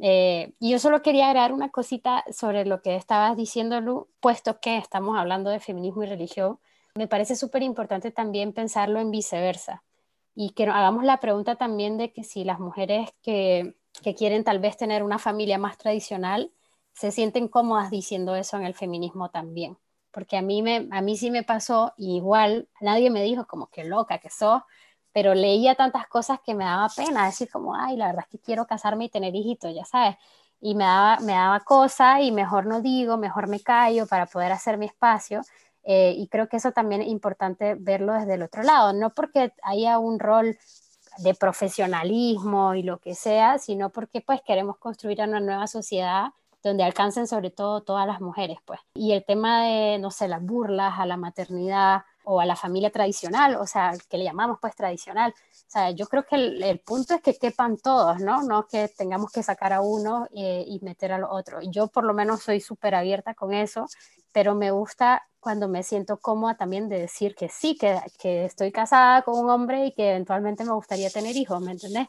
Eh, 0.00 0.54
y 0.60 0.70
yo 0.70 0.78
solo 0.78 1.02
quería 1.02 1.26
agregar 1.26 1.52
una 1.52 1.70
cosita 1.70 2.24
sobre 2.32 2.64
lo 2.64 2.82
que 2.82 2.96
estabas 2.96 3.36
diciendo, 3.36 3.80
Lu, 3.80 4.08
puesto 4.20 4.60
que 4.60 4.78
estamos 4.78 5.18
hablando 5.18 5.50
de 5.50 5.60
feminismo 5.60 6.04
y 6.04 6.06
religión, 6.06 6.58
me 6.94 7.08
parece 7.08 7.36
súper 7.36 7.62
importante 7.62 8.10
también 8.10 8.52
pensarlo 8.52 9.00
en 9.00 9.10
viceversa 9.10 9.82
y 10.40 10.50
que 10.50 10.64
hagamos 10.64 11.04
la 11.04 11.18
pregunta 11.20 11.56
también 11.56 11.98
de 11.98 12.12
que 12.12 12.22
si 12.24 12.44
las 12.44 12.60
mujeres 12.60 13.10
que, 13.22 13.74
que 14.02 14.14
quieren 14.14 14.44
tal 14.44 14.60
vez 14.60 14.76
tener 14.76 15.02
una 15.02 15.18
familia 15.18 15.58
más 15.58 15.78
tradicional 15.78 16.52
se 16.94 17.10
sienten 17.12 17.48
cómodas 17.48 17.90
diciendo 17.90 18.36
eso 18.36 18.56
en 18.56 18.64
el 18.64 18.74
feminismo 18.74 19.30
también. 19.30 19.76
porque 20.12 20.36
a 20.36 20.42
mí, 20.42 20.62
me, 20.62 20.88
a 20.92 21.00
mí 21.02 21.16
sí 21.16 21.30
me 21.30 21.42
pasó, 21.44 21.92
igual 21.96 22.68
nadie 22.80 23.10
me 23.10 23.22
dijo 23.24 23.46
como 23.46 23.68
que 23.70 23.84
loca 23.84 24.18
que 24.18 24.30
sos, 24.30 24.62
pero 25.12 25.34
leía 25.34 25.74
tantas 25.74 26.06
cosas 26.08 26.40
que 26.44 26.54
me 26.54 26.64
daba 26.64 26.88
pena 26.96 27.26
decir 27.26 27.50
como, 27.50 27.74
ay, 27.74 27.96
la 27.96 28.06
verdad 28.06 28.24
es 28.24 28.30
que 28.30 28.38
quiero 28.44 28.66
casarme 28.66 29.06
y 29.06 29.08
tener 29.10 29.34
hijitos, 29.34 29.74
ya 29.74 29.84
sabes, 29.84 30.16
y 30.60 30.74
me 30.74 30.84
daba, 30.84 31.18
me 31.20 31.32
daba 31.32 31.60
cosa 31.60 32.20
y 32.22 32.32
mejor 32.32 32.66
no 32.66 32.80
digo, 32.80 33.16
mejor 33.16 33.48
me 33.48 33.60
callo 33.60 34.06
para 34.06 34.26
poder 34.26 34.52
hacer 34.52 34.78
mi 34.78 34.86
espacio. 34.86 35.42
Eh, 35.90 36.14
y 36.18 36.28
creo 36.28 36.50
que 36.50 36.58
eso 36.58 36.72
también 36.72 37.00
es 37.00 37.08
importante 37.08 37.74
verlo 37.74 38.12
desde 38.12 38.34
el 38.34 38.42
otro 38.42 38.62
lado, 38.62 38.92
no 38.92 39.14
porque 39.14 39.54
haya 39.62 39.98
un 39.98 40.18
rol 40.18 40.58
de 41.16 41.34
profesionalismo 41.34 42.74
y 42.74 42.82
lo 42.82 42.98
que 42.98 43.14
sea, 43.14 43.58
sino 43.58 43.88
porque 43.88 44.20
pues 44.20 44.42
queremos 44.42 44.76
construir 44.76 45.22
una 45.22 45.40
nueva 45.40 45.66
sociedad 45.66 46.26
donde 46.62 46.84
alcancen 46.84 47.26
sobre 47.26 47.50
todo 47.50 47.80
todas 47.80 48.06
las 48.06 48.20
mujeres, 48.20 48.58
pues. 48.66 48.80
Y 48.92 49.12
el 49.12 49.24
tema 49.24 49.64
de, 49.64 49.98
no 49.98 50.10
sé, 50.10 50.28
las 50.28 50.42
burlas 50.42 50.98
a 50.98 51.06
la 51.06 51.16
maternidad 51.16 52.02
o 52.24 52.38
a 52.38 52.44
la 52.44 52.56
familia 52.56 52.90
tradicional, 52.90 53.56
o 53.56 53.66
sea, 53.66 53.94
que 54.10 54.18
le 54.18 54.24
llamamos 54.24 54.58
pues 54.60 54.76
tradicional. 54.76 55.32
O 55.32 55.70
sea, 55.70 55.90
yo 55.92 56.06
creo 56.06 56.24
que 56.24 56.36
el, 56.36 56.80
punto 56.80 57.14
es 57.14 57.22
que 57.22 57.38
quepan 57.38 57.78
todos, 57.78 58.20
¿no? 58.20 58.42
No 58.42 58.66
que 58.66 58.88
tengamos 58.88 59.32
que 59.32 59.42
sacar 59.42 59.72
a 59.72 59.80
uno 59.80 60.28
eh, 60.34 60.64
y 60.66 60.80
meter 60.80 61.12
al 61.12 61.24
otro. 61.24 61.60
Yo 61.62 61.86
por 61.86 62.04
lo 62.04 62.12
menos 62.12 62.42
soy 62.42 62.60
súper 62.60 62.94
abierta 62.94 63.32
con 63.32 63.54
eso, 63.54 63.86
pero 64.32 64.54
me 64.54 64.70
gusta 64.70 65.26
cuando 65.48 65.66
me 65.66 65.82
siento 65.82 66.18
cómoda 66.20 66.58
también 66.58 66.90
de 66.90 66.98
decir 66.98 67.34
que 67.34 67.48
sí, 67.48 67.74
que, 67.74 67.98
que 68.18 68.44
estoy 68.44 68.70
casada 68.70 69.22
con 69.22 69.42
un 69.42 69.48
hombre 69.48 69.86
y 69.86 69.92
que 69.94 70.10
eventualmente 70.10 70.62
me 70.62 70.72
gustaría 70.72 71.08
tener 71.08 71.34
hijos, 71.36 71.58
¿me 71.62 71.72
entendés? 71.72 72.06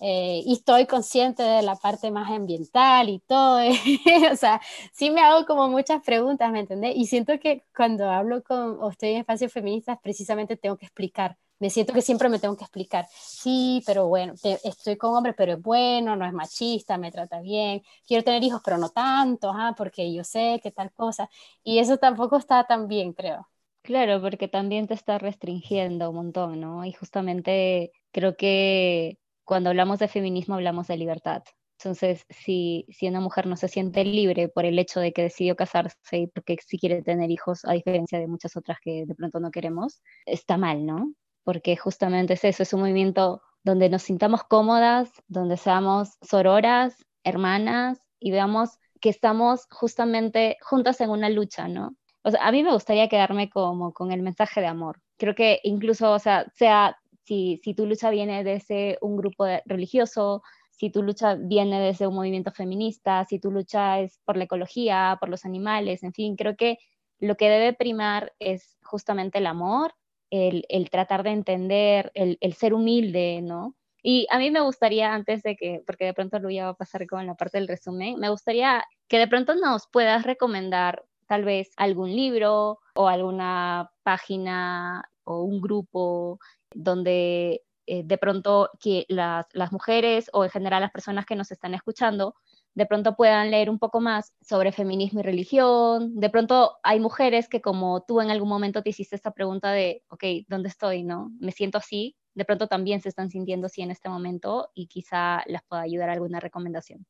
Eh, 0.00 0.42
y 0.44 0.54
estoy 0.54 0.86
consciente 0.88 1.44
de 1.44 1.62
la 1.62 1.76
parte 1.76 2.10
más 2.10 2.28
ambiental 2.32 3.08
y 3.08 3.20
todo. 3.20 3.60
o 4.32 4.36
sea, 4.36 4.60
sí 4.92 5.10
me 5.12 5.20
hago 5.20 5.46
como 5.46 5.68
muchas 5.68 6.02
preguntas, 6.02 6.50
¿me 6.50 6.58
entendés? 6.58 6.96
Y 6.96 7.06
siento 7.06 7.38
que 7.38 7.62
cuando 7.76 8.10
hablo 8.10 8.42
con 8.42 8.82
o 8.82 8.90
estoy 8.90 9.10
en 9.10 9.18
espacios 9.18 9.52
feministas, 9.52 9.96
precisamente 10.02 10.56
tengo 10.56 10.76
que 10.76 10.86
explicar. 10.86 11.36
Me 11.60 11.70
siento 11.70 11.92
que 11.92 12.02
siempre 12.02 12.28
me 12.28 12.38
tengo 12.40 12.56
que 12.56 12.64
explicar. 12.64 13.06
Sí, 13.12 13.82
pero 13.86 14.08
bueno, 14.08 14.34
estoy 14.64 14.96
con 14.96 15.14
hombre, 15.16 15.34
pero 15.34 15.52
es 15.54 15.62
bueno, 15.62 16.16
no 16.16 16.26
es 16.26 16.32
machista, 16.32 16.98
me 16.98 17.12
trata 17.12 17.40
bien. 17.40 17.82
Quiero 18.06 18.24
tener 18.24 18.42
hijos, 18.42 18.62
pero 18.64 18.78
no 18.78 18.88
tanto, 18.90 19.50
¿ah? 19.54 19.74
porque 19.76 20.12
yo 20.12 20.24
sé 20.24 20.60
que 20.62 20.72
tal 20.72 20.92
cosa. 20.92 21.30
Y 21.62 21.78
eso 21.78 21.98
tampoco 21.98 22.36
está 22.38 22.64
tan 22.66 22.88
bien, 22.88 23.12
creo. 23.12 23.48
Claro, 23.82 24.20
porque 24.20 24.46
también 24.48 24.86
te 24.86 24.94
está 24.94 25.18
restringiendo 25.18 26.10
un 26.10 26.16
montón, 26.16 26.60
¿no? 26.60 26.84
Y 26.84 26.92
justamente 26.92 27.92
creo 28.12 28.36
que 28.36 29.18
cuando 29.44 29.70
hablamos 29.70 29.98
de 29.98 30.08
feminismo 30.08 30.54
hablamos 30.54 30.86
de 30.88 30.96
libertad. 30.98 31.42
Entonces, 31.78 32.26
si, 32.28 32.86
si 32.90 33.08
una 33.08 33.20
mujer 33.20 33.46
no 33.46 33.56
se 33.56 33.68
siente 33.68 34.04
libre 34.04 34.48
por 34.48 34.66
el 34.66 34.78
hecho 34.78 35.00
de 35.00 35.12
que 35.12 35.22
decidió 35.22 35.56
casarse 35.56 35.96
y 36.18 36.26
porque 36.26 36.58
sí 36.66 36.78
quiere 36.78 37.02
tener 37.02 37.30
hijos, 37.30 37.64
a 37.64 37.72
diferencia 37.72 38.18
de 38.18 38.26
muchas 38.28 38.54
otras 38.56 38.78
que 38.82 39.06
de 39.06 39.14
pronto 39.14 39.40
no 39.40 39.50
queremos, 39.50 40.02
está 40.26 40.58
mal, 40.58 40.84
¿no? 40.86 41.14
Porque 41.44 41.76
justamente 41.76 42.34
es 42.34 42.44
eso, 42.44 42.62
es 42.62 42.72
un 42.72 42.80
movimiento 42.80 43.42
donde 43.62 43.88
nos 43.88 44.02
sintamos 44.02 44.44
cómodas, 44.44 45.10
donde 45.28 45.56
seamos 45.56 46.16
sororas, 46.22 46.96
hermanas 47.24 47.98
y 48.18 48.30
veamos 48.30 48.78
que 49.00 49.10
estamos 49.10 49.66
justamente 49.70 50.56
juntas 50.62 51.00
en 51.00 51.10
una 51.10 51.28
lucha, 51.28 51.68
¿no? 51.68 51.96
O 52.22 52.30
sea, 52.30 52.46
a 52.46 52.52
mí 52.52 52.62
me 52.62 52.72
gustaría 52.72 53.08
quedarme 53.08 53.48
como 53.48 53.92
con 53.92 54.12
el 54.12 54.22
mensaje 54.22 54.60
de 54.60 54.66
amor. 54.66 55.00
Creo 55.16 55.34
que 55.34 55.60
incluso, 55.64 56.12
o 56.12 56.18
sea, 56.18 56.46
sea 56.54 56.98
si, 57.24 57.74
tu 57.76 57.86
lucha 57.86 58.10
viene 58.10 58.44
desde 58.44 58.98
un 59.00 59.16
grupo 59.16 59.46
religioso, 59.64 60.42
si 60.70 60.90
tu 60.90 61.02
lucha 61.02 61.34
viene 61.34 61.80
desde 61.80 62.06
un 62.06 62.14
movimiento 62.14 62.50
feminista, 62.52 63.24
si 63.24 63.38
tu 63.38 63.50
lucha 63.50 64.00
es 64.00 64.18
por 64.24 64.36
la 64.36 64.44
ecología, 64.44 65.16
por 65.20 65.28
los 65.28 65.44
animales, 65.44 66.02
en 66.02 66.12
fin, 66.12 66.36
creo 66.36 66.56
que 66.56 66.78
lo 67.18 67.36
que 67.36 67.48
debe 67.48 67.72
primar 67.72 68.32
es 68.38 68.76
justamente 68.82 69.38
el 69.38 69.46
amor, 69.46 69.94
el, 70.30 70.90
tratar 70.90 71.22
de 71.22 71.30
entender, 71.30 72.12
el, 72.14 72.54
ser 72.54 72.74
humilde, 72.74 73.40
¿no? 73.42 73.74
Y 74.02 74.26
a 74.30 74.38
mí 74.38 74.50
me 74.50 74.60
gustaría, 74.60 75.12
antes 75.12 75.42
de 75.42 75.56
que, 75.56 75.82
porque 75.86 76.06
de 76.06 76.14
pronto 76.14 76.38
lo 76.38 76.48
voy 76.48 76.58
a 76.58 76.72
pasar 76.72 77.06
con 77.06 77.26
la 77.26 77.34
parte 77.34 77.58
del 77.58 77.68
resumen, 77.68 78.18
me 78.18 78.30
gustaría 78.30 78.84
que 79.08 79.18
de 79.18 79.28
pronto 79.28 79.54
nos 79.54 79.88
puedas 79.88 80.24
recomendar 80.24 81.04
tal 81.26 81.44
vez 81.44 81.70
algún 81.76 82.10
libro 82.10 82.80
o 82.94 83.08
alguna 83.08 83.90
página 84.02 85.04
o 85.24 85.42
un 85.42 85.60
grupo 85.60 86.38
donde 86.74 87.62
eh, 87.86 88.02
de 88.04 88.18
pronto 88.18 88.70
que 88.80 89.04
las, 89.08 89.46
mujeres 89.72 90.30
o 90.32 90.44
en 90.44 90.50
general 90.50 90.80
las 90.80 90.92
personas 90.92 91.26
que 91.26 91.34
nos 91.34 91.50
están 91.50 91.74
escuchando 91.74 92.34
de 92.74 92.86
pronto 92.86 93.16
puedan 93.16 93.50
leer 93.50 93.70
un 93.70 93.78
poco 93.78 94.00
más 94.00 94.32
sobre 94.40 94.72
feminismo 94.72 95.20
y 95.20 95.22
religión. 95.22 96.14
De 96.14 96.30
pronto 96.30 96.78
hay 96.82 97.00
mujeres 97.00 97.48
que 97.48 97.60
como 97.60 98.02
tú 98.02 98.20
en 98.20 98.30
algún 98.30 98.48
momento 98.48 98.82
te 98.82 98.90
hiciste 98.90 99.16
esta 99.16 99.32
pregunta 99.32 99.72
de, 99.72 100.02
ok, 100.08 100.24
¿dónde 100.48 100.68
estoy? 100.68 101.02
¿No? 101.02 101.30
Me 101.40 101.52
siento 101.52 101.78
así. 101.78 102.16
De 102.34 102.44
pronto 102.44 102.68
también 102.68 103.00
se 103.00 103.08
están 103.08 103.30
sintiendo 103.30 103.66
así 103.66 103.82
en 103.82 103.90
este 103.90 104.08
momento 104.08 104.70
y 104.74 104.86
quizá 104.86 105.42
les 105.46 105.62
pueda 105.62 105.82
ayudar 105.82 106.10
alguna 106.10 106.40
recomendación. 106.40 107.06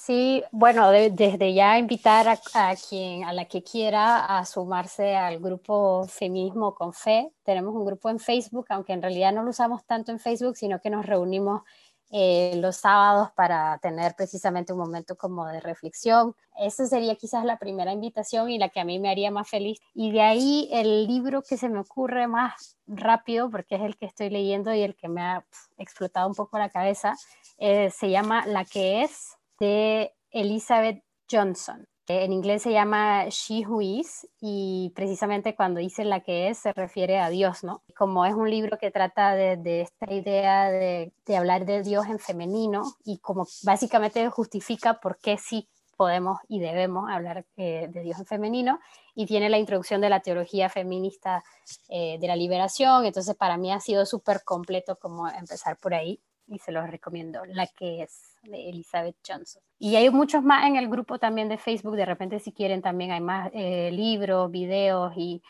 Sí, 0.00 0.44
bueno, 0.52 0.90
desde 0.92 1.54
ya 1.54 1.76
invitar 1.76 2.28
a, 2.28 2.76
quien, 2.76 3.24
a 3.24 3.32
la 3.32 3.46
que 3.46 3.64
quiera 3.64 4.38
a 4.38 4.44
sumarse 4.46 5.16
al 5.16 5.40
grupo 5.40 6.06
Feminismo 6.08 6.72
con 6.76 6.92
Fe. 6.92 7.32
Tenemos 7.42 7.74
un 7.74 7.84
grupo 7.84 8.08
en 8.08 8.20
Facebook, 8.20 8.66
aunque 8.68 8.92
en 8.92 9.02
realidad 9.02 9.32
no 9.32 9.42
lo 9.42 9.50
usamos 9.50 9.84
tanto 9.86 10.12
en 10.12 10.20
Facebook, 10.20 10.56
sino 10.56 10.80
que 10.80 10.88
nos 10.88 11.04
reunimos 11.04 11.62
eh, 12.10 12.54
los 12.56 12.76
sábados 12.76 13.30
para 13.32 13.78
tener 13.78 14.14
precisamente 14.14 14.72
un 14.72 14.78
momento 14.78 15.16
como 15.16 15.46
de 15.46 15.60
reflexión. 15.60 16.34
Esa 16.58 16.86
sería 16.86 17.16
quizás 17.16 17.44
la 17.44 17.58
primera 17.58 17.92
invitación 17.92 18.50
y 18.50 18.58
la 18.58 18.70
que 18.70 18.80
a 18.80 18.84
mí 18.84 18.98
me 18.98 19.10
haría 19.10 19.30
más 19.30 19.48
feliz. 19.48 19.78
Y 19.94 20.12
de 20.12 20.22
ahí 20.22 20.68
el 20.72 21.06
libro 21.06 21.42
que 21.42 21.56
se 21.56 21.68
me 21.68 21.80
ocurre 21.80 22.26
más 22.26 22.78
rápido, 22.86 23.50
porque 23.50 23.74
es 23.74 23.82
el 23.82 23.96
que 23.96 24.06
estoy 24.06 24.30
leyendo 24.30 24.72
y 24.72 24.80
el 24.80 24.96
que 24.96 25.08
me 25.08 25.20
ha 25.20 25.44
explotado 25.76 26.28
un 26.28 26.34
poco 26.34 26.58
la 26.58 26.70
cabeza, 26.70 27.14
eh, 27.58 27.90
se 27.90 28.10
llama 28.10 28.46
La 28.46 28.64
que 28.64 29.02
es 29.02 29.36
de 29.60 30.14
Elizabeth 30.30 31.02
Johnson. 31.30 31.86
En 32.10 32.32
inglés 32.32 32.62
se 32.62 32.72
llama 32.72 33.26
She 33.28 33.66
Who 33.66 33.82
Is 33.82 34.26
y 34.40 34.92
precisamente 34.96 35.54
cuando 35.54 35.78
dice 35.78 36.06
la 36.06 36.20
que 36.20 36.48
es 36.48 36.56
se 36.56 36.72
refiere 36.72 37.18
a 37.18 37.28
Dios, 37.28 37.64
¿no? 37.64 37.82
Como 37.94 38.24
es 38.24 38.32
un 38.32 38.50
libro 38.50 38.78
que 38.78 38.90
trata 38.90 39.34
de, 39.34 39.82
esta 39.82 40.10
idea 40.10 40.70
de, 40.70 41.12
hablar 41.36 41.66
de 41.66 41.82
Dios 41.82 42.06
en 42.06 42.18
femenino 42.18 42.82
y 43.04 43.18
como 43.18 43.46
básicamente 43.62 44.26
justifica 44.30 45.00
por 45.00 45.18
qué 45.18 45.36
sí 45.36 45.68
podemos 45.98 46.38
y 46.48 46.60
debemos 46.60 47.10
hablar 47.10 47.44
eh, 47.58 47.88
de 47.90 48.00
Dios 48.00 48.18
en 48.18 48.24
femenino 48.24 48.80
y 49.14 49.26
tiene 49.26 49.50
la 49.50 49.58
introducción 49.58 50.00
de 50.00 50.08
la 50.08 50.20
teología 50.20 50.70
feminista 50.70 51.44
eh, 51.90 52.16
de 52.18 52.26
la 52.26 52.36
liberación, 52.36 53.04
entonces 53.04 53.36
para 53.36 53.58
mí 53.58 53.70
ha 53.70 53.80
sido 53.80 54.06
súper 54.06 54.44
completo 54.44 54.96
como 54.96 55.28
empezar 55.28 55.76
por 55.76 55.92
ahí 55.92 56.22
y 56.48 56.58
se 56.58 56.72
los 56.72 56.88
recomiendo, 56.90 57.44
la 57.46 57.66
que 57.66 58.02
es 58.02 58.36
de 58.42 58.70
Elizabeth 58.70 59.16
Johnson. 59.26 59.62
Y 59.78 59.96
hay 59.96 60.10
muchos 60.10 60.42
más 60.42 60.66
en 60.66 60.76
el 60.76 60.88
grupo 60.88 61.18
también 61.18 61.48
de 61.48 61.58
Facebook, 61.58 61.96
de 61.96 62.06
repente 62.06 62.40
si 62.40 62.52
quieren 62.52 62.82
también 62.82 63.12
hay 63.12 63.20
más 63.20 63.50
eh, 63.52 63.90
libros, 63.92 64.50
videos 64.50 65.12
y 65.16 65.42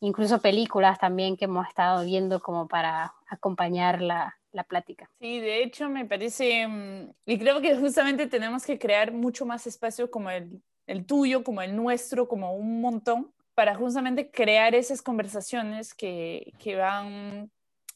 incluso 0.00 0.40
películas 0.40 0.98
también 0.98 1.36
que 1.36 1.46
hemos 1.46 1.66
estado 1.66 2.04
viendo 2.04 2.40
como 2.40 2.68
para 2.68 3.14
acompañar 3.28 4.00
la, 4.00 4.36
la 4.52 4.64
plática. 4.64 5.10
Sí, 5.20 5.40
de 5.40 5.62
hecho 5.62 5.88
me 5.88 6.04
parece, 6.04 6.66
mm, 6.66 7.10
y 7.26 7.38
creo 7.38 7.60
que 7.60 7.76
justamente 7.76 8.26
tenemos 8.26 8.64
que 8.64 8.78
crear 8.78 9.12
mucho 9.12 9.44
más 9.44 9.66
espacio 9.66 10.10
como 10.10 10.30
el, 10.30 10.62
el 10.86 11.04
tuyo, 11.04 11.42
como 11.42 11.62
el 11.62 11.74
nuestro, 11.74 12.28
como 12.28 12.54
un 12.54 12.80
montón, 12.80 13.32
para 13.54 13.74
justamente 13.74 14.30
crear 14.30 14.74
esas 14.74 15.00
conversaciones 15.00 15.94
que, 15.94 16.52
que 16.58 16.76
van 16.76 17.50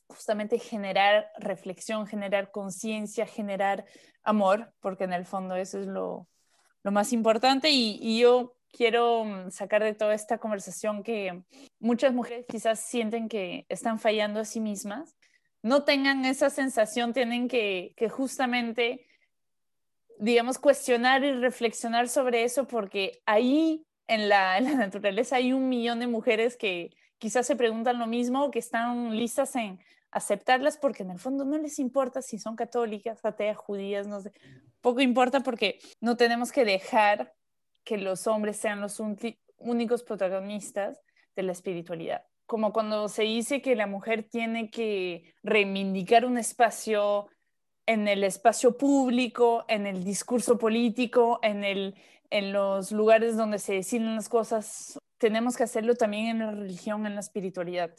justamente 0.09 0.59
generar 0.59 1.31
reflexión, 1.39 2.07
generar 2.07 2.51
conciencia, 2.51 3.27
generar 3.27 3.85
amor, 4.23 4.73
porque 4.81 5.05
en 5.05 5.13
el 5.13 5.27
fondo 5.27 5.55
eso 5.55 5.79
es 5.79 5.87
lo, 5.87 6.29
más 6.85 7.13
importante. 7.13 7.69
Y, 7.71 8.19
yo 8.19 8.57
quiero 8.73 9.25
mm, 9.25 9.51
sacar 9.51 9.83
de 9.83 9.95
toda 9.95 10.15
esta 10.15 10.39
conversación 10.39 11.03
que 11.03 11.43
muchas 11.79 12.15
mujeres 12.15 12.47
quizás 12.49 12.81
sienten 12.81 13.29
que 13.29 13.67
están 13.69 13.99
fallando 13.99 14.41
a 14.41 14.45
sí 14.45 14.61
mismas, 14.61 15.17
no 15.63 15.85
tengan 15.85 16.25
esa 16.25 16.51
sensación, 16.51 17.13
tienen 17.13 17.49
que, 17.49 17.93
que 17.97 18.09
justamente, 18.09 19.07
digamos, 20.19 20.59
cuestionar 20.59 21.25
y 21.25 21.33
reflexionar 21.33 22.09
sobre 22.09 22.45
eso 22.45 22.67
porque 22.67 23.21
ahí 23.27 23.85
en 24.07 24.29
la, 24.29 24.57
en 24.57 24.65
la 24.65 24.75
naturaleza 24.75 25.37
hay 25.37 25.53
un 25.53 25.69
millón 25.69 26.01
de 26.01 26.07
mujeres 26.07 26.57
que 26.57 26.91
quizás 27.19 27.47
se 27.47 27.57
preguntan 27.57 27.99
lo 27.99 28.07
mismo, 28.07 28.51
que 28.51 28.61
están 28.61 29.17
listas 29.17 29.55
en 29.57 29.79
aceptarlas 30.11 30.77
porque 30.77 31.03
en 31.03 31.11
el 31.11 31.19
fondo 31.19 31.45
no 31.45 31.59
les 31.59 31.79
importa 31.79 32.23
si 32.23 32.39
son 32.39 32.57
católicas, 32.57 33.25
ateas, 33.25 33.57
judías, 33.57 34.07
no 34.07 34.21
sé, 34.21 34.33
poco 34.81 35.01
importa 35.01 35.41
porque 35.41 35.79
no 36.01 36.17
tenemos 36.17 36.53
que 36.53 36.65
dejar 36.65 37.35
que 37.85 37.99
los 37.99 38.27
hombres 38.27 38.57
sean 38.57 38.81
los 38.81 39.01
únicos 39.59 40.03
protagonistas 40.03 41.01
de 41.37 41.43
la 41.43 41.53
espiritualidad. 41.53 42.23
Como 42.47 42.73
cuando 42.73 43.09
se 43.09 43.23
dice 43.23 43.61
que 43.61 43.77
la 43.77 43.87
mujer 43.87 44.29
tiene 44.29 44.71
que 44.71 45.35
reivindicar 45.43 46.25
un 46.25 46.39
espacio 46.39 47.29
en 47.87 48.09
el 48.09 48.25
espacio 48.25 48.77
público, 48.77 49.65
en 49.69 49.87
el 49.87 50.05
discurso 50.05 50.59
político, 50.59 51.41
en, 51.43 51.65
el, 51.65 51.95
en 52.31 52.53
los 52.53 52.93
lugares 52.93 53.37
donde 53.37 53.59
se 53.59 53.75
deciden 53.75 54.15
las 54.15 54.29
cosas 54.29 54.99
tenemos 55.19 55.57
que 55.57 55.65
hacerlo 55.65 55.95
también 55.95 56.27
en 56.29 56.39
la 56.39 56.51
religión, 56.53 57.05
en 57.07 57.15
la 57.15 57.21
espiritualidad, 57.21 57.91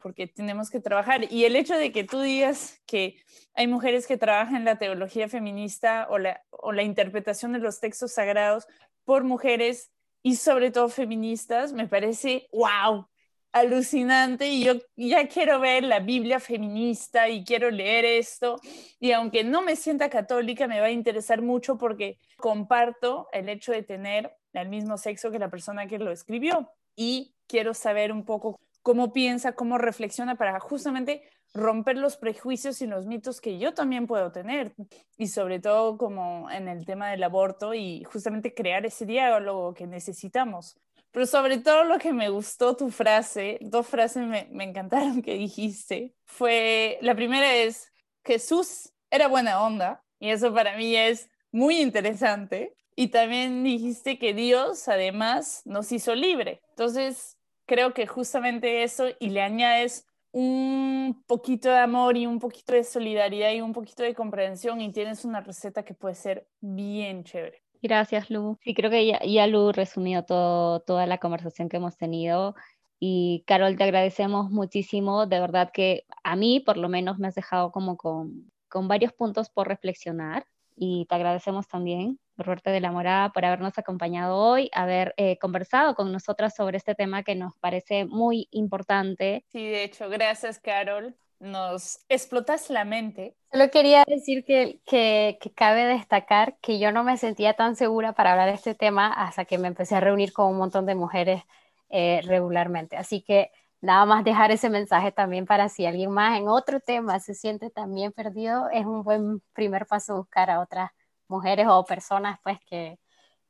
porque 0.00 0.26
tenemos 0.26 0.70
que 0.70 0.80
trabajar. 0.80 1.32
Y 1.32 1.44
el 1.44 1.56
hecho 1.56 1.76
de 1.76 1.92
que 1.92 2.04
tú 2.04 2.20
digas 2.20 2.80
que 2.86 3.16
hay 3.54 3.66
mujeres 3.66 4.06
que 4.06 4.16
trabajan 4.16 4.64
la 4.64 4.78
teología 4.78 5.28
feminista 5.28 6.06
o 6.10 6.18
la, 6.18 6.42
o 6.50 6.72
la 6.72 6.82
interpretación 6.82 7.52
de 7.52 7.58
los 7.58 7.80
textos 7.80 8.12
sagrados 8.12 8.66
por 9.04 9.24
mujeres 9.24 9.90
y 10.22 10.36
sobre 10.36 10.70
todo 10.70 10.88
feministas, 10.88 11.72
me 11.72 11.86
parece, 11.86 12.48
wow, 12.52 13.08
alucinante. 13.52 14.48
Y 14.48 14.64
yo 14.64 14.74
ya 14.96 15.28
quiero 15.28 15.60
ver 15.60 15.84
la 15.84 16.00
Biblia 16.00 16.40
feminista 16.40 17.28
y 17.28 17.44
quiero 17.44 17.70
leer 17.70 18.04
esto. 18.04 18.60
Y 19.00 19.12
aunque 19.12 19.44
no 19.44 19.62
me 19.62 19.76
sienta 19.76 20.10
católica 20.10 20.66
me 20.66 20.80
va 20.80 20.86
a 20.86 20.90
interesar 20.90 21.42
mucho 21.42 21.78
porque 21.78 22.18
comparto 22.36 23.28
el 23.32 23.48
hecho 23.48 23.72
de 23.72 23.82
tener 23.82 24.36
el 24.52 24.68
mismo 24.68 24.98
sexo 24.98 25.30
que 25.30 25.38
la 25.38 25.50
persona 25.50 25.86
que 25.86 25.98
lo 25.98 26.10
escribió. 26.10 26.70
Y 26.94 27.34
quiero 27.46 27.74
saber 27.74 28.12
un 28.12 28.24
poco 28.24 28.60
cómo 28.86 29.12
piensa, 29.12 29.56
cómo 29.56 29.78
reflexiona 29.78 30.36
para 30.36 30.60
justamente 30.60 31.24
romper 31.52 31.96
los 31.96 32.16
prejuicios 32.16 32.80
y 32.82 32.86
los 32.86 33.04
mitos 33.04 33.40
que 33.40 33.58
yo 33.58 33.74
también 33.74 34.06
puedo 34.06 34.30
tener 34.30 34.76
y 35.18 35.26
sobre 35.26 35.58
todo 35.58 35.98
como 35.98 36.48
en 36.52 36.68
el 36.68 36.86
tema 36.86 37.10
del 37.10 37.24
aborto 37.24 37.74
y 37.74 38.04
justamente 38.04 38.54
crear 38.54 38.86
ese 38.86 39.04
diálogo 39.04 39.74
que 39.74 39.88
necesitamos 39.88 40.76
pero 41.10 41.26
sobre 41.26 41.58
todo 41.58 41.82
lo 41.82 41.98
que 41.98 42.12
me 42.12 42.28
gustó 42.28 42.76
tu 42.76 42.90
frase, 42.90 43.58
dos 43.60 43.88
frases 43.88 44.24
me, 44.24 44.46
me 44.52 44.62
encantaron 44.62 45.20
que 45.20 45.34
dijiste, 45.34 46.14
fue, 46.24 46.98
la 47.00 47.16
primera 47.16 47.56
es, 47.56 47.90
Jesús 48.22 48.92
era 49.10 49.26
buena 49.26 49.62
onda, 49.62 50.04
y 50.20 50.28
eso 50.28 50.54
para 50.54 50.76
mí 50.76 50.94
es 50.94 51.28
muy 51.50 51.80
interesante. 51.80 52.76
Y 52.94 53.08
también 53.08 53.64
dijiste 53.64 54.18
que 54.18 54.34
Dios 54.34 54.88
además 54.88 55.62
nos 55.64 55.90
hizo 55.92 56.14
libre. 56.14 56.62
Entonces, 56.70 57.35
creo 57.66 57.92
que 57.92 58.06
justamente 58.06 58.82
eso 58.82 59.06
y 59.18 59.30
le 59.30 59.42
añades 59.42 60.06
un 60.32 61.22
poquito 61.26 61.70
de 61.70 61.78
amor 61.78 62.16
y 62.16 62.26
un 62.26 62.38
poquito 62.38 62.74
de 62.74 62.84
solidaridad 62.84 63.52
y 63.52 63.60
un 63.60 63.72
poquito 63.72 64.02
de 64.02 64.14
comprensión 64.14 64.80
y 64.80 64.92
tienes 64.92 65.24
una 65.24 65.40
receta 65.40 65.82
que 65.84 65.94
puede 65.94 66.14
ser 66.14 66.46
bien 66.60 67.24
chévere. 67.24 67.62
Gracias, 67.82 68.30
Lu. 68.30 68.58
Sí, 68.62 68.74
creo 68.74 68.90
que 68.90 69.06
ya, 69.06 69.20
ya 69.24 69.46
Lu 69.46 69.72
resumió 69.72 70.24
todo, 70.24 70.80
toda 70.80 71.06
la 71.06 71.18
conversación 71.18 71.68
que 71.68 71.76
hemos 71.76 71.96
tenido. 71.96 72.54
Y 72.98 73.44
Carol, 73.46 73.76
te 73.76 73.84
agradecemos 73.84 74.50
muchísimo. 74.50 75.26
De 75.26 75.40
verdad 75.40 75.70
que 75.72 76.04
a 76.24 76.36
mí, 76.36 76.60
por 76.60 76.76
lo 76.76 76.88
menos, 76.88 77.18
me 77.18 77.28
has 77.28 77.34
dejado 77.34 77.70
como 77.72 77.96
con, 77.96 78.50
con 78.68 78.88
varios 78.88 79.12
puntos 79.12 79.50
por 79.50 79.68
reflexionar. 79.68 80.46
Y 80.74 81.06
te 81.06 81.14
agradecemos 81.14 81.68
también 81.68 82.18
por 82.36 82.46
verte 82.46 82.70
de 82.70 82.80
la 82.80 82.92
morada, 82.92 83.30
por 83.32 83.44
habernos 83.44 83.76
acompañado 83.78 84.36
hoy, 84.36 84.70
haber 84.72 85.14
eh, 85.16 85.38
conversado 85.38 85.94
con 85.94 86.12
nosotras 86.12 86.54
sobre 86.54 86.76
este 86.76 86.94
tema 86.94 87.22
que 87.22 87.34
nos 87.34 87.56
parece 87.58 88.04
muy 88.04 88.48
importante. 88.50 89.44
Sí, 89.48 89.66
de 89.66 89.84
hecho, 89.84 90.08
gracias, 90.08 90.58
Carol 90.58 91.16
nos 91.38 92.00
explotas 92.08 92.70
la 92.70 92.84
mente. 92.84 93.36
Solo 93.52 93.70
quería 93.70 94.04
decir 94.06 94.44
que, 94.44 94.80
que, 94.86 95.38
cabe 95.54 95.84
destacar 95.84 96.56
que 96.60 96.78
yo 96.78 96.92
no 96.92 97.04
me 97.04 97.16
sentía 97.16 97.54
tan 97.54 97.76
segura 97.76 98.12
para 98.12 98.32
hablar 98.32 98.48
de 98.48 98.54
este 98.54 98.74
tema 98.74 99.12
hasta 99.12 99.44
que 99.44 99.58
me 99.58 99.68
empecé 99.68 99.94
a 99.94 100.00
reunir 100.00 100.32
con 100.32 100.46
un 100.46 100.58
montón 100.58 100.86
de 100.86 100.94
mujeres 100.94 101.42
eh, 101.88 102.20
regularmente. 102.24 102.96
Así 102.96 103.22
que 103.22 103.50
nada 103.80 104.06
más 104.06 104.24
dejar 104.24 104.50
ese 104.50 104.70
mensaje 104.70 105.12
también 105.12 105.46
para 105.46 105.68
si 105.68 105.86
alguien 105.86 106.10
más 106.10 106.38
en 106.38 106.48
otro 106.48 106.80
tema 106.80 107.20
se 107.20 107.34
siente 107.34 107.70
también 107.70 108.12
perdido, 108.12 108.68
es 108.70 108.86
un 108.86 109.02
buen 109.02 109.40
primer 109.52 109.86
paso 109.86 110.16
buscar 110.16 110.50
a 110.50 110.60
otras 110.60 110.90
mujeres 111.28 111.66
o 111.68 111.84
personas 111.84 112.38
pues 112.42 112.58
que, 112.66 112.98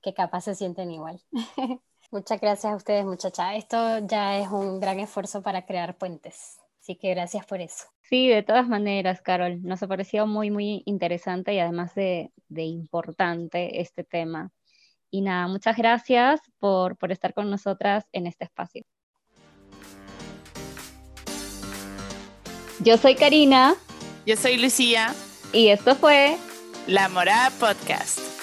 que 0.02 0.14
capaz 0.14 0.42
se 0.42 0.54
sienten 0.54 0.90
igual. 0.90 1.20
Muchas 2.10 2.40
gracias 2.40 2.72
a 2.72 2.76
ustedes 2.76 3.04
muchachas. 3.04 3.56
Esto 3.56 3.98
ya 4.06 4.38
es 4.38 4.48
un 4.48 4.78
gran 4.78 5.00
esfuerzo 5.00 5.42
para 5.42 5.66
crear 5.66 5.98
puentes. 5.98 6.58
Así 6.80 6.94
que 6.94 7.10
gracias 7.10 7.44
por 7.44 7.60
eso. 7.60 7.86
Sí, 8.02 8.28
de 8.28 8.44
todas 8.44 8.68
maneras, 8.68 9.20
Carol, 9.20 9.60
nos 9.64 9.82
ha 9.82 9.88
parecido 9.88 10.28
muy, 10.28 10.52
muy 10.52 10.82
interesante 10.86 11.52
y 11.52 11.58
además 11.58 11.96
de, 11.96 12.30
importante 12.48 13.80
este 13.80 14.04
tema. 14.04 14.52
Y 15.10 15.22
nada, 15.22 15.48
muchas 15.48 15.76
gracias 15.76 16.40
por, 16.58 16.96
por 16.96 17.10
estar 17.10 17.34
con 17.34 17.50
nosotras 17.50 18.06
en 18.12 18.28
este 18.28 18.44
espacio. 18.44 18.84
Yo 22.78 22.96
soy 22.98 23.16
Karina. 23.16 23.74
Yo 24.24 24.36
soy 24.36 24.56
Lucía. 24.56 25.12
Y 25.52 25.68
esto 25.68 25.96
fue 25.96 26.36
La 26.86 27.08
Morada 27.08 27.50
Podcast. 27.58 28.35